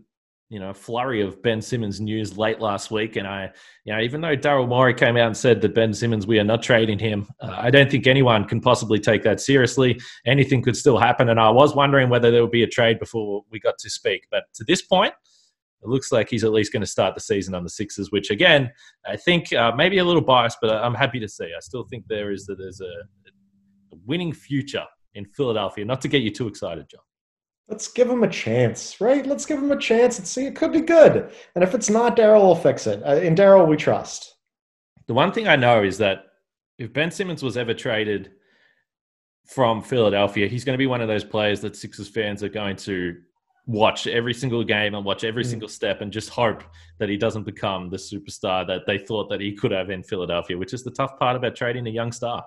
you 0.48 0.60
know 0.60 0.72
flurry 0.72 1.22
of 1.22 1.42
Ben 1.42 1.60
Simmons 1.60 2.00
news 2.00 2.38
late 2.38 2.60
last 2.60 2.90
week, 2.90 3.16
and 3.16 3.26
I, 3.26 3.50
you 3.84 3.92
know, 3.92 4.00
even 4.00 4.20
though 4.20 4.36
Daryl 4.36 4.68
Morey 4.68 4.94
came 4.94 5.16
out 5.16 5.26
and 5.26 5.36
said 5.36 5.60
that 5.60 5.74
Ben 5.74 5.92
Simmons, 5.92 6.26
we 6.26 6.38
are 6.38 6.44
not 6.44 6.62
trading 6.62 6.98
him, 6.98 7.26
uh, 7.40 7.54
I 7.56 7.70
don't 7.70 7.90
think 7.90 8.06
anyone 8.06 8.44
can 8.44 8.60
possibly 8.60 8.98
take 8.98 9.22
that 9.24 9.40
seriously. 9.40 10.00
Anything 10.24 10.62
could 10.62 10.76
still 10.76 10.98
happen, 10.98 11.28
and 11.28 11.40
I 11.40 11.50
was 11.50 11.74
wondering 11.74 12.08
whether 12.08 12.30
there 12.30 12.42
would 12.42 12.52
be 12.52 12.62
a 12.62 12.68
trade 12.68 12.98
before 12.98 13.44
we 13.50 13.58
got 13.58 13.78
to 13.78 13.90
speak. 13.90 14.26
But 14.30 14.44
to 14.54 14.64
this 14.64 14.82
point, 14.82 15.14
it 15.82 15.88
looks 15.88 16.10
like 16.10 16.28
he's 16.30 16.44
at 16.44 16.52
least 16.52 16.72
going 16.72 16.80
to 16.80 16.86
start 16.86 17.14
the 17.14 17.20
season 17.20 17.54
on 17.54 17.62
the 17.62 17.70
Sixers, 17.70 18.10
which 18.10 18.30
again, 18.30 18.70
I 19.06 19.16
think 19.16 19.52
uh, 19.52 19.72
maybe 19.76 19.98
a 19.98 20.04
little 20.04 20.22
biased, 20.22 20.58
but 20.60 20.70
I'm 20.70 20.94
happy 20.94 21.20
to 21.20 21.28
see. 21.28 21.44
I 21.44 21.60
still 21.60 21.84
think 21.84 22.04
there 22.08 22.32
is 22.32 22.46
that 22.46 22.56
there's 22.56 22.80
a, 22.80 22.84
a 22.84 23.96
winning 24.06 24.32
future 24.32 24.84
in 25.14 25.24
Philadelphia. 25.26 25.84
Not 25.84 26.00
to 26.02 26.08
get 26.08 26.22
you 26.22 26.30
too 26.30 26.48
excited, 26.48 26.88
John. 26.88 27.05
Let's 27.68 27.88
give 27.88 28.08
him 28.08 28.22
a 28.22 28.28
chance, 28.28 29.00
right? 29.00 29.26
Let's 29.26 29.44
give 29.44 29.58
him 29.58 29.72
a 29.72 29.78
chance 29.78 30.18
and 30.18 30.26
see. 30.26 30.46
It 30.46 30.54
could 30.54 30.72
be 30.72 30.80
good. 30.80 31.32
And 31.54 31.64
if 31.64 31.74
it's 31.74 31.90
not, 31.90 32.16
Daryl 32.16 32.42
will 32.42 32.54
fix 32.54 32.86
it. 32.86 33.02
Uh, 33.04 33.16
in 33.16 33.34
Daryl, 33.34 33.66
we 33.66 33.76
trust. 33.76 34.36
The 35.08 35.14
one 35.14 35.32
thing 35.32 35.48
I 35.48 35.56
know 35.56 35.82
is 35.82 35.98
that 35.98 36.26
if 36.78 36.92
Ben 36.92 37.10
Simmons 37.10 37.42
was 37.42 37.56
ever 37.56 37.74
traded 37.74 38.32
from 39.46 39.82
Philadelphia, 39.82 40.46
he's 40.46 40.64
going 40.64 40.74
to 40.74 40.78
be 40.78 40.86
one 40.86 41.00
of 41.00 41.08
those 41.08 41.24
players 41.24 41.60
that 41.62 41.74
Sixers 41.74 42.08
fans 42.08 42.42
are 42.42 42.48
going 42.48 42.76
to 42.76 43.16
watch 43.66 44.06
every 44.06 44.32
single 44.32 44.62
game 44.62 44.94
and 44.94 45.04
watch 45.04 45.24
every 45.24 45.42
mm. 45.42 45.50
single 45.50 45.68
step 45.68 46.00
and 46.00 46.12
just 46.12 46.30
hope 46.30 46.62
that 46.98 47.08
he 47.08 47.16
doesn't 47.16 47.42
become 47.42 47.90
the 47.90 47.96
superstar 47.96 48.66
that 48.66 48.82
they 48.86 48.98
thought 48.98 49.28
that 49.28 49.40
he 49.40 49.52
could 49.52 49.72
have 49.72 49.90
in 49.90 50.02
Philadelphia, 50.02 50.56
which 50.56 50.72
is 50.72 50.84
the 50.84 50.90
tough 50.92 51.18
part 51.18 51.34
about 51.34 51.56
trading 51.56 51.86
a 51.88 51.90
young 51.90 52.12
star. 52.12 52.44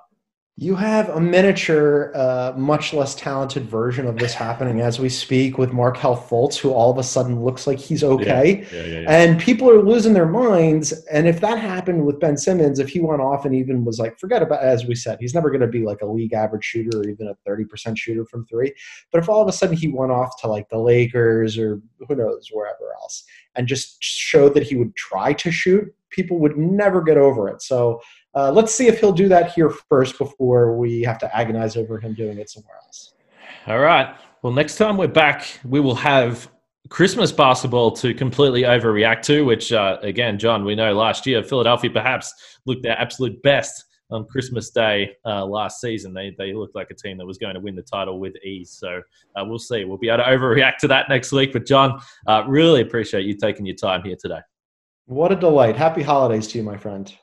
You 0.61 0.75
have 0.75 1.07
a 1.07 1.21
miniature, 1.21 2.11
uh, 2.13 2.51
much 2.57 2.93
less 2.93 3.15
talented 3.15 3.63
version 3.63 4.05
of 4.05 4.17
this 4.17 4.33
happening 4.33 4.81
as 4.81 4.99
we 4.99 5.07
speak 5.07 5.57
with 5.57 5.71
Markelle 5.71 6.17
Fultz, 6.17 6.57
who 6.57 6.71
all 6.71 6.91
of 6.91 6.97
a 6.97 7.03
sudden 7.03 7.45
looks 7.45 7.65
like 7.65 7.79
he's 7.79 8.03
okay. 8.03 8.67
Yeah, 8.69 8.81
yeah, 8.81 8.99
yeah, 8.99 9.05
and 9.09 9.39
people 9.39 9.69
are 9.69 9.81
losing 9.81 10.11
their 10.11 10.25
minds. 10.25 10.91
And 11.13 11.29
if 11.29 11.39
that 11.39 11.59
happened 11.59 12.05
with 12.05 12.19
Ben 12.19 12.35
Simmons, 12.35 12.79
if 12.79 12.89
he 12.89 12.99
went 12.99 13.21
off 13.21 13.45
and 13.45 13.55
even 13.55 13.85
was 13.85 13.99
like, 13.99 14.19
forget 14.19 14.41
about, 14.41 14.61
as 14.61 14.83
we 14.83 14.95
said, 14.95 15.17
he's 15.21 15.33
never 15.33 15.49
going 15.49 15.61
to 15.61 15.67
be 15.67 15.85
like 15.85 16.01
a 16.01 16.05
league 16.05 16.33
average 16.33 16.65
shooter 16.65 16.99
or 16.99 17.07
even 17.07 17.29
a 17.29 17.49
30% 17.49 17.97
shooter 17.97 18.25
from 18.25 18.45
three. 18.45 18.73
But 19.13 19.19
if 19.19 19.29
all 19.29 19.41
of 19.41 19.47
a 19.47 19.53
sudden 19.53 19.77
he 19.77 19.87
went 19.87 20.11
off 20.11 20.41
to 20.41 20.47
like 20.47 20.67
the 20.67 20.79
Lakers 20.79 21.57
or 21.57 21.81
who 22.05 22.15
knows, 22.15 22.49
wherever 22.51 22.93
else, 23.01 23.23
and 23.55 23.65
just 23.65 24.03
showed 24.03 24.53
that 24.55 24.63
he 24.63 24.75
would 24.75 24.93
try 24.97 25.31
to 25.31 25.51
shoot, 25.51 25.87
people 26.09 26.39
would 26.39 26.57
never 26.57 27.01
get 27.01 27.17
over 27.17 27.47
it. 27.47 27.61
So, 27.61 28.01
uh, 28.35 28.51
let's 28.51 28.73
see 28.73 28.87
if 28.87 28.99
he'll 28.99 29.11
do 29.11 29.27
that 29.27 29.51
here 29.51 29.69
first 29.69 30.17
before 30.17 30.77
we 30.77 31.01
have 31.01 31.17
to 31.19 31.35
agonize 31.35 31.75
over 31.75 31.99
him 31.99 32.13
doing 32.13 32.37
it 32.37 32.49
somewhere 32.49 32.77
else. 32.85 33.13
All 33.67 33.79
right. 33.79 34.15
Well, 34.41 34.53
next 34.53 34.77
time 34.77 34.97
we're 34.97 35.07
back, 35.07 35.59
we 35.65 35.79
will 35.79 35.95
have 35.95 36.49
Christmas 36.89 37.31
basketball 37.31 37.91
to 37.91 38.13
completely 38.13 38.61
overreact 38.61 39.21
to, 39.23 39.43
which, 39.43 39.73
uh, 39.73 39.97
again, 40.01 40.39
John, 40.39 40.63
we 40.63 40.75
know 40.75 40.93
last 40.93 41.25
year 41.25 41.43
Philadelphia 41.43 41.89
perhaps 41.89 42.33
looked 42.65 42.83
their 42.83 42.97
absolute 42.97 43.41
best 43.43 43.85
on 44.11 44.25
Christmas 44.25 44.71
Day 44.71 45.11
uh, 45.25 45.45
last 45.45 45.81
season. 45.81 46.13
They, 46.13 46.33
they 46.37 46.53
looked 46.53 46.75
like 46.75 46.89
a 46.89 46.95
team 46.95 47.17
that 47.17 47.25
was 47.25 47.37
going 47.37 47.53
to 47.53 47.59
win 47.59 47.75
the 47.75 47.83
title 47.83 48.19
with 48.19 48.33
ease. 48.43 48.71
So 48.71 49.01
uh, 49.35 49.43
we'll 49.45 49.59
see. 49.59 49.83
We'll 49.83 49.97
be 49.97 50.09
able 50.09 50.23
to 50.23 50.29
overreact 50.29 50.77
to 50.77 50.87
that 50.87 51.09
next 51.09 51.31
week. 51.31 51.53
But, 51.53 51.65
John, 51.65 52.01
uh, 52.27 52.43
really 52.47 52.81
appreciate 52.81 53.25
you 53.25 53.35
taking 53.35 53.65
your 53.65 53.75
time 53.75 54.01
here 54.03 54.15
today. 54.19 54.39
What 55.05 55.31
a 55.31 55.35
delight. 55.35 55.75
Happy 55.75 56.01
holidays 56.01 56.47
to 56.47 56.57
you, 56.57 56.63
my 56.63 56.77
friend. 56.77 57.13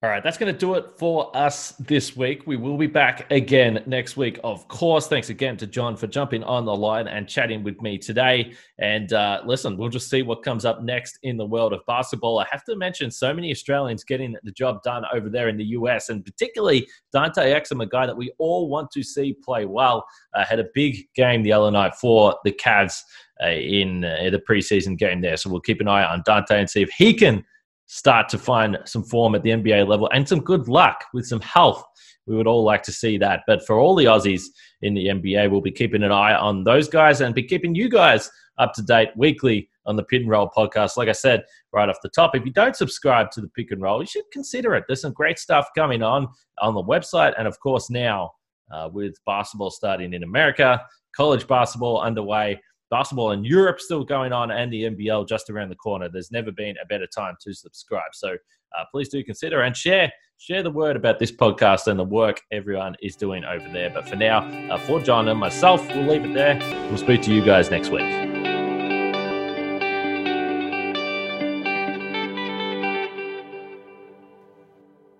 All 0.00 0.08
right, 0.08 0.22
that's 0.22 0.38
going 0.38 0.52
to 0.52 0.56
do 0.56 0.74
it 0.74 0.92
for 0.96 1.36
us 1.36 1.70
this 1.80 2.16
week. 2.16 2.46
We 2.46 2.56
will 2.56 2.76
be 2.76 2.86
back 2.86 3.28
again 3.32 3.82
next 3.84 4.16
week, 4.16 4.38
of 4.44 4.68
course. 4.68 5.08
Thanks 5.08 5.28
again 5.28 5.56
to 5.56 5.66
John 5.66 5.96
for 5.96 6.06
jumping 6.06 6.44
on 6.44 6.64
the 6.66 6.72
line 6.74 7.08
and 7.08 7.28
chatting 7.28 7.64
with 7.64 7.82
me 7.82 7.98
today. 7.98 8.52
And 8.78 9.12
uh, 9.12 9.40
listen, 9.44 9.76
we'll 9.76 9.88
just 9.88 10.08
see 10.08 10.22
what 10.22 10.44
comes 10.44 10.64
up 10.64 10.84
next 10.84 11.18
in 11.24 11.36
the 11.36 11.44
world 11.44 11.72
of 11.72 11.80
basketball. 11.88 12.38
I 12.38 12.46
have 12.48 12.62
to 12.66 12.76
mention 12.76 13.10
so 13.10 13.34
many 13.34 13.50
Australians 13.50 14.04
getting 14.04 14.36
the 14.44 14.52
job 14.52 14.84
done 14.84 15.02
over 15.12 15.28
there 15.28 15.48
in 15.48 15.56
the 15.56 15.64
US, 15.64 16.10
and 16.10 16.24
particularly 16.24 16.86
Dante 17.12 17.52
Exum, 17.52 17.82
a 17.82 17.86
guy 17.86 18.06
that 18.06 18.16
we 18.16 18.32
all 18.38 18.68
want 18.68 18.92
to 18.92 19.02
see 19.02 19.34
play 19.44 19.64
well. 19.64 20.06
Uh, 20.32 20.44
had 20.44 20.60
a 20.60 20.66
big 20.74 21.08
game 21.16 21.42
the 21.42 21.52
other 21.52 21.72
night 21.72 21.96
for 21.96 22.36
the 22.44 22.52
Cavs 22.52 23.00
uh, 23.42 23.48
in 23.48 24.04
uh, 24.04 24.30
the 24.30 24.40
preseason 24.48 24.96
game 24.96 25.22
there. 25.22 25.36
So 25.36 25.50
we'll 25.50 25.60
keep 25.60 25.80
an 25.80 25.88
eye 25.88 26.04
on 26.04 26.22
Dante 26.24 26.60
and 26.60 26.70
see 26.70 26.82
if 26.82 26.90
he 26.90 27.14
can 27.14 27.44
start 27.88 28.28
to 28.28 28.38
find 28.38 28.78
some 28.84 29.02
form 29.02 29.34
at 29.34 29.42
the 29.42 29.50
NBA 29.50 29.88
level 29.88 30.08
and 30.12 30.28
some 30.28 30.40
good 30.40 30.68
luck 30.68 31.04
with 31.14 31.26
some 31.26 31.40
health. 31.40 31.82
We 32.26 32.36
would 32.36 32.46
all 32.46 32.62
like 32.62 32.82
to 32.84 32.92
see 32.92 33.16
that. 33.18 33.40
But 33.46 33.66
for 33.66 33.78
all 33.78 33.94
the 33.94 34.04
Aussies 34.04 34.44
in 34.82 34.92
the 34.92 35.06
NBA, 35.06 35.50
we'll 35.50 35.62
be 35.62 35.72
keeping 35.72 36.02
an 36.02 36.12
eye 36.12 36.34
on 36.34 36.64
those 36.64 36.86
guys 36.86 37.22
and 37.22 37.34
be 37.34 37.42
keeping 37.42 37.74
you 37.74 37.88
guys 37.88 38.30
up 38.58 38.74
to 38.74 38.82
date 38.82 39.08
weekly 39.16 39.70
on 39.86 39.96
the 39.96 40.02
Pick 40.02 40.20
and 40.20 40.30
Roll 40.30 40.50
podcast. 40.54 40.98
Like 40.98 41.08
I 41.08 41.12
said 41.12 41.44
right 41.72 41.88
off 41.88 41.96
the 42.02 42.10
top, 42.10 42.36
if 42.36 42.44
you 42.44 42.52
don't 42.52 42.76
subscribe 42.76 43.30
to 43.30 43.40
the 43.40 43.48
Pick 43.48 43.70
and 43.70 43.80
Roll, 43.80 44.02
you 44.02 44.06
should 44.06 44.30
consider 44.30 44.74
it. 44.74 44.84
There's 44.86 45.00
some 45.00 45.14
great 45.14 45.38
stuff 45.38 45.68
coming 45.74 46.02
on 46.02 46.28
on 46.60 46.74
the 46.74 46.82
website. 46.82 47.32
And 47.38 47.48
of 47.48 47.58
course, 47.60 47.88
now 47.88 48.32
uh, 48.70 48.90
with 48.92 49.16
basketball 49.24 49.70
starting 49.70 50.12
in 50.12 50.24
America, 50.24 50.82
college 51.16 51.46
basketball 51.46 52.02
underway 52.02 52.60
basketball 52.90 53.32
in 53.32 53.44
Europe 53.44 53.80
still 53.80 54.04
going 54.04 54.32
on 54.32 54.50
and 54.50 54.72
the 54.72 54.84
NBL 54.84 55.28
just 55.28 55.50
around 55.50 55.68
the 55.68 55.76
corner. 55.76 56.08
There's 56.08 56.30
never 56.30 56.52
been 56.52 56.76
a 56.82 56.86
better 56.86 57.06
time 57.06 57.36
to 57.42 57.54
subscribe. 57.54 58.14
So 58.14 58.30
uh, 58.30 58.84
please 58.90 59.08
do 59.08 59.22
consider 59.24 59.62
and 59.62 59.76
share 59.76 60.12
share 60.40 60.62
the 60.62 60.70
word 60.70 60.94
about 60.94 61.18
this 61.18 61.32
podcast 61.32 61.88
and 61.88 61.98
the 61.98 62.04
work 62.04 62.40
everyone 62.52 62.94
is 63.02 63.16
doing 63.16 63.44
over 63.44 63.68
there. 63.72 63.90
But 63.90 64.08
for 64.08 64.14
now, 64.14 64.38
uh, 64.72 64.78
for 64.78 65.00
John 65.00 65.26
and 65.26 65.38
myself, 65.38 65.86
we'll 65.88 66.06
leave 66.06 66.24
it 66.24 66.34
there. 66.34 66.58
We'll 66.88 66.96
speak 66.96 67.22
to 67.22 67.34
you 67.34 67.44
guys 67.44 67.70
next 67.70 67.90
week. 67.90 68.37